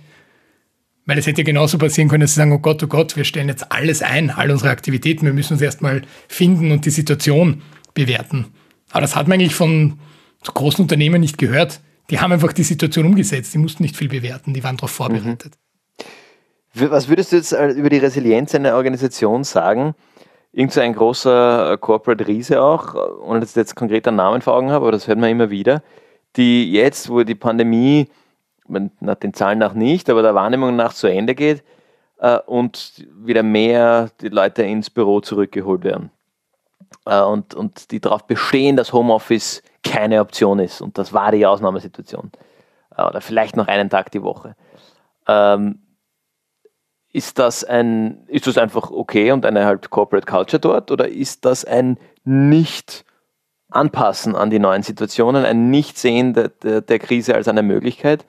Weil 1.05 1.19
es 1.19 1.27
hätte 1.27 1.41
ja 1.41 1.45
genauso 1.45 1.77
passieren 1.77 2.09
können, 2.09 2.21
dass 2.21 2.31
sie 2.31 2.37
sagen, 2.37 2.51
oh 2.51 2.59
Gott, 2.59 2.81
oh 2.83 2.87
Gott, 2.87 3.15
wir 3.15 3.25
stellen 3.25 3.47
jetzt 3.47 3.71
alles 3.71 4.01
ein, 4.01 4.31
all 4.31 4.49
unsere 4.49 4.71
Aktivitäten, 4.71 5.25
wir 5.25 5.33
müssen 5.33 5.53
uns 5.53 5.61
erstmal 5.61 6.01
finden 6.27 6.71
und 6.71 6.85
die 6.85 6.89
Situation 6.89 7.61
bewerten. 7.93 8.47
Aber 8.91 9.01
das 9.01 9.15
hat 9.15 9.27
man 9.27 9.39
eigentlich 9.39 9.55
von 9.55 9.99
großen 10.41 10.81
Unternehmen 10.81 11.21
nicht 11.21 11.37
gehört. 11.37 11.81
Die 12.09 12.19
haben 12.19 12.31
einfach 12.31 12.53
die 12.53 12.63
Situation 12.63 13.05
umgesetzt, 13.05 13.53
die 13.53 13.57
mussten 13.57 13.83
nicht 13.83 13.97
viel 13.97 14.09
bewerten, 14.09 14.53
die 14.53 14.63
waren 14.63 14.77
darauf 14.77 14.91
mhm. 14.91 14.95
vorbereitet. 14.95 15.53
Mhm. 15.53 15.64
Was 16.77 17.07
würdest 17.07 17.31
du 17.31 17.37
jetzt 17.37 17.53
äh, 17.53 17.69
über 17.69 17.89
die 17.89 17.99
Resilienz 17.99 18.53
einer 18.53 18.75
Organisation 18.75 19.45
sagen? 19.45 19.95
Irgend 20.51 20.73
so 20.73 20.81
ein 20.81 20.93
großer 20.93 21.71
äh, 21.71 21.77
Corporate 21.77 22.27
Riese 22.27 22.61
auch, 22.61 22.95
ohne 23.21 23.39
dass 23.39 23.51
ich 23.51 23.55
jetzt 23.55 23.75
konkret 23.75 24.05
einen 24.07 24.17
Namen 24.17 24.41
vor 24.41 24.55
Augen 24.55 24.71
habe, 24.71 24.83
aber 24.85 24.91
das 24.91 25.07
hört 25.07 25.17
man 25.17 25.29
immer 25.29 25.49
wieder, 25.49 25.81
die 26.35 26.69
jetzt, 26.71 27.09
wo 27.09 27.23
die 27.23 27.35
Pandemie, 27.35 28.09
nach 28.67 29.15
den 29.15 29.33
Zahlen 29.33 29.59
nach 29.59 29.73
nicht, 29.73 30.09
aber 30.09 30.21
der 30.21 30.35
Wahrnehmung 30.35 30.75
nach 30.75 30.93
zu 30.93 31.07
Ende 31.07 31.33
geht 31.33 31.63
äh, 32.19 32.39
und 32.39 33.05
wieder 33.23 33.43
mehr 33.43 34.09
die 34.19 34.29
Leute 34.29 34.63
ins 34.63 34.89
Büro 34.89 35.21
zurückgeholt 35.21 35.83
werden. 35.83 36.09
und, 37.05 37.53
und 37.53 37.91
die 37.91 38.01
darauf 38.01 38.27
bestehen, 38.27 38.75
dass 38.75 38.91
Homeoffice 38.91 39.63
keine 39.83 40.19
Option 40.19 40.59
ist. 40.59 40.81
Und 40.81 40.97
das 40.97 41.13
war 41.13 41.31
die 41.31 41.45
Ausnahmesituation. 41.45 42.31
oder 42.97 43.21
vielleicht 43.21 43.55
noch 43.55 43.67
einen 43.67 43.89
Tag 43.89 44.11
die 44.11 44.23
Woche. 44.23 44.55
Ähm, 45.27 45.79
ist 47.15 47.39
das 47.39 47.63
ein, 47.63 48.17
ist 48.27 48.45
das 48.45 48.57
einfach 48.57 48.91
okay 48.91 49.31
und 49.31 49.45
eine 49.45 49.65
halt 49.65 49.89
Corporate 49.89 50.27
Culture 50.27 50.59
dort 50.59 50.91
oder 50.91 51.07
ist 51.07 51.45
das 51.45 51.63
ein 51.63 51.97
nicht 52.25 53.05
anpassen 53.69 54.35
an 54.35 54.49
die 54.49 54.59
neuen 54.59 54.83
Situationen, 54.83 55.45
ein 55.45 55.69
Nicht-Sehen 55.69 56.33
der, 56.33 56.49
der, 56.49 56.81
der, 56.81 56.99
Krise 56.99 57.33
als 57.33 57.47
eine 57.47 57.63
Möglichkeit 57.63 58.25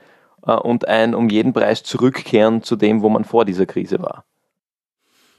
äh, 0.47 0.53
und 0.53 0.87
ein 0.87 1.15
um 1.15 1.29
jeden 1.29 1.53
Preis 1.53 1.83
zurückkehren 1.83 2.63
zu 2.63 2.77
dem, 2.77 3.03
wo 3.03 3.09
man 3.09 3.25
vor 3.25 3.45
dieser 3.45 3.67
Krise 3.67 4.01
war? 4.01 4.25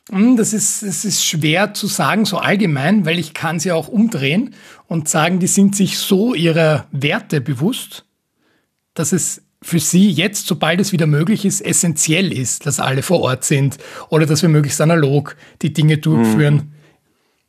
Hm, 0.09 0.35
das 0.35 0.51
ist, 0.51 0.83
das 0.83 1.05
ist 1.05 1.23
schwer 1.23 1.73
zu 1.73 1.87
sagen, 1.87 2.25
so 2.25 2.37
allgemein, 2.37 3.05
weil 3.05 3.17
ich 3.17 3.33
kann 3.33 3.59
sie 3.59 3.71
auch 3.71 3.87
umdrehen 3.87 4.55
und 4.87 5.07
sagen, 5.07 5.39
die 5.39 5.47
sind 5.47 5.73
sich 5.73 5.99
so 5.99 6.33
ihrer 6.33 6.85
Werte 6.91 7.39
bewusst, 7.39 8.05
dass 8.93 9.13
es 9.13 9.46
für 9.67 9.79
Sie 9.79 10.09
jetzt, 10.09 10.47
sobald 10.47 10.79
es 10.79 10.93
wieder 10.93 11.07
möglich 11.07 11.43
ist, 11.43 11.59
essentiell 11.59 12.31
ist, 12.31 12.65
dass 12.65 12.79
alle 12.79 13.01
vor 13.03 13.19
Ort 13.19 13.43
sind 13.43 13.77
oder 14.07 14.25
dass 14.25 14.41
wir 14.41 14.47
möglichst 14.47 14.79
analog 14.79 15.35
die 15.61 15.73
Dinge 15.73 15.97
durchführen. 15.97 16.71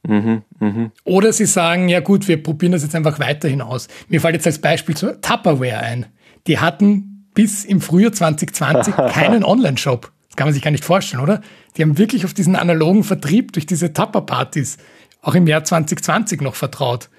Mhm. 0.03 0.43
Mhm, 0.59 0.91
oder 1.05 1.33
Sie 1.33 1.47
sagen, 1.47 1.89
ja 1.89 2.01
gut, 2.01 2.27
wir 2.27 2.43
probieren 2.43 2.73
das 2.73 2.83
jetzt 2.83 2.97
einfach 2.97 3.21
weiterhin 3.21 3.61
aus. 3.61 3.87
Mir 4.09 4.21
fällt 4.21 4.35
jetzt 4.35 4.49
als 4.49 4.61
Beispiel 4.61 4.97
so 4.97 5.13
Tupperware 5.13 5.79
ein. 5.79 6.07
Die 6.49 6.59
hatten 6.59 7.29
bis 7.35 7.65
im 7.65 7.81
Frühjahr 7.81 8.13
2020 8.13 8.97
keinen 9.13 9.45
Online-Shop. 9.45 10.11
Das 10.27 10.35
kann 10.35 10.49
man 10.49 10.55
sich 10.55 10.63
gar 10.63 10.73
nicht 10.73 10.85
vorstellen, 10.85 11.23
oder? 11.23 11.41
Die 11.77 11.83
haben 11.83 11.99
wirklich 11.99 12.25
auf 12.25 12.35
diesen 12.35 12.57
analogen 12.57 13.05
Vertrieb 13.05 13.53
durch 13.53 13.67
diese 13.67 13.93
Tupper-Partys 13.93 14.79
auch 15.23 15.37
im 15.37 15.47
Jahr 15.47 15.63
2020 15.63 16.41
noch 16.41 16.57
vertraut 16.57 17.11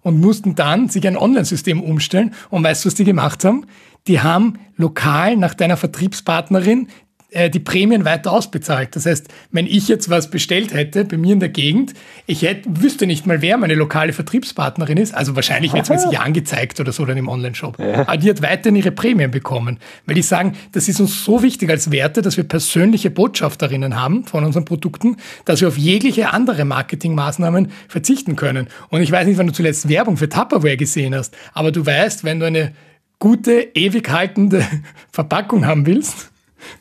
und 0.00 0.20
mussten 0.20 0.54
dann 0.54 0.88
sich 0.88 1.06
ein 1.06 1.16
Online-System 1.16 1.82
umstellen. 1.82 2.34
Und 2.50 2.64
weißt 2.64 2.84
du, 2.84 2.86
was 2.88 2.94
die 2.94 3.04
gemacht 3.04 3.44
haben? 3.44 3.66
Die 4.08 4.20
haben 4.20 4.58
lokal 4.76 5.36
nach 5.36 5.54
deiner 5.54 5.76
Vertriebspartnerin 5.76 6.88
äh, 7.30 7.50
die 7.50 7.60
Prämien 7.60 8.06
weiter 8.06 8.32
ausbezahlt. 8.32 8.96
Das 8.96 9.04
heißt, 9.04 9.28
wenn 9.52 9.66
ich 9.66 9.86
jetzt 9.86 10.08
was 10.08 10.30
bestellt 10.30 10.72
hätte 10.72 11.04
bei 11.04 11.18
mir 11.18 11.34
in 11.34 11.40
der 11.40 11.50
Gegend, 11.50 11.92
ich 12.26 12.40
hätte, 12.40 12.66
wüsste 12.80 13.06
nicht 13.06 13.26
mal, 13.26 13.42
wer 13.42 13.58
meine 13.58 13.74
lokale 13.74 14.14
Vertriebspartnerin 14.14 14.96
ist. 14.96 15.14
Also 15.14 15.36
wahrscheinlich 15.36 15.74
hätte 15.74 15.82
es 15.82 15.88
mir 15.90 15.98
sich 16.10 16.18
angezeigt 16.18 16.80
oder 16.80 16.90
so 16.90 17.04
dann 17.04 17.18
im 17.18 17.28
Online-Shop. 17.28 17.78
Ja. 17.78 18.08
Aber 18.08 18.16
die 18.16 18.30
hat 18.30 18.40
weiterhin 18.40 18.76
ihre 18.76 18.92
Prämien 18.92 19.30
bekommen. 19.30 19.78
Weil 20.06 20.14
die 20.14 20.22
sagen, 20.22 20.54
das 20.72 20.88
ist 20.88 21.00
uns 21.00 21.22
so 21.22 21.42
wichtig 21.42 21.68
als 21.68 21.92
Werte, 21.92 22.22
dass 22.22 22.38
wir 22.38 22.44
persönliche 22.44 23.10
Botschafterinnen 23.10 24.00
haben 24.00 24.24
von 24.24 24.44
unseren 24.44 24.64
Produkten, 24.64 25.18
dass 25.44 25.60
wir 25.60 25.68
auf 25.68 25.76
jegliche 25.76 26.32
andere 26.32 26.64
Marketingmaßnahmen 26.64 27.70
verzichten 27.88 28.36
können. 28.36 28.68
Und 28.88 29.02
ich 29.02 29.12
weiß 29.12 29.26
nicht, 29.26 29.36
wann 29.36 29.48
du 29.48 29.52
zuletzt 29.52 29.90
Werbung 29.90 30.16
für 30.16 30.30
Tupperware 30.30 30.78
gesehen 30.78 31.14
hast, 31.14 31.36
aber 31.52 31.72
du 31.72 31.84
weißt, 31.84 32.24
wenn 32.24 32.40
du 32.40 32.46
eine 32.46 32.72
gute, 33.18 33.70
ewig 33.74 34.10
haltende 34.10 34.64
Verpackung 35.12 35.66
haben 35.66 35.86
willst, 35.86 36.30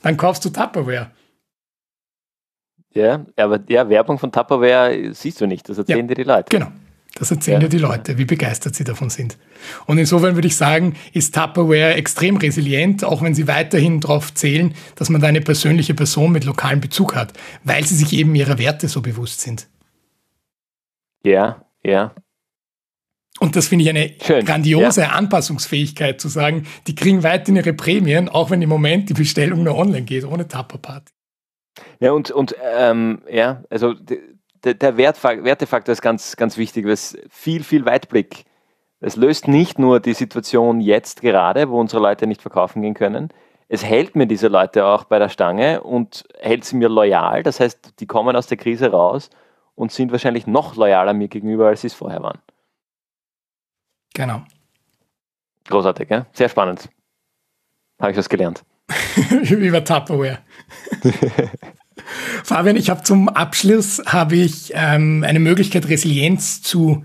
dann 0.01 0.17
kaufst 0.17 0.45
du 0.45 0.49
Tupperware. 0.49 1.11
Ja, 2.93 3.25
aber 3.35 3.59
ja, 3.67 3.87
Werbung 3.89 4.17
von 4.17 4.31
Tupperware 4.31 5.13
siehst 5.13 5.39
du 5.39 5.45
nicht, 5.45 5.69
das 5.69 5.77
erzählen 5.77 6.07
ja, 6.07 6.15
dir 6.15 6.15
die 6.15 6.23
Leute. 6.23 6.45
Genau, 6.49 6.71
das 7.15 7.29
erzählen 7.29 7.61
ja. 7.61 7.67
dir 7.67 7.77
die 7.77 7.83
Leute, 7.83 8.17
wie 8.17 8.25
begeistert 8.25 8.75
sie 8.75 8.83
davon 8.83 9.09
sind. 9.09 9.37
Und 9.85 9.97
insofern 9.99 10.35
würde 10.35 10.47
ich 10.47 10.55
sagen, 10.55 10.95
ist 11.13 11.35
Tupperware 11.35 11.93
extrem 11.93 12.37
resilient, 12.37 13.03
auch 13.03 13.21
wenn 13.21 13.35
sie 13.35 13.47
weiterhin 13.47 13.99
darauf 13.99 14.33
zählen, 14.33 14.73
dass 14.95 15.09
man 15.09 15.21
da 15.21 15.27
eine 15.27 15.41
persönliche 15.41 15.93
Person 15.93 16.31
mit 16.31 16.43
lokalem 16.43 16.81
Bezug 16.81 17.15
hat, 17.15 17.33
weil 17.63 17.85
sie 17.85 17.95
sich 17.95 18.13
eben 18.13 18.33
ihrer 18.33 18.57
Werte 18.57 18.87
so 18.87 19.01
bewusst 19.01 19.41
sind. 19.41 19.67
Ja, 21.23 21.63
ja. 21.83 22.13
Und 23.39 23.55
das 23.55 23.67
finde 23.67 23.83
ich 23.83 23.89
eine 23.89 24.13
Schön, 24.21 24.45
grandiose 24.45 25.01
ja. 25.01 25.09
Anpassungsfähigkeit 25.09 26.19
zu 26.19 26.27
sagen, 26.27 26.65
die 26.87 26.95
kriegen 26.95 27.23
weiterhin 27.23 27.57
ihre 27.57 27.73
Prämien, 27.73 28.29
auch 28.29 28.49
wenn 28.49 28.61
im 28.61 28.69
Moment 28.69 29.09
die 29.09 29.13
Bestellung 29.13 29.63
nur 29.63 29.77
online 29.77 30.03
geht, 30.03 30.25
ohne 30.25 30.47
Tupperparty. 30.47 31.13
Ja, 31.99 32.11
und, 32.11 32.31
und 32.31 32.55
ähm, 32.63 33.21
ja, 33.29 33.63
also 33.69 33.93
der, 34.63 34.73
der 34.73 34.97
Wertefaktor 34.97 35.93
ist 35.93 36.01
ganz, 36.01 36.35
ganz 36.35 36.57
wichtig, 36.57 36.85
weil 36.85 36.93
es 36.93 37.17
viel, 37.29 37.63
viel 37.63 37.85
Weitblick. 37.85 38.45
Es 38.99 39.15
löst 39.15 39.47
nicht 39.47 39.77
nur 39.77 39.99
die 39.99 40.13
Situation 40.13 40.81
jetzt 40.81 41.21
gerade, 41.21 41.69
wo 41.69 41.79
unsere 41.79 42.01
Leute 42.01 42.25
nicht 42.25 42.41
verkaufen 42.41 42.81
gehen 42.81 42.95
können. 42.95 43.29
Es 43.69 43.83
hält 43.83 44.15
mir 44.15 44.27
diese 44.27 44.47
Leute 44.47 44.85
auch 44.85 45.03
bei 45.03 45.19
der 45.19 45.29
Stange 45.29 45.83
und 45.83 46.23
hält 46.39 46.65
sie 46.65 46.77
mir 46.77 46.89
loyal. 46.89 47.43
Das 47.43 47.59
heißt, 47.59 47.99
die 47.99 48.07
kommen 48.07 48.35
aus 48.35 48.47
der 48.47 48.57
Krise 48.57 48.91
raus 48.91 49.29
und 49.75 49.91
sind 49.91 50.11
wahrscheinlich 50.11 50.47
noch 50.47 50.75
loyaler 50.75 51.13
mir 51.13 51.27
gegenüber, 51.27 51.67
als 51.67 51.81
sie 51.81 51.87
es 51.87 51.93
vorher 51.93 52.23
waren. 52.23 52.39
Genau. 54.13 54.43
Großartig, 55.65 56.09
ja? 56.09 56.25
Sehr 56.33 56.49
spannend. 56.49 56.89
Habe 57.99 58.11
ich 58.11 58.17
was 58.17 58.29
gelernt. 58.29 58.63
Über 59.49 59.83
Tupperware. 59.83 60.39
Fabian, 62.43 62.75
ich 62.75 62.89
habe 62.89 63.03
zum 63.03 63.27
Abschluss 63.27 64.01
habe 64.05 64.35
ich 64.35 64.71
ähm, 64.73 65.23
eine 65.27 65.39
Möglichkeit, 65.39 65.89
Resilienz 65.89 66.61
zu 66.61 67.03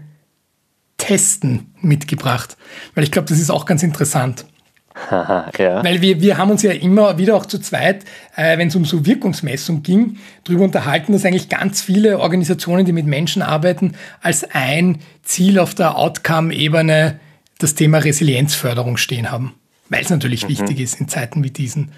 testen 0.96 1.74
mitgebracht, 1.80 2.56
weil 2.94 3.02
ich 3.02 3.10
glaube, 3.10 3.28
das 3.28 3.40
ist 3.40 3.50
auch 3.50 3.66
ganz 3.66 3.82
interessant. 3.82 4.46
ja. 5.10 5.84
Weil 5.84 6.00
wir, 6.02 6.20
wir 6.20 6.38
haben 6.38 6.50
uns 6.50 6.62
ja 6.62 6.72
immer 6.72 7.18
wieder 7.18 7.36
auch 7.36 7.46
zu 7.46 7.58
zweit, 7.58 8.04
äh, 8.36 8.58
wenn 8.58 8.68
es 8.68 8.76
um 8.76 8.84
so 8.84 9.06
Wirkungsmessung 9.06 9.82
ging, 9.82 10.18
darüber 10.44 10.64
unterhalten, 10.64 11.12
dass 11.12 11.24
eigentlich 11.24 11.48
ganz 11.48 11.80
viele 11.80 12.18
Organisationen, 12.18 12.84
die 12.84 12.92
mit 12.92 13.06
Menschen 13.06 13.42
arbeiten, 13.42 13.92
als 14.20 14.44
ein 14.52 14.98
Ziel 15.22 15.58
auf 15.58 15.74
der 15.74 15.96
Outcome-Ebene 15.96 17.20
das 17.58 17.74
Thema 17.74 17.98
Resilienzförderung 17.98 18.96
stehen 18.96 19.30
haben. 19.30 19.54
Weil 19.88 20.02
es 20.02 20.10
natürlich 20.10 20.44
mhm. 20.44 20.50
wichtig 20.50 20.80
ist 20.80 21.00
in 21.00 21.08
Zeiten 21.08 21.44
wie 21.44 21.50
diesen. 21.50 21.92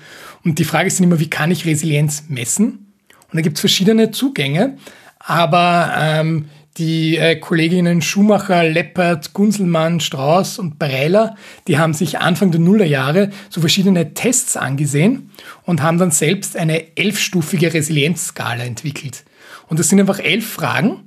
Und 0.44 0.58
die 0.58 0.64
Frage 0.64 0.88
ist 0.88 0.98
dann 0.98 1.04
immer, 1.04 1.20
wie 1.20 1.30
kann 1.30 1.50
ich 1.50 1.64
Resilienz 1.64 2.24
messen? 2.28 2.92
Und 3.30 3.38
da 3.38 3.40
gibt 3.40 3.56
es 3.56 3.60
verschiedene 3.60 4.10
Zugänge. 4.10 4.76
aber 5.18 5.94
ähm, 5.96 6.46
die 6.76 7.16
äh, 7.16 7.36
Kolleginnen 7.36 8.02
Schumacher, 8.02 8.64
Leppert, 8.64 9.32
Gunselmann, 9.32 10.00
Strauß 10.00 10.58
und 10.58 10.78
Breiler, 10.78 11.36
die 11.68 11.78
haben 11.78 11.94
sich 11.94 12.18
Anfang 12.18 12.50
der 12.50 12.60
Nullerjahre 12.60 13.30
so 13.48 13.60
verschiedene 13.60 14.14
Tests 14.14 14.56
angesehen 14.56 15.30
und 15.64 15.82
haben 15.82 15.98
dann 15.98 16.10
selbst 16.10 16.56
eine 16.56 16.96
elfstufige 16.96 17.72
Resilienzskala 17.72 18.64
entwickelt. 18.64 19.24
Und 19.68 19.78
das 19.78 19.88
sind 19.88 20.00
einfach 20.00 20.18
elf 20.18 20.46
Fragen, 20.46 21.04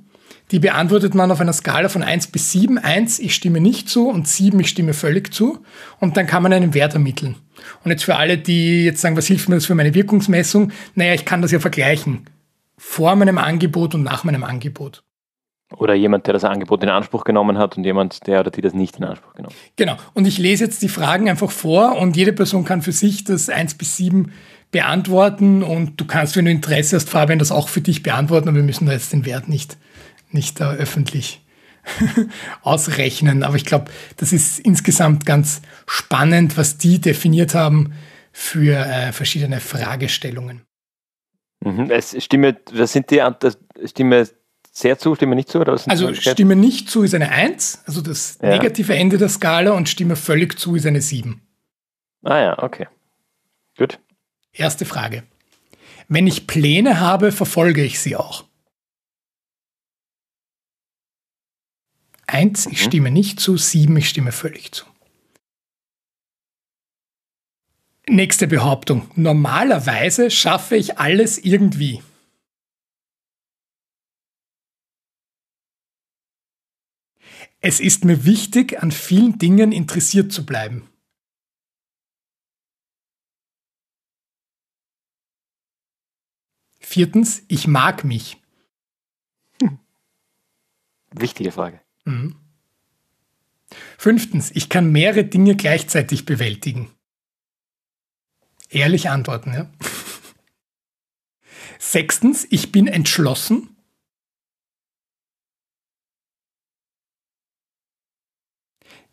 die 0.50 0.58
beantwortet 0.58 1.14
man 1.14 1.30
auf 1.30 1.40
einer 1.40 1.52
Skala 1.52 1.90
von 1.90 2.02
1 2.02 2.28
bis 2.28 2.52
7. 2.52 2.78
1, 2.78 3.18
ich 3.18 3.34
stimme 3.34 3.60
nicht 3.60 3.88
zu 3.88 4.08
und 4.08 4.26
7, 4.26 4.58
ich 4.60 4.70
stimme 4.70 4.94
völlig 4.94 5.32
zu. 5.34 5.62
Und 6.00 6.16
dann 6.16 6.26
kann 6.26 6.42
man 6.42 6.54
einen 6.54 6.72
Wert 6.72 6.94
ermitteln. 6.94 7.36
Und 7.84 7.90
jetzt 7.90 8.04
für 8.04 8.16
alle, 8.16 8.38
die 8.38 8.84
jetzt 8.84 9.02
sagen, 9.02 9.16
was 9.16 9.26
hilft 9.26 9.48
mir 9.48 9.56
das 9.56 9.66
für 9.66 9.74
meine 9.74 9.92
Wirkungsmessung? 9.92 10.72
Naja, 10.94 11.12
ich 11.12 11.26
kann 11.26 11.42
das 11.42 11.52
ja 11.52 11.60
vergleichen. 11.60 12.24
Vor 12.78 13.14
meinem 13.16 13.36
Angebot 13.36 13.94
und 13.94 14.04
nach 14.04 14.24
meinem 14.24 14.44
Angebot. 14.44 15.02
Oder 15.76 15.94
jemand, 15.94 16.26
der 16.26 16.32
das 16.32 16.44
Angebot 16.44 16.82
in 16.82 16.88
Anspruch 16.88 17.24
genommen 17.24 17.58
hat 17.58 17.76
und 17.76 17.84
jemand, 17.84 18.26
der 18.26 18.40
oder 18.40 18.50
die 18.50 18.62
das 18.62 18.72
nicht 18.72 18.96
in 18.96 19.04
Anspruch 19.04 19.34
genommen 19.34 19.54
hat. 19.54 19.76
Genau. 19.76 19.96
Und 20.14 20.26
ich 20.26 20.38
lese 20.38 20.64
jetzt 20.64 20.80
die 20.80 20.88
Fragen 20.88 21.28
einfach 21.28 21.50
vor 21.50 21.98
und 21.98 22.16
jede 22.16 22.32
Person 22.32 22.64
kann 22.64 22.80
für 22.80 22.92
sich 22.92 23.24
das 23.24 23.50
1 23.50 23.74
bis 23.74 23.96
7 23.98 24.32
beantworten 24.70 25.62
und 25.62 26.00
du 26.00 26.06
kannst, 26.06 26.36
wenn 26.36 26.46
du 26.46 26.50
Interesse 26.50 26.96
hast, 26.96 27.10
Fabian, 27.10 27.38
das 27.38 27.52
auch 27.52 27.68
für 27.68 27.80
dich 27.80 28.02
beantworten, 28.02 28.48
aber 28.48 28.56
wir 28.56 28.64
müssen 28.64 28.86
da 28.86 28.92
jetzt 28.92 29.12
den 29.12 29.26
Wert 29.26 29.48
nicht, 29.48 29.76
nicht 30.30 30.60
da 30.60 30.72
öffentlich 30.72 31.42
ausrechnen. 32.62 33.42
Aber 33.42 33.56
ich 33.56 33.64
glaube, 33.64 33.90
das 34.16 34.32
ist 34.32 34.58
insgesamt 34.60 35.26
ganz 35.26 35.62
spannend, 35.86 36.56
was 36.56 36.78
die 36.78 37.00
definiert 37.00 37.54
haben 37.54 37.92
für 38.32 38.76
äh, 38.76 39.12
verschiedene 39.12 39.60
Fragestellungen. 39.60 40.62
Mhm. 41.64 41.90
Es 41.90 42.16
stimme, 42.22 42.54
das 42.54 42.92
sind 42.92 43.10
die 43.10 43.22
Stimme 43.86 44.28
sehr 44.78 44.98
zu, 44.98 45.14
Stimme 45.14 45.34
nicht 45.34 45.48
zu? 45.48 45.60
Oder 45.60 45.80
also 45.86 46.14
Stimme 46.14 46.56
nicht 46.56 46.88
zu 46.88 47.02
ist 47.02 47.14
eine 47.14 47.30
1, 47.30 47.82
also 47.86 48.00
das 48.00 48.38
ja. 48.40 48.48
negative 48.50 48.94
Ende 48.94 49.18
der 49.18 49.28
Skala 49.28 49.72
und 49.72 49.88
Stimme 49.88 50.16
völlig 50.16 50.58
zu 50.58 50.74
ist 50.76 50.86
eine 50.86 51.00
7. 51.00 51.40
Ah 52.22 52.38
ja, 52.38 52.62
okay. 52.62 52.86
Gut. 53.76 53.98
Erste 54.52 54.84
Frage. 54.84 55.22
Wenn 56.08 56.26
ich 56.26 56.46
Pläne 56.46 57.00
habe, 57.00 57.32
verfolge 57.32 57.84
ich 57.84 58.00
sie 58.00 58.16
auch. 58.16 58.44
Eins, 62.26 62.66
ich 62.66 62.80
mhm. 62.80 62.84
stimme 62.84 63.10
nicht 63.10 63.40
zu. 63.40 63.56
Sieben, 63.56 63.96
ich 63.96 64.08
stimme 64.08 64.32
völlig 64.32 64.72
zu. 64.72 64.84
Nächste 68.06 68.46
Behauptung. 68.46 69.10
Normalerweise 69.16 70.30
schaffe 70.30 70.76
ich 70.76 70.98
alles 70.98 71.38
irgendwie. 71.38 72.02
Es 77.60 77.80
ist 77.80 78.04
mir 78.04 78.24
wichtig, 78.24 78.82
an 78.82 78.92
vielen 78.92 79.38
Dingen 79.38 79.72
interessiert 79.72 80.32
zu 80.32 80.46
bleiben. 80.46 80.88
Viertens, 86.78 87.42
ich 87.48 87.66
mag 87.66 88.04
mich. 88.04 88.38
Wichtige 91.10 91.52
Frage. 91.52 91.80
Mhm. 92.04 92.36
Fünftens, 93.98 94.50
ich 94.54 94.68
kann 94.68 94.92
mehrere 94.92 95.24
Dinge 95.24 95.56
gleichzeitig 95.56 96.24
bewältigen. 96.24 96.90
Ehrlich 98.70 99.10
antworten, 99.10 99.52
ja. 99.52 99.70
Sechstens, 101.78 102.46
ich 102.50 102.72
bin 102.72 102.86
entschlossen. 102.86 103.77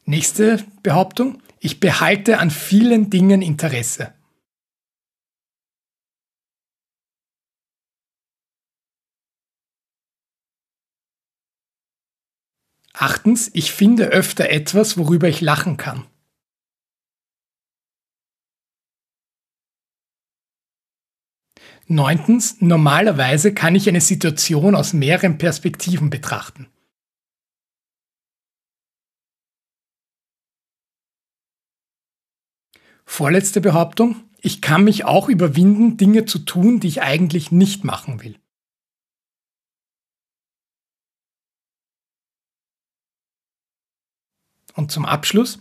Nächste 0.08 0.64
Behauptung. 0.84 1.42
Ich 1.60 1.80
behalte 1.80 2.38
an 2.38 2.52
vielen 2.52 3.10
Dingen 3.10 3.42
Interesse. 3.42 4.14
Achtens, 12.94 13.50
ich 13.54 13.72
finde 13.72 14.06
öfter 14.10 14.50
etwas, 14.50 14.98
worüber 14.98 15.28
ich 15.28 15.42
lachen 15.42 15.76
kann. 15.76 16.06
Neuntens, 21.88 22.62
normalerweise 22.62 23.54
kann 23.54 23.76
ich 23.76 23.90
eine 23.90 24.02
Situation 24.02 24.76
aus 24.76 24.94
mehreren 24.94 25.38
Perspektiven 25.38 26.10
betrachten. 26.10 26.68
Vorletzte 33.06 33.62
Behauptung. 33.62 34.24
Ich 34.42 34.62
kann 34.62 34.84
mich 34.84 35.06
auch 35.06 35.30
überwinden, 35.30 35.98
Dinge 35.98 36.26
zu 36.26 36.40
tun, 36.40 36.80
die 36.80 36.88
ich 36.88 37.02
eigentlich 37.02 37.52
nicht 37.52 37.84
machen 37.84 38.22
will. 38.24 38.38
Und 44.74 44.92
zum 44.92 45.06
Abschluss. 45.06 45.60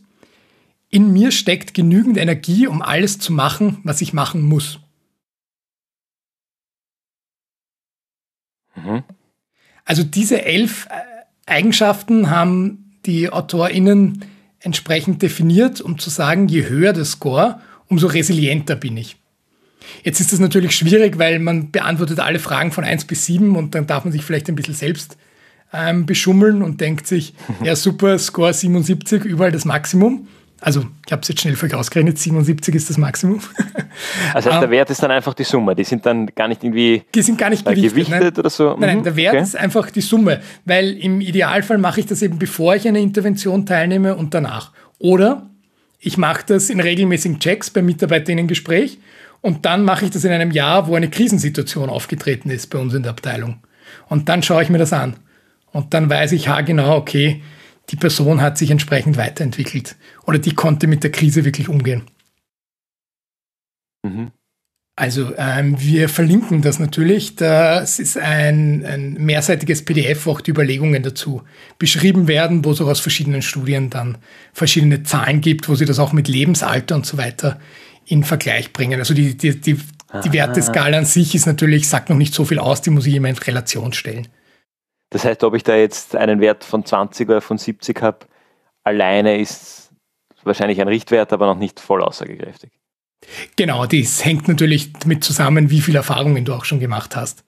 In 0.89 1.13
mir 1.13 1.31
steckt 1.31 1.75
genügend 1.75 2.17
Energie, 2.17 2.67
um 2.67 2.83
alles 2.83 3.19
zu 3.19 3.33
machen, 3.33 3.79
was 3.85 4.01
ich 4.01 4.13
machen 4.13 4.43
muss. 4.43 4.81
Mhm. 8.77 9.05
Also 9.85 10.03
diese 10.03 10.45
elf 10.45 10.87
äh, 10.87 11.03
Eigenschaften 11.47 12.31
haben 12.31 12.99
die 13.07 13.31
AutorInnen 13.31 14.25
entsprechend 14.65 15.23
definiert, 15.23 15.81
um 15.81 15.99
zu 15.99 16.11
sagen, 16.11 16.49
je 16.49 16.69
höher 16.69 16.93
der 16.93 17.05
Score, 17.05 17.61
umso 17.89 18.07
resilienter 18.07 18.77
bin 18.77 18.97
ich. 18.97 19.17
Jetzt 20.03 20.21
ist 20.21 20.33
das 20.33 20.41
natürlich 20.41 20.75
schwierig, 20.75 21.19
weil 21.19 21.39
man 21.39 21.71
beantwortet 21.71 22.19
alle 22.19 22.39
Fragen 22.39 22.73
von 22.73 22.85
1 22.85 23.05
bis 23.05 23.27
7 23.27 23.55
und 23.55 23.75
dann 23.75 23.87
darf 23.87 24.05
man 24.05 24.13
sich 24.13 24.25
vielleicht 24.25 24.49
ein 24.49 24.55
bisschen 24.55 24.75
selbst 24.75 25.19
ähm, 25.73 26.07
beschummeln 26.07 26.63
und 26.63 26.81
denkt 26.81 27.07
sich, 27.07 27.35
ja 27.63 27.77
super, 27.77 28.19
Score 28.19 28.53
77, 28.53 29.25
überall 29.25 29.53
das 29.53 29.67
Maximum. 29.67 30.29
Also 30.61 30.87
ich 31.05 31.13
habe 31.13 31.21
es 31.21 31.29
jetzt 31.29 31.43
schnell 31.43 31.57
für 31.57 31.67
euch 31.67 31.75
ausgerechnet, 31.75 32.19
77 32.19 32.75
ist 32.75 32.91
das 32.91 32.99
Maximum. 32.99 33.41
Also 34.33 34.51
heißt, 34.51 34.61
der 34.61 34.71
Wert 34.71 34.91
ist 34.91 35.01
dann 35.05 35.13
einfach 35.13 35.35
die 35.35 35.45
Summe, 35.45 35.77
die 35.77 35.85
sind 35.85 36.05
dann 36.05 36.27
gar 36.35 36.49
nicht 36.49 36.65
irgendwie 36.65 37.05
die 37.15 37.23
sind 37.23 37.39
gar 37.39 37.49
nicht 37.49 37.65
gewichtet, 37.65 38.09
gewichtet 38.09 38.39
oder 38.41 38.51
so? 38.51 38.71
Nein, 38.71 38.81
nein, 38.81 39.03
der 39.05 39.15
Wert 39.15 39.35
okay. 39.35 39.43
ist 39.45 39.57
einfach 39.57 39.89
die 39.91 40.01
Summe, 40.01 40.41
weil 40.65 40.95
im 40.95 41.21
Idealfall 41.21 41.79
mache 41.79 42.01
ich 42.01 42.07
das 42.07 42.21
eben 42.23 42.37
bevor 42.41 42.75
ich 42.75 42.89
eine 42.89 43.01
Intervention 43.01 43.67
teilnehme 43.67 44.17
und 44.17 44.35
danach. 44.35 44.73
Oder 44.99 45.49
ich 46.01 46.19
mache 46.19 46.43
das 46.47 46.71
in 46.71 46.81
regelmäßigen 46.81 47.39
Checks 47.39 47.71
beim 47.71 47.87
Mitarbeiterinnen-Gespräch 47.87 48.99
und 49.41 49.65
dann 49.65 49.85
mache 49.85 50.07
ich 50.07 50.11
das 50.11 50.25
in 50.25 50.33
einem 50.33 50.51
Jahr, 50.51 50.89
wo 50.89 50.97
eine 50.97 51.09
Krisensituation 51.09 51.89
aufgetreten 51.89 52.51
ist 52.51 52.67
bei 52.71 52.79
uns 52.79 52.95
in 52.95 53.03
der 53.03 53.11
Abteilung. 53.13 53.59
Und 54.09 54.29
dann 54.29 54.43
schaue 54.43 54.63
ich 54.63 54.71
mir 54.71 54.79
das 54.79 54.93
an. 54.93 55.17
Und 55.71 55.93
dann 55.95 56.09
weiß 56.09 56.33
ich 56.33 56.49
ha 56.49 56.63
genau, 56.63 56.97
okay, 56.97 57.43
die 57.91 57.97
Person 57.97 58.41
hat 58.41 58.59
sich 58.59 58.71
entsprechend 58.71 59.17
weiterentwickelt 59.17 59.97
oder 60.27 60.39
die 60.39 60.55
konnte 60.55 60.87
mit 60.87 61.03
der 61.05 61.13
Krise 61.13 61.45
wirklich 61.45 61.69
umgehen. 61.69 62.03
Mhm. 64.05 64.31
Also 64.97 65.33
ähm, 65.37 65.81
wir 65.81 66.09
verlinken 66.09 66.63
das 66.63 66.79
natürlich. 66.79 67.35
Das 67.35 67.99
ist 67.99 68.17
ein, 68.17 68.87
ein 68.87 69.15
mehrseitiges 69.15 69.85
PDF, 69.85 70.27
wo 70.27 70.33
auch 70.33 70.41
die 70.41 70.53
Überlegungen 70.53 71.03
dazu 71.03 71.43
beschrieben 71.79 72.29
werden, 72.29 72.65
wo 72.65 72.71
es 72.71 72.81
auch 72.81 72.87
aus 72.87 73.01
verschiedenen 73.01 73.43
Studien 73.43 73.91
dann 73.91 74.19
verschiedene 74.53 75.03
Zahlen 75.03 75.41
gibt, 75.41 75.69
wo 75.69 75.75
sie 75.75 75.85
das 75.85 75.99
auch 75.99 76.13
mit 76.13 76.29
Lebensalter 76.29 76.95
und 76.95 77.07
so 77.07 77.19
weiter 77.19 77.59
in 78.07 78.23
Vergleich 78.23 78.73
bringen. 78.73 79.01
Also 79.01 79.15
die, 79.15 79.37
die, 79.37 79.61
die, 79.61 79.79
die 80.25 80.33
Werteskala 80.33 80.99
an 80.99 81.07
sich 81.07 81.35
ist 81.35 81.47
natürlich, 81.47 81.89
sagt 81.89 82.09
noch 82.09 82.17
nicht 82.17 82.35
so 82.35 82.45
viel 82.45 82.61
aus, 82.61 82.81
die 82.81 82.91
muss 82.91 83.07
ich 83.07 83.15
immer 83.15 83.29
in 83.29 83.39
Relation 83.39 83.93
stellen. 83.95 84.29
Das 85.11 85.25
heißt, 85.25 85.45
ob 85.45 85.55
ich 85.55 85.63
da 85.63 85.77
jetzt 85.77 86.17
einen 86.17 86.41
Wert 86.41 86.65
von 86.65 86.85
20 86.85 87.29
oder 87.29 87.41
von 87.41 87.59
70 87.59 88.03
habe, 88.03 88.27
alleine 88.83 89.39
ist 89.39 89.91
wahrscheinlich 90.43 90.81
ein 90.81 90.89
Richtwert, 90.89 91.33
aber 91.33 91.47
noch 91.47 91.59
nicht 91.59 91.81
voll 91.81 92.03
aussagekräftig. 92.03 92.71
Genau, 93.57 93.87
das 93.87 94.25
hängt 94.25 94.49
natürlich 94.49 94.93
damit 94.93 95.25
zusammen, 95.25 95.71
wie 95.71 95.81
viele 95.81 95.99
Erfahrungen 95.99 96.45
du 96.45 96.53
auch 96.53 96.65
schon 96.65 96.81
gemacht 96.81 97.17
hast. 97.17 97.45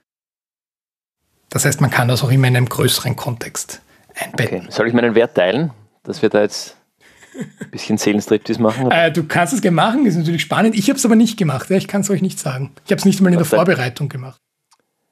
Das 1.50 1.64
heißt, 1.64 1.80
man 1.80 1.90
kann 1.90 2.08
das 2.08 2.22
auch 2.22 2.30
immer 2.30 2.48
in 2.48 2.56
einem 2.56 2.68
größeren 2.68 3.16
Kontext 3.16 3.82
einbetten. 4.14 4.58
Okay. 4.58 4.66
Soll 4.70 4.88
ich 4.88 4.94
meinen 4.94 5.14
Wert 5.14 5.34
teilen, 5.34 5.70
dass 6.02 6.22
wir 6.22 6.28
da 6.28 6.42
jetzt 6.42 6.76
ein 7.60 7.70
bisschen 7.70 7.98
Seelenstriptease 7.98 8.60
machen? 8.60 8.90
Äh, 8.90 9.12
du 9.12 9.24
kannst 9.24 9.52
es 9.52 9.60
gerne 9.60 9.74
machen, 9.74 10.06
ist 10.06 10.16
natürlich 10.16 10.42
spannend. 10.42 10.74
Ich 10.74 10.88
habe 10.88 10.98
es 10.98 11.04
aber 11.04 11.16
nicht 11.16 11.36
gemacht, 11.36 11.70
ja, 11.70 11.76
ich 11.76 11.88
kann 11.88 12.00
es 12.00 12.10
euch 12.10 12.22
nicht 12.22 12.38
sagen. 12.38 12.72
Ich 12.84 12.90
habe 12.90 12.98
es 12.98 13.04
nicht 13.04 13.20
mal 13.20 13.30
in 13.32 13.38
der 13.38 13.44
Vorbereitung 13.44 14.08
gemacht. 14.08 14.40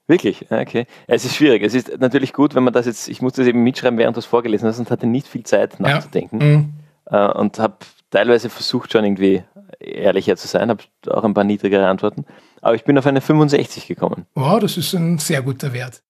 Wirklich? 0.07 0.51
Okay. 0.51 0.87
Es 1.07 1.25
ist 1.25 1.35
schwierig. 1.35 1.63
Es 1.63 1.75
ist 1.75 1.99
natürlich 1.99 2.33
gut, 2.33 2.55
wenn 2.55 2.63
man 2.63 2.73
das 2.73 2.87
jetzt, 2.87 3.09
ich 3.09 3.23
musste 3.23 3.41
das 3.41 3.49
eben 3.49 3.63
mitschreiben, 3.63 3.99
während 3.99 4.17
du 4.17 4.21
es 4.21 4.27
vorgelesen 4.27 4.69
hast 4.69 4.79
und 4.79 4.91
hatte 4.91 5.07
nicht 5.07 5.27
viel 5.27 5.45
Zeit 5.45 5.81
nachzudenken. 5.81 6.41
Ja. 6.41 6.47
Mhm. 6.47 6.73
Äh, 7.11 7.39
und 7.39 7.59
habe 7.59 7.77
teilweise 8.11 8.51
versucht 8.51 8.93
schon 8.93 9.05
irgendwie 9.05 9.43
ehrlicher 9.81 10.37
zu 10.37 10.47
sein, 10.47 10.69
habe 10.71 10.83
auch 11.09 11.25
ein 11.25 11.35
paar 11.35 11.45
niedrigere 11.45 11.87
Antworten. 11.87 12.25
Aber 12.61 12.75
ich 12.75 12.85
bin 12.85 12.97
auf 12.99 13.07
eine 13.07 13.21
65 13.21 13.87
gekommen. 13.87 14.27
Wow, 14.35 14.61
das 14.61 14.77
ist 14.77 14.95
ein 14.95 15.19
sehr 15.19 15.43
guter 15.43 15.73
Wert. 15.73 16.03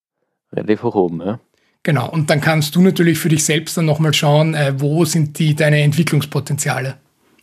relativ 0.53 0.83
hoch 0.83 0.95
oben, 0.95 1.21
ja. 1.21 1.41
Genau, 1.83 2.09
und 2.09 2.31
dann 2.31 2.41
kannst 2.41 2.75
du 2.77 2.81
natürlich 2.81 3.19
für 3.19 3.29
dich 3.29 3.45
selbst 3.45 3.77
dann 3.77 3.85
nochmal 3.85 4.15
schauen, 4.15 4.55
äh, 4.55 4.73
wo 4.79 5.05
sind 5.05 5.39
die 5.39 5.55
deine 5.55 5.83
Entwicklungspotenziale. 5.83 6.97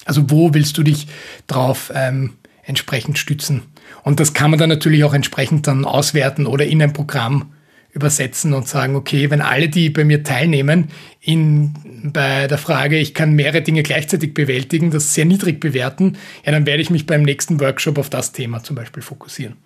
Also 0.05 0.31
wo 0.31 0.53
willst 0.53 0.77
du 0.77 0.83
dich 0.83 1.07
drauf 1.45 1.91
ähm, 1.93 2.33
entsprechend 2.63 3.19
stützen. 3.19 3.63
Und 4.03 4.19
das 4.19 4.33
kann 4.33 4.51
man 4.51 4.59
dann 4.59 4.69
natürlich 4.69 5.03
auch 5.03 5.13
entsprechend 5.13 5.67
dann 5.67 5.85
auswerten 5.85 6.45
oder 6.45 6.65
in 6.65 6.81
ein 6.81 6.93
Programm 6.93 7.53
übersetzen 7.93 8.53
und 8.53 8.67
sagen, 8.67 8.95
okay, 8.95 9.29
wenn 9.29 9.41
alle, 9.41 9.69
die 9.69 9.89
bei 9.89 10.03
mir 10.03 10.23
teilnehmen, 10.23 10.89
in, 11.19 11.73
bei 12.13 12.47
der 12.47 12.57
Frage, 12.57 12.97
ich 12.97 13.13
kann 13.13 13.33
mehrere 13.33 13.61
Dinge 13.61 13.83
gleichzeitig 13.83 14.33
bewältigen, 14.33 14.91
das 14.91 15.13
sehr 15.13 15.25
niedrig 15.25 15.59
bewerten, 15.59 16.17
ja, 16.45 16.51
dann 16.51 16.65
werde 16.65 16.81
ich 16.81 16.89
mich 16.89 17.05
beim 17.05 17.23
nächsten 17.23 17.59
Workshop 17.59 17.97
auf 17.97 18.09
das 18.09 18.31
Thema 18.31 18.63
zum 18.63 18.75
Beispiel 18.75 19.03
fokussieren. 19.03 19.57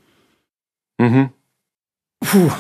Mhm. 0.98 1.30
Puh, 2.20 2.52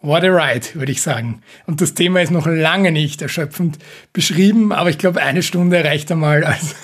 what 0.00 0.24
a 0.24 0.28
ride, 0.28 0.66
würde 0.74 0.92
ich 0.92 1.02
sagen. 1.02 1.42
Und 1.66 1.80
das 1.80 1.94
Thema 1.94 2.22
ist 2.22 2.30
noch 2.30 2.46
lange 2.46 2.90
nicht 2.90 3.20
erschöpfend 3.20 3.78
beschrieben, 4.12 4.72
aber 4.72 4.88
ich 4.88 4.98
glaube, 4.98 5.20
eine 5.20 5.42
Stunde 5.42 5.84
reicht 5.84 6.10
einmal 6.10 6.44
als, 6.44 6.74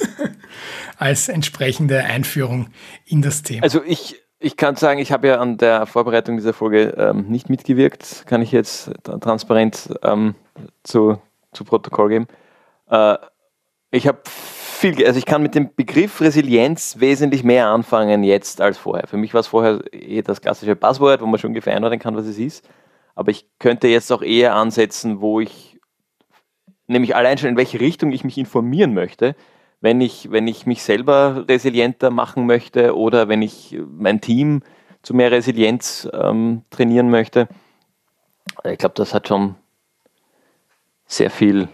als 0.96 1.28
entsprechende 1.28 2.04
Einführung 2.04 2.68
in 3.04 3.22
das 3.22 3.42
Thema. 3.42 3.62
Also 3.62 3.82
ich, 3.84 4.16
ich 4.38 4.56
kann 4.56 4.76
sagen, 4.76 5.00
ich 5.00 5.12
habe 5.12 5.28
ja 5.28 5.38
an 5.38 5.58
der 5.58 5.86
Vorbereitung 5.86 6.36
dieser 6.36 6.52
Folge 6.52 6.94
ähm, 6.96 7.28
nicht 7.28 7.50
mitgewirkt, 7.50 8.24
kann 8.26 8.42
ich 8.42 8.52
jetzt 8.52 8.90
transparent 9.04 9.90
ähm, 10.02 10.34
zu, 10.82 11.18
zu 11.52 11.64
Protokoll 11.64 12.08
geben. 12.08 12.26
Äh, 12.90 13.16
ich 13.90 14.06
habe 14.06 14.20
viel, 14.24 15.06
also 15.06 15.18
ich 15.18 15.26
kann 15.26 15.42
mit 15.42 15.54
dem 15.54 15.74
Begriff 15.74 16.20
Resilienz 16.20 16.96
wesentlich 16.98 17.44
mehr 17.44 17.68
anfangen 17.68 18.22
jetzt 18.22 18.60
als 18.60 18.78
vorher. 18.78 19.06
Für 19.06 19.16
mich 19.16 19.32
war 19.32 19.40
es 19.40 19.46
vorher 19.46 19.80
eh 19.92 20.22
das 20.22 20.40
klassische 20.40 20.76
Passwort, 20.76 21.20
wo 21.20 21.26
man 21.26 21.38
schon 21.38 21.48
ungefähr 21.48 21.74
einordnen 21.74 22.00
kann, 22.00 22.16
was 22.16 22.26
es 22.26 22.38
ist. 22.38 22.68
Aber 23.14 23.30
ich 23.30 23.46
könnte 23.58 23.88
jetzt 23.88 24.12
auch 24.12 24.22
eher 24.22 24.54
ansetzen, 24.54 25.20
wo 25.20 25.40
ich 25.40 25.78
nämlich 26.86 27.16
allein 27.16 27.38
schon 27.38 27.48
in 27.48 27.56
welche 27.56 27.80
Richtung 27.80 28.12
ich 28.12 28.24
mich 28.24 28.38
informieren 28.38 28.92
möchte, 28.92 29.34
wenn 29.80 30.00
ich, 30.00 30.30
wenn 30.30 30.46
ich 30.46 30.66
mich 30.66 30.82
selber 30.82 31.44
resilienter 31.48 32.10
machen 32.10 32.46
möchte 32.46 32.96
oder 32.96 33.28
wenn 33.28 33.42
ich 33.42 33.76
mein 33.88 34.20
Team 34.20 34.62
zu 35.02 35.14
mehr 35.14 35.30
Resilienz 35.30 36.08
ähm, 36.12 36.62
trainieren 36.70 37.10
möchte. 37.10 37.48
Ich 38.64 38.78
glaube, 38.78 38.94
das 38.96 39.14
hat 39.14 39.28
schon 39.28 39.54
sehr 41.06 41.30
viel, 41.30 41.68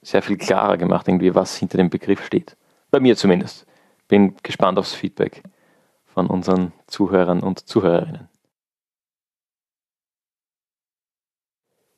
sehr 0.00 0.22
viel 0.22 0.38
klarer 0.38 0.78
gemacht, 0.78 1.08
irgendwie, 1.08 1.34
was 1.34 1.56
hinter 1.56 1.76
dem 1.76 1.90
Begriff 1.90 2.24
steht. 2.24 2.56
Bei 2.90 3.00
mir 3.00 3.16
zumindest. 3.16 3.66
Bin 4.08 4.36
gespannt 4.42 4.78
aufs 4.78 4.94
Feedback 4.94 5.42
von 6.06 6.26
unseren 6.26 6.72
Zuhörern 6.86 7.42
und 7.42 7.66
Zuhörerinnen. 7.68 8.28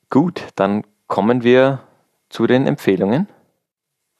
Gut, 0.09 0.47
dann 0.55 0.83
kommen 1.07 1.43
wir 1.43 1.83
zu 2.29 2.47
den 2.47 2.67
Empfehlungen. 2.67 3.27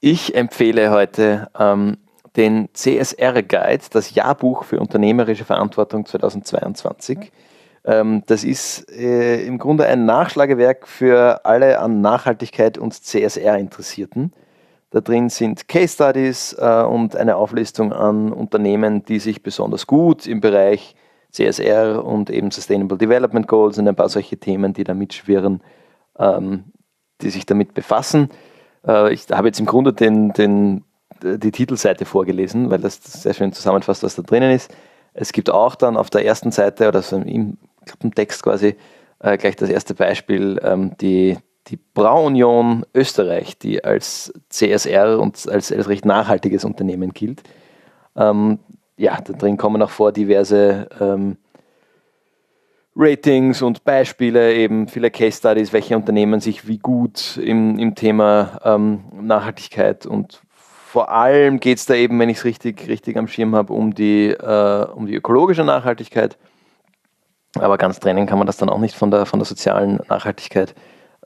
Ich 0.00 0.34
empfehle 0.34 0.90
heute 0.90 1.48
ähm, 1.58 1.96
den 2.36 2.68
CSR 2.74 3.42
Guide, 3.42 3.84
das 3.90 4.14
Jahrbuch 4.14 4.64
für 4.64 4.78
unternehmerische 4.78 5.46
Verantwortung 5.46 6.04
2022. 6.04 7.32
Ähm, 7.84 8.22
das 8.26 8.44
ist 8.44 8.90
äh, 8.92 9.46
im 9.46 9.58
Grunde 9.58 9.86
ein 9.86 10.04
Nachschlagewerk 10.04 10.86
für 10.86 11.46
alle 11.46 11.78
an 11.78 12.02
Nachhaltigkeit 12.02 12.76
und 12.76 12.92
CSR 12.92 13.56
Interessierten. 13.56 14.34
Da 14.90 15.00
drin 15.00 15.30
sind 15.30 15.66
Case 15.66 15.94
Studies 15.94 16.54
äh, 16.58 16.82
und 16.82 17.16
eine 17.16 17.36
Auflistung 17.36 17.94
an 17.94 18.32
Unternehmen, 18.32 19.02
die 19.04 19.18
sich 19.18 19.42
besonders 19.42 19.86
gut 19.86 20.26
im 20.26 20.40
Bereich 20.42 20.94
CSR 21.32 22.04
und 22.04 22.28
eben 22.28 22.50
Sustainable 22.50 22.98
Development 22.98 23.48
Goals 23.48 23.78
und 23.78 23.88
ein 23.88 23.96
paar 23.96 24.10
solche 24.10 24.36
Themen, 24.36 24.74
die 24.74 24.84
da 24.84 24.92
mitschwirren, 24.92 25.62
ähm, 26.18 26.64
die 27.22 27.30
sich 27.30 27.46
damit 27.46 27.72
befassen. 27.72 28.28
Äh, 28.86 29.12
ich 29.12 29.26
habe 29.30 29.48
jetzt 29.48 29.60
im 29.60 29.66
Grunde 29.66 29.92
den, 29.92 30.32
den, 30.32 30.84
die 31.22 31.52
Titelseite 31.52 32.04
vorgelesen, 32.04 32.70
weil 32.70 32.80
das 32.80 33.02
sehr 33.02 33.34
schön 33.34 33.52
zusammenfasst, 33.52 34.02
was 34.02 34.16
da 34.16 34.22
drinnen 34.22 34.52
ist. 34.52 34.74
Es 35.14 35.32
gibt 35.32 35.50
auch 35.50 35.74
dann 35.74 35.96
auf 35.96 36.10
der 36.10 36.24
ersten 36.24 36.52
Seite 36.52 36.88
oder 36.88 37.02
so 37.02 37.16
im, 37.16 37.58
im 38.02 38.14
Text 38.14 38.42
quasi 38.42 38.76
äh, 39.20 39.36
gleich 39.38 39.56
das 39.56 39.70
erste 39.70 39.94
Beispiel, 39.94 40.60
ähm, 40.62 40.96
die, 41.00 41.38
die 41.68 41.78
Brauunion 41.94 42.84
Österreich, 42.94 43.58
die 43.58 43.82
als 43.82 44.32
CSR 44.50 45.18
und 45.18 45.48
als, 45.48 45.72
als 45.72 45.88
recht 45.88 46.04
nachhaltiges 46.04 46.64
Unternehmen 46.64 47.12
gilt. 47.12 47.42
Ähm, 48.14 48.58
ja, 48.98 49.18
da 49.20 49.32
drin 49.32 49.56
kommen 49.56 49.82
auch 49.82 49.90
vor 49.90 50.12
diverse 50.12 50.88
ähm, 51.00 51.36
Ratings 52.96 53.60
und 53.60 53.84
Beispiele, 53.84 54.54
eben 54.54 54.88
viele 54.88 55.10
Case 55.10 55.38
Studies, 55.38 55.72
welche 55.72 55.96
Unternehmen 55.96 56.40
sich 56.40 56.66
wie 56.66 56.78
gut 56.78 57.36
im, 57.36 57.78
im 57.78 57.94
Thema 57.94 58.60
ähm, 58.64 59.04
Nachhaltigkeit 59.20 60.06
und 60.06 60.40
vor 60.96 61.10
allem 61.10 61.60
geht 61.60 61.76
es 61.76 61.84
da 61.84 61.92
eben, 61.92 62.18
wenn 62.18 62.30
ich 62.30 62.38
es 62.38 62.44
richtig, 62.46 62.88
richtig 62.88 63.18
am 63.18 63.28
Schirm 63.28 63.54
habe, 63.54 63.74
um 63.74 63.94
die, 63.94 64.28
äh, 64.30 64.86
um 64.94 65.06
die 65.06 65.14
ökologische 65.14 65.62
Nachhaltigkeit. 65.62 66.38
Aber 67.54 67.76
ganz 67.76 68.00
trennen 68.00 68.24
kann 68.24 68.38
man 68.38 68.46
das 68.46 68.56
dann 68.56 68.70
auch 68.70 68.78
nicht 68.78 68.94
von 68.94 69.10
der, 69.10 69.26
von 69.26 69.38
der 69.38 69.44
sozialen 69.44 70.00
Nachhaltigkeit. 70.08 70.74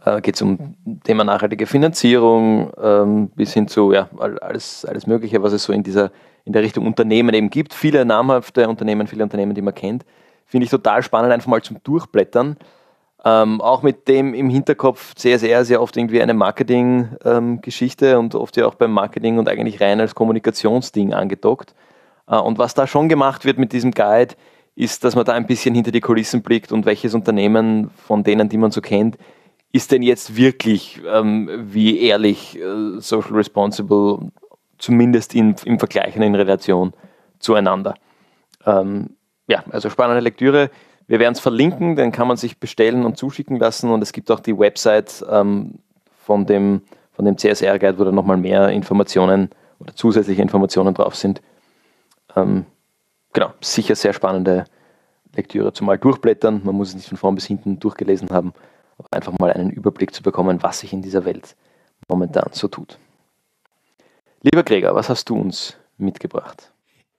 Äh, 0.04 0.22
geht 0.22 0.34
es 0.34 0.42
um 0.42 0.74
Thema 1.04 1.22
nachhaltige 1.22 1.66
Finanzierung 1.66 2.72
ähm, 2.82 3.28
bis 3.36 3.52
hin 3.52 3.68
zu 3.68 3.92
ja, 3.92 4.08
alles, 4.18 4.84
alles 4.84 5.06
Mögliche, 5.06 5.40
was 5.40 5.52
es 5.52 5.62
so 5.62 5.72
in 5.72 5.84
dieser 5.84 6.10
in 6.44 6.52
der 6.52 6.62
Richtung 6.62 6.86
Unternehmen 6.86 7.32
eben 7.32 7.50
gibt. 7.50 7.72
Viele 7.72 8.04
namhafte 8.04 8.68
Unternehmen, 8.68 9.06
viele 9.06 9.22
Unternehmen, 9.22 9.54
die 9.54 9.62
man 9.62 9.74
kennt. 9.74 10.04
Finde 10.50 10.64
ich 10.64 10.70
total 10.70 11.00
spannend, 11.04 11.32
einfach 11.32 11.46
mal 11.46 11.62
zum 11.62 11.80
Durchblättern. 11.84 12.56
Ähm, 13.24 13.60
auch 13.60 13.82
mit 13.82 14.08
dem 14.08 14.34
im 14.34 14.50
Hinterkopf 14.50 15.14
CSR 15.14 15.64
sehr 15.64 15.80
oft 15.80 15.96
irgendwie 15.96 16.20
eine 16.20 16.34
Marketing-Geschichte 16.34 18.06
ähm, 18.06 18.18
und 18.18 18.34
oft 18.34 18.56
ja 18.56 18.66
auch 18.66 18.74
beim 18.74 18.90
Marketing 18.90 19.38
und 19.38 19.48
eigentlich 19.48 19.80
rein 19.80 20.00
als 20.00 20.16
Kommunikationsding 20.16 21.14
angedockt. 21.14 21.72
Äh, 22.26 22.36
und 22.36 22.58
was 22.58 22.74
da 22.74 22.88
schon 22.88 23.08
gemacht 23.08 23.44
wird 23.44 23.58
mit 23.58 23.72
diesem 23.72 23.92
Guide, 23.92 24.34
ist, 24.74 25.04
dass 25.04 25.14
man 25.14 25.24
da 25.24 25.34
ein 25.34 25.46
bisschen 25.46 25.72
hinter 25.72 25.92
die 25.92 26.00
Kulissen 26.00 26.42
blickt 26.42 26.72
und 26.72 26.84
welches 26.84 27.14
Unternehmen 27.14 27.90
von 27.90 28.24
denen, 28.24 28.48
die 28.48 28.58
man 28.58 28.72
so 28.72 28.80
kennt, 28.80 29.18
ist 29.70 29.92
denn 29.92 30.02
jetzt 30.02 30.34
wirklich 30.34 31.00
ähm, 31.06 31.48
wie 31.72 32.00
ehrlich 32.00 32.58
äh, 32.58 32.98
social 32.98 33.34
responsible, 33.34 34.32
zumindest 34.78 35.32
in, 35.36 35.54
im 35.64 35.78
Vergleich 35.78 36.16
und 36.16 36.22
in 36.22 36.34
Relation 36.34 36.92
zueinander. 37.38 37.94
Ähm, 38.66 39.10
ja, 39.50 39.64
also 39.70 39.90
spannende 39.90 40.20
Lektüre. 40.20 40.70
Wir 41.08 41.18
werden 41.18 41.32
es 41.32 41.40
verlinken, 41.40 41.96
den 41.96 42.12
kann 42.12 42.28
man 42.28 42.36
sich 42.36 42.60
bestellen 42.60 43.04
und 43.04 43.18
zuschicken 43.18 43.58
lassen 43.58 43.90
und 43.90 44.00
es 44.00 44.12
gibt 44.12 44.30
auch 44.30 44.38
die 44.38 44.56
Website 44.56 45.24
ähm, 45.28 45.80
von 46.24 46.46
dem, 46.46 46.82
von 47.12 47.24
dem 47.24 47.36
CSR-Guide, 47.36 47.98
wo 47.98 48.04
da 48.04 48.12
nochmal 48.12 48.36
mehr 48.36 48.68
Informationen 48.68 49.50
oder 49.80 49.94
zusätzliche 49.96 50.40
Informationen 50.40 50.94
drauf 50.94 51.16
sind. 51.16 51.42
Ähm, 52.36 52.64
genau, 53.32 53.52
sicher 53.60 53.96
sehr 53.96 54.12
spannende 54.12 54.66
Lektüre 55.34 55.72
zum 55.72 55.88
mal 55.88 55.98
durchblättern. 55.98 56.60
Man 56.62 56.76
muss 56.76 56.90
es 56.90 56.94
nicht 56.94 57.08
von 57.08 57.18
vorn 57.18 57.34
bis 57.34 57.46
hinten 57.46 57.80
durchgelesen 57.80 58.30
haben, 58.30 58.52
aber 58.98 59.08
einfach 59.10 59.36
mal 59.36 59.52
einen 59.52 59.70
Überblick 59.70 60.14
zu 60.14 60.22
bekommen, 60.22 60.62
was 60.62 60.78
sich 60.78 60.92
in 60.92 61.02
dieser 61.02 61.24
Welt 61.24 61.56
momentan 62.06 62.50
so 62.52 62.68
tut. 62.68 62.98
Lieber 64.42 64.62
Gregor, 64.62 64.94
was 64.94 65.08
hast 65.08 65.28
du 65.28 65.36
uns 65.36 65.76
mitgebracht? 65.98 66.69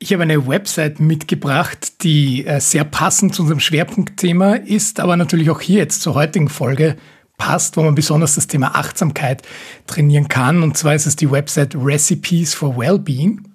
Ich 0.04 0.12
habe 0.12 0.24
eine 0.24 0.48
Website 0.48 1.00
mitgebracht, 1.00 2.02
die 2.02 2.44
äh, 2.48 2.60
sehr 2.60 2.86
passend 2.86 3.36
zu 3.36 3.44
unserem 3.44 3.60
Schwerpunktthema 3.60 4.56
ist, 4.56 5.00
aber 5.00 5.16
natürlich 5.16 5.52
auch 5.52 5.62
hier 5.62 5.78
jetzt 5.78 6.02
zur 6.02 6.16
heutigen 6.16 6.50
Folge 6.50 6.98
passt, 7.38 7.78
wo 7.78 7.84
man 7.84 7.94
besonders 7.94 8.34
das 8.34 8.48
Thema 8.48 8.74
Achtsamkeit 8.74 9.44
trainieren 9.86 10.28
kann. 10.28 10.64
Und 10.64 10.76
zwar 10.76 10.96
ist 10.96 11.06
es 11.06 11.18
die 11.18 11.30
Website 11.30 11.76
Recipes 11.76 12.56
for 12.56 12.76
Wellbeing. 12.80 13.48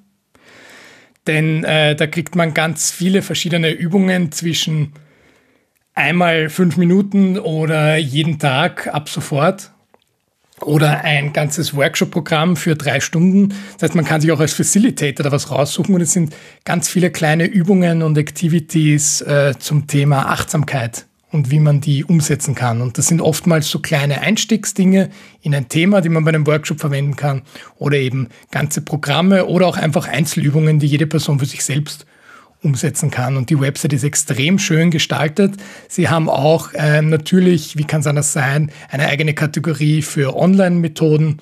Denn 1.26 1.64
äh, 1.64 1.97
da 1.97 2.07
kriegt 2.07 2.36
man 2.36 2.55
ganz 2.55 2.92
viele 2.92 3.22
verschiedene 3.22 3.72
Übungen 3.72 4.30
zwischen 4.30 4.92
einmal 5.94 6.49
fünf 6.49 6.76
Minuten 6.76 7.40
oder 7.40 7.97
jeden 7.97 8.38
Tag 8.38 8.86
ab 8.94 9.09
sofort 9.09 9.72
oder 10.62 11.04
ein 11.04 11.32
ganzes 11.32 11.74
Workshop-Programm 11.74 12.57
für 12.57 12.76
drei 12.76 13.00
Stunden. 13.00 13.50
Das 13.74 13.82
heißt, 13.82 13.94
man 13.94 14.04
kann 14.04 14.20
sich 14.20 14.32
auch 14.32 14.40
als 14.40 14.54
Facilitator 14.54 15.24
da 15.24 15.32
was 15.32 15.50
raussuchen 15.50 15.94
und 15.94 16.00
es 16.00 16.12
sind 16.12 16.34
ganz 16.64 16.88
viele 16.88 17.11
kleine 17.11 17.44
Übungen 17.44 18.02
und 18.02 18.16
Activities 18.16 19.20
äh, 19.20 19.54
zum 19.59 19.86
Thema 19.86 20.30
Achtsamkeit 20.30 21.07
und 21.30 21.50
wie 21.50 21.61
man 21.61 21.80
die 21.80 22.04
umsetzen 22.04 22.54
kann. 22.54 22.80
Und 22.80 22.96
das 22.98 23.09
sind 23.09 23.20
oftmals 23.20 23.68
so 23.68 23.80
kleine 23.80 24.22
Einstiegsdinge 24.22 25.11
in 25.42 25.54
ein 25.54 25.68
Thema, 25.68 26.00
die 26.00 26.09
man 26.09 26.24
bei 26.24 26.30
einem 26.30 26.46
Workshop 26.46 26.80
verwenden 26.80 27.16
kann 27.16 27.42
oder 27.76 27.98
eben 27.98 28.28
ganze 28.50 28.80
Programme 28.80 29.46
oder 29.46 29.66
auch 29.66 29.76
einfach 29.76 30.09
Einzelübungen, 30.09 30.78
die 30.78 30.86
jede 30.86 31.07
Person 31.07 31.38
für 31.38 31.46
sich 31.46 31.64
selbst 31.64 32.07
umsetzen 32.62 33.11
kann. 33.11 33.36
Und 33.36 33.50
die 33.50 33.61
Website 33.61 33.92
ist 33.92 34.04
extrem 34.04 34.59
schön 34.59 34.90
gestaltet. 34.90 35.54
Sie 35.88 36.09
haben 36.09 36.28
auch 36.28 36.72
äh, 36.72 37.02
natürlich, 37.02 37.76
wie 37.76 37.84
kann 37.84 38.00
es 38.00 38.07
anders 38.07 38.32
sein, 38.32 38.70
eine 38.90 39.07
eigene 39.07 39.34
Kategorie 39.34 40.02
für 40.02 40.36
Online-Methoden. 40.36 41.38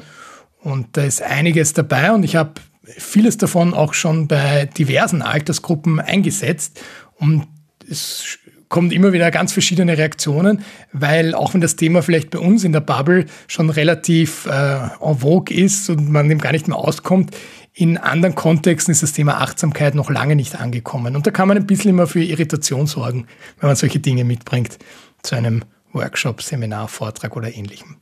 Und 0.60 0.96
da 0.96 1.04
ist 1.04 1.22
einiges 1.22 1.72
dabei 1.72 2.12
und 2.12 2.24
ich 2.24 2.36
habe 2.36 2.54
vieles 2.86 3.38
davon 3.38 3.74
auch 3.74 3.94
schon 3.94 4.28
bei 4.28 4.66
diversen 4.66 5.22
Altersgruppen 5.22 6.00
eingesetzt. 6.00 6.80
Und 7.18 7.46
es 7.88 8.38
kommt 8.68 8.92
immer 8.92 9.12
wieder 9.12 9.30
ganz 9.30 9.52
verschiedene 9.52 9.96
Reaktionen, 9.96 10.64
weil 10.92 11.34
auch 11.34 11.54
wenn 11.54 11.60
das 11.60 11.76
Thema 11.76 12.02
vielleicht 12.02 12.30
bei 12.30 12.38
uns 12.38 12.64
in 12.64 12.72
der 12.72 12.80
Bubble 12.80 13.26
schon 13.46 13.70
relativ 13.70 14.46
äh, 14.46 14.76
en 15.00 15.18
vogue 15.18 15.54
ist 15.54 15.88
und 15.90 16.10
man 16.10 16.28
dem 16.28 16.40
gar 16.40 16.52
nicht 16.52 16.66
mehr 16.66 16.76
auskommt, 16.76 17.36
in 17.76 17.98
anderen 17.98 18.36
Kontexten 18.36 18.92
ist 18.92 19.02
das 19.02 19.12
Thema 19.12 19.40
Achtsamkeit 19.40 19.96
noch 19.96 20.08
lange 20.08 20.36
nicht 20.36 20.60
angekommen. 20.60 21.16
Und 21.16 21.26
da 21.26 21.32
kann 21.32 21.48
man 21.48 21.56
ein 21.56 21.66
bisschen 21.66 21.90
immer 21.90 22.06
für 22.06 22.22
Irritation 22.22 22.86
sorgen, 22.86 23.26
wenn 23.58 23.68
man 23.68 23.76
solche 23.76 23.98
Dinge 23.98 24.24
mitbringt 24.24 24.78
zu 25.22 25.34
einem 25.34 25.64
Workshop, 25.92 26.40
Seminar, 26.40 26.86
Vortrag 26.86 27.36
oder 27.36 27.52
ähnlichem. 27.52 27.96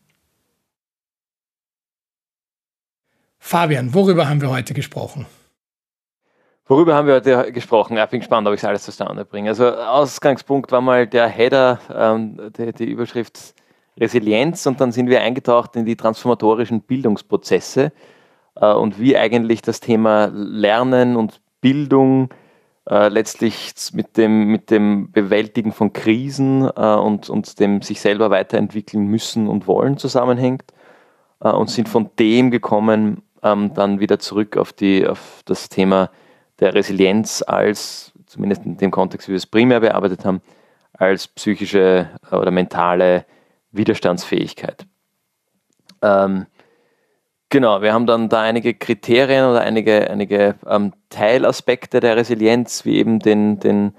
Fabian, 3.39 3.95
worüber 3.95 4.29
haben 4.29 4.43
wir 4.43 4.51
heute 4.51 4.75
gesprochen? 4.75 5.27
Worüber 6.67 6.95
haben 6.95 7.09
wir 7.09 7.15
heute 7.15 7.51
gesprochen? 7.51 7.97
Ich 7.97 8.07
bin 8.07 8.21
gespannt, 8.21 8.47
ob 8.47 8.55
ich 8.55 8.61
es 8.61 8.65
alles 8.65 8.85
zustande 8.85 9.25
bringe. 9.25 9.49
Also 9.49 9.75
Ausgangspunkt 9.75 10.71
war 10.71 10.81
mal 10.83 11.07
der 11.07 11.29
Header, 11.29 11.81
ähm, 11.93 12.53
die, 12.57 12.73
die, 12.73 12.85
Überschrift 12.85 13.55
Resilienz 13.99 14.67
und 14.67 14.81
dann 14.81 14.93
sind 14.93 15.09
wir 15.09 15.21
eingetaucht 15.21 15.77
in 15.77 15.85
die 15.85 15.97
transformatorischen 15.97 16.83
Bildungsprozesse 16.83 17.93
und 18.67 19.01
wie 19.01 19.17
eigentlich 19.17 19.63
das 19.63 19.81
Thema 19.81 20.31
Lernen 20.33 21.17
und 21.17 21.41
Bildung 21.61 22.29
äh, 22.89 23.09
letztlich 23.09 23.73
mit 23.93 24.17
dem, 24.17 24.47
mit 24.47 24.71
dem 24.71 25.13
Bewältigen 25.13 25.73
von 25.73 25.93
Krisen 25.93 26.69
äh, 26.77 26.95
und, 26.95 27.31
und 27.31 27.61
dem 27.61 27.81
sich 27.83 28.01
selber 28.01 28.31
weiterentwickeln 28.31 29.07
müssen 29.07 29.49
und 29.49 29.67
wollen 29.67 29.99
zusammenhängt 29.99 30.65
äh, 31.41 31.51
und 31.51 31.71
sind 31.71 31.89
von 31.89 32.11
dem 32.19 32.51
gekommen, 32.51 33.23
ähm, 33.43 33.73
dann 33.75 34.01
wieder 34.01 34.19
zurück 34.19 34.57
auf, 34.57 34.73
die, 34.73 35.07
auf 35.07 35.43
das 35.45 35.69
Thema 35.69 36.11
der 36.59 36.75
Resilienz 36.75 37.43
als, 37.47 38.13
zumindest 38.27 38.65
in 38.65 38.77
dem 38.77 38.91
Kontext, 38.91 39.29
wie 39.29 39.33
wir 39.33 39.37
es 39.37 39.47
primär 39.47 39.81
bearbeitet 39.81 40.25
haben, 40.25 40.41
als 40.93 41.29
psychische 41.29 42.09
oder 42.31 42.51
mentale 42.51 43.25
Widerstandsfähigkeit. 43.71 44.87
Ähm, 46.03 46.47
genau, 47.53 47.83
wir 47.83 47.93
haben 47.93 48.07
dann 48.07 48.29
da 48.29 48.41
einige 48.41 48.75
Kriterien 48.75 49.45
oder 49.45 49.61
einige, 49.61 50.11
einige 50.11 50.57
ähm, 50.67 50.93
Teilaspekte 51.11 52.01
der 52.01 52.17
Resilienz, 52.17 52.85
wie 52.85 52.97
eben 52.97 53.21
den, 53.21 53.61
den 53.61 53.95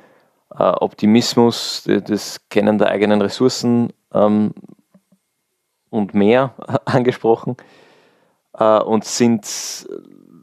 äh, 0.52 0.64
Optimismus, 0.64 1.88
das 2.06 2.42
Kennen 2.50 2.80
der 2.80 2.90
eigenen 2.90 3.22
Ressourcen 3.22 3.94
ähm, 4.14 4.54
und 5.90 6.14
mehr 6.14 6.56
angesprochen 6.86 7.56
äh, 8.58 8.80
und 8.80 9.06
sind 9.06 9.88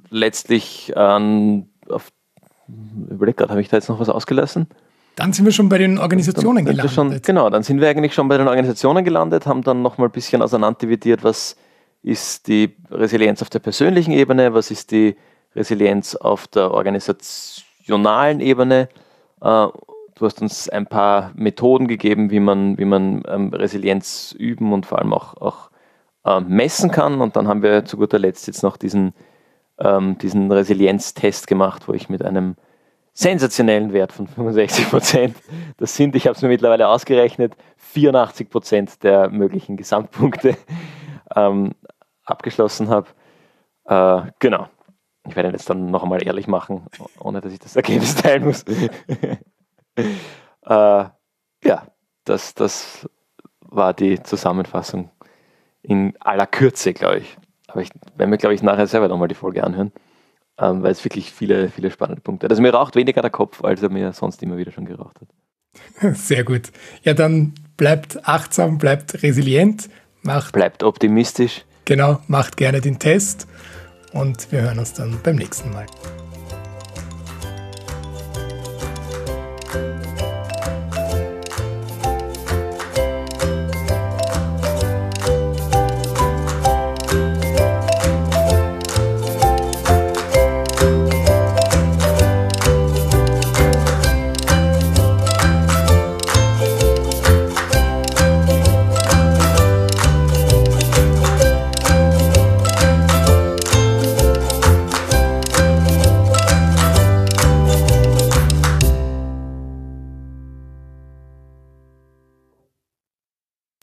letztlich 0.09 0.97
an, 0.97 1.69
auf, 1.89 2.11
überleg 3.11 3.37
gerade, 3.37 3.51
habe 3.51 3.61
ich 3.61 3.69
da 3.69 3.77
jetzt 3.77 3.89
noch 3.89 4.01
was 4.01 4.09
ausgelassen? 4.09 4.69
Dann 5.17 5.33
sind 5.33 5.45
wir 5.45 5.53
schon 5.53 5.69
bei 5.69 5.79
den 5.79 5.99
Organisationen 5.99 6.65
dann, 6.65 6.77
gelandet. 6.77 6.95
Schon, 6.95 7.21
genau, 7.23 7.51
dann 7.51 7.65
sind 7.65 7.81
wir 7.81 7.89
eigentlich 7.89 8.15
schon 8.15 8.29
bei 8.29 8.39
den 8.39 8.47
Organisationen 8.47 9.05
gelandet, 9.05 9.47
haben 9.47 9.63
dann 9.63 9.83
nochmal 9.83 10.09
ein 10.09 10.13
bisschen 10.13 10.41
auseinanderdividiert, 10.43 11.25
was 11.25 11.57
ist 12.03 12.49
die 12.49 12.77
Resilienz 12.91 13.43
auf 13.43 13.51
der 13.51 13.59
persönlichen 13.59 14.13
Ebene, 14.13 14.55
was 14.55 14.71
ist 14.71 14.91
die 14.91 15.17
Resilienz 15.55 16.15
auf 16.15 16.47
der 16.49 16.71
organisationalen 16.71 18.41
Ebene. 18.41 18.89
Äh, 19.41 19.67
du 20.15 20.27
hast 20.27 20.41
uns 20.41 20.69
ein 20.69 20.87
paar 20.87 21.33
Methoden 21.35 21.89
gegeben, 21.89 22.31
wie 22.31 22.41
man, 22.41 22.79
wie 22.79 22.85
man 22.85 23.23
ähm, 23.29 23.53
Resilienz 23.53 24.35
üben 24.39 24.73
und 24.73 24.87
vor 24.87 24.99
allem 24.99 25.13
auch, 25.13 25.37
auch 25.37 25.71
äh, 26.25 26.41
messen 26.41 26.91
kann. 26.91 27.21
Und 27.21 27.37
dann 27.37 27.49
haben 27.49 27.63
wir 27.63 27.85
zu 27.85 27.97
guter 27.97 28.19
Letzt 28.19 28.47
jetzt 28.47 28.63
noch 28.63 28.77
diesen, 28.77 29.15
ähm, 29.79 30.19
diesen 30.19 30.51
Resilienztest 30.53 31.47
gemacht, 31.47 31.89
wo 31.89 31.93
ich 31.93 32.09
mit 32.09 32.25
einem 32.25 32.57
sensationellen 33.13 33.93
Wert 33.93 34.13
von 34.13 34.27
65 34.27 34.89
Prozent, 34.89 35.37
das 35.79 35.97
sind, 35.97 36.15
ich 36.15 36.27
habe 36.27 36.37
es 36.37 36.43
mir 36.43 36.49
mittlerweile 36.49 36.89
ausgerechnet, 36.89 37.55
84 37.77 38.49
Prozent 38.49 39.03
der 39.03 39.31
möglichen 39.31 39.77
Gesamtpunkte 39.77 40.57
ähm, 41.35 41.75
abgeschlossen 42.25 42.89
habe. 42.89 43.09
Äh, 43.85 44.31
genau. 44.39 44.69
Ich 45.29 45.37
werde 45.37 45.51
jetzt 45.51 45.69
dann 45.69 45.91
noch 45.91 46.03
einmal 46.03 46.25
ehrlich 46.27 46.47
machen, 46.47 46.87
ohne 47.19 47.41
dass 47.41 47.53
ich 47.53 47.59
das 47.59 47.77
Ergebnis 47.77 48.15
teilen 48.15 48.45
muss. 48.45 48.65
äh, 49.97 50.05
ja, 50.67 51.87
das, 52.25 52.55
das 52.55 53.09
war 53.61 53.95
die 53.95 54.23
Zusammenfassung 54.23 55.11
in 55.83 56.15
aller 56.21 56.47
Kürze, 56.47 56.93
glaube 56.93 57.19
ich. 57.19 57.37
Aber 57.69 57.83
ich 57.83 57.91
werde 58.17 58.31
mir, 58.31 58.39
glaube 58.39 58.55
ich, 58.55 58.63
nachher 58.63 58.87
selber 58.87 59.09
nochmal 59.09 59.29
die 59.29 59.35
Folge 59.35 59.63
anhören, 59.63 59.93
ähm, 60.59 60.83
weil 60.83 60.93
es 60.93 61.05
wirklich 61.05 61.33
viele, 61.33 61.69
viele 61.69 61.91
spannende 61.91 62.21
Punkte 62.21 62.47
hat. 62.47 62.51
Also 62.51 62.63
mir 62.63 62.75
raucht 62.75 62.97
weniger 62.97 63.23
der 63.23 63.31
Kopf, 63.31 63.63
als 63.63 63.83
er 63.83 63.91
mir 63.91 64.13
sonst 64.13 64.43
immer 64.43 64.57
wieder 64.57 64.73
schon 64.73 64.87
geraucht 64.87 65.19
hat. 65.21 66.17
Sehr 66.17 66.45
gut. 66.45 66.73
Ja, 67.03 67.15
dann 67.15 67.55
bleibt 67.77 68.27
achtsam, 68.29 68.79
bleibt 68.79 69.23
resilient, 69.23 69.89
macht. 70.23 70.53
Bleibt 70.53 70.83
optimistisch. 70.83 71.65
Genau, 71.85 72.21
macht 72.29 72.57
gerne 72.57 72.81
den 72.81 72.99
Test 72.99 73.47
und 74.13 74.53
wir 74.53 74.63
hören 74.63 74.79
uns 74.79 74.93
dann 74.93 75.19
beim 75.23 75.37
nächsten 75.37 75.73
Mal. 75.73 75.87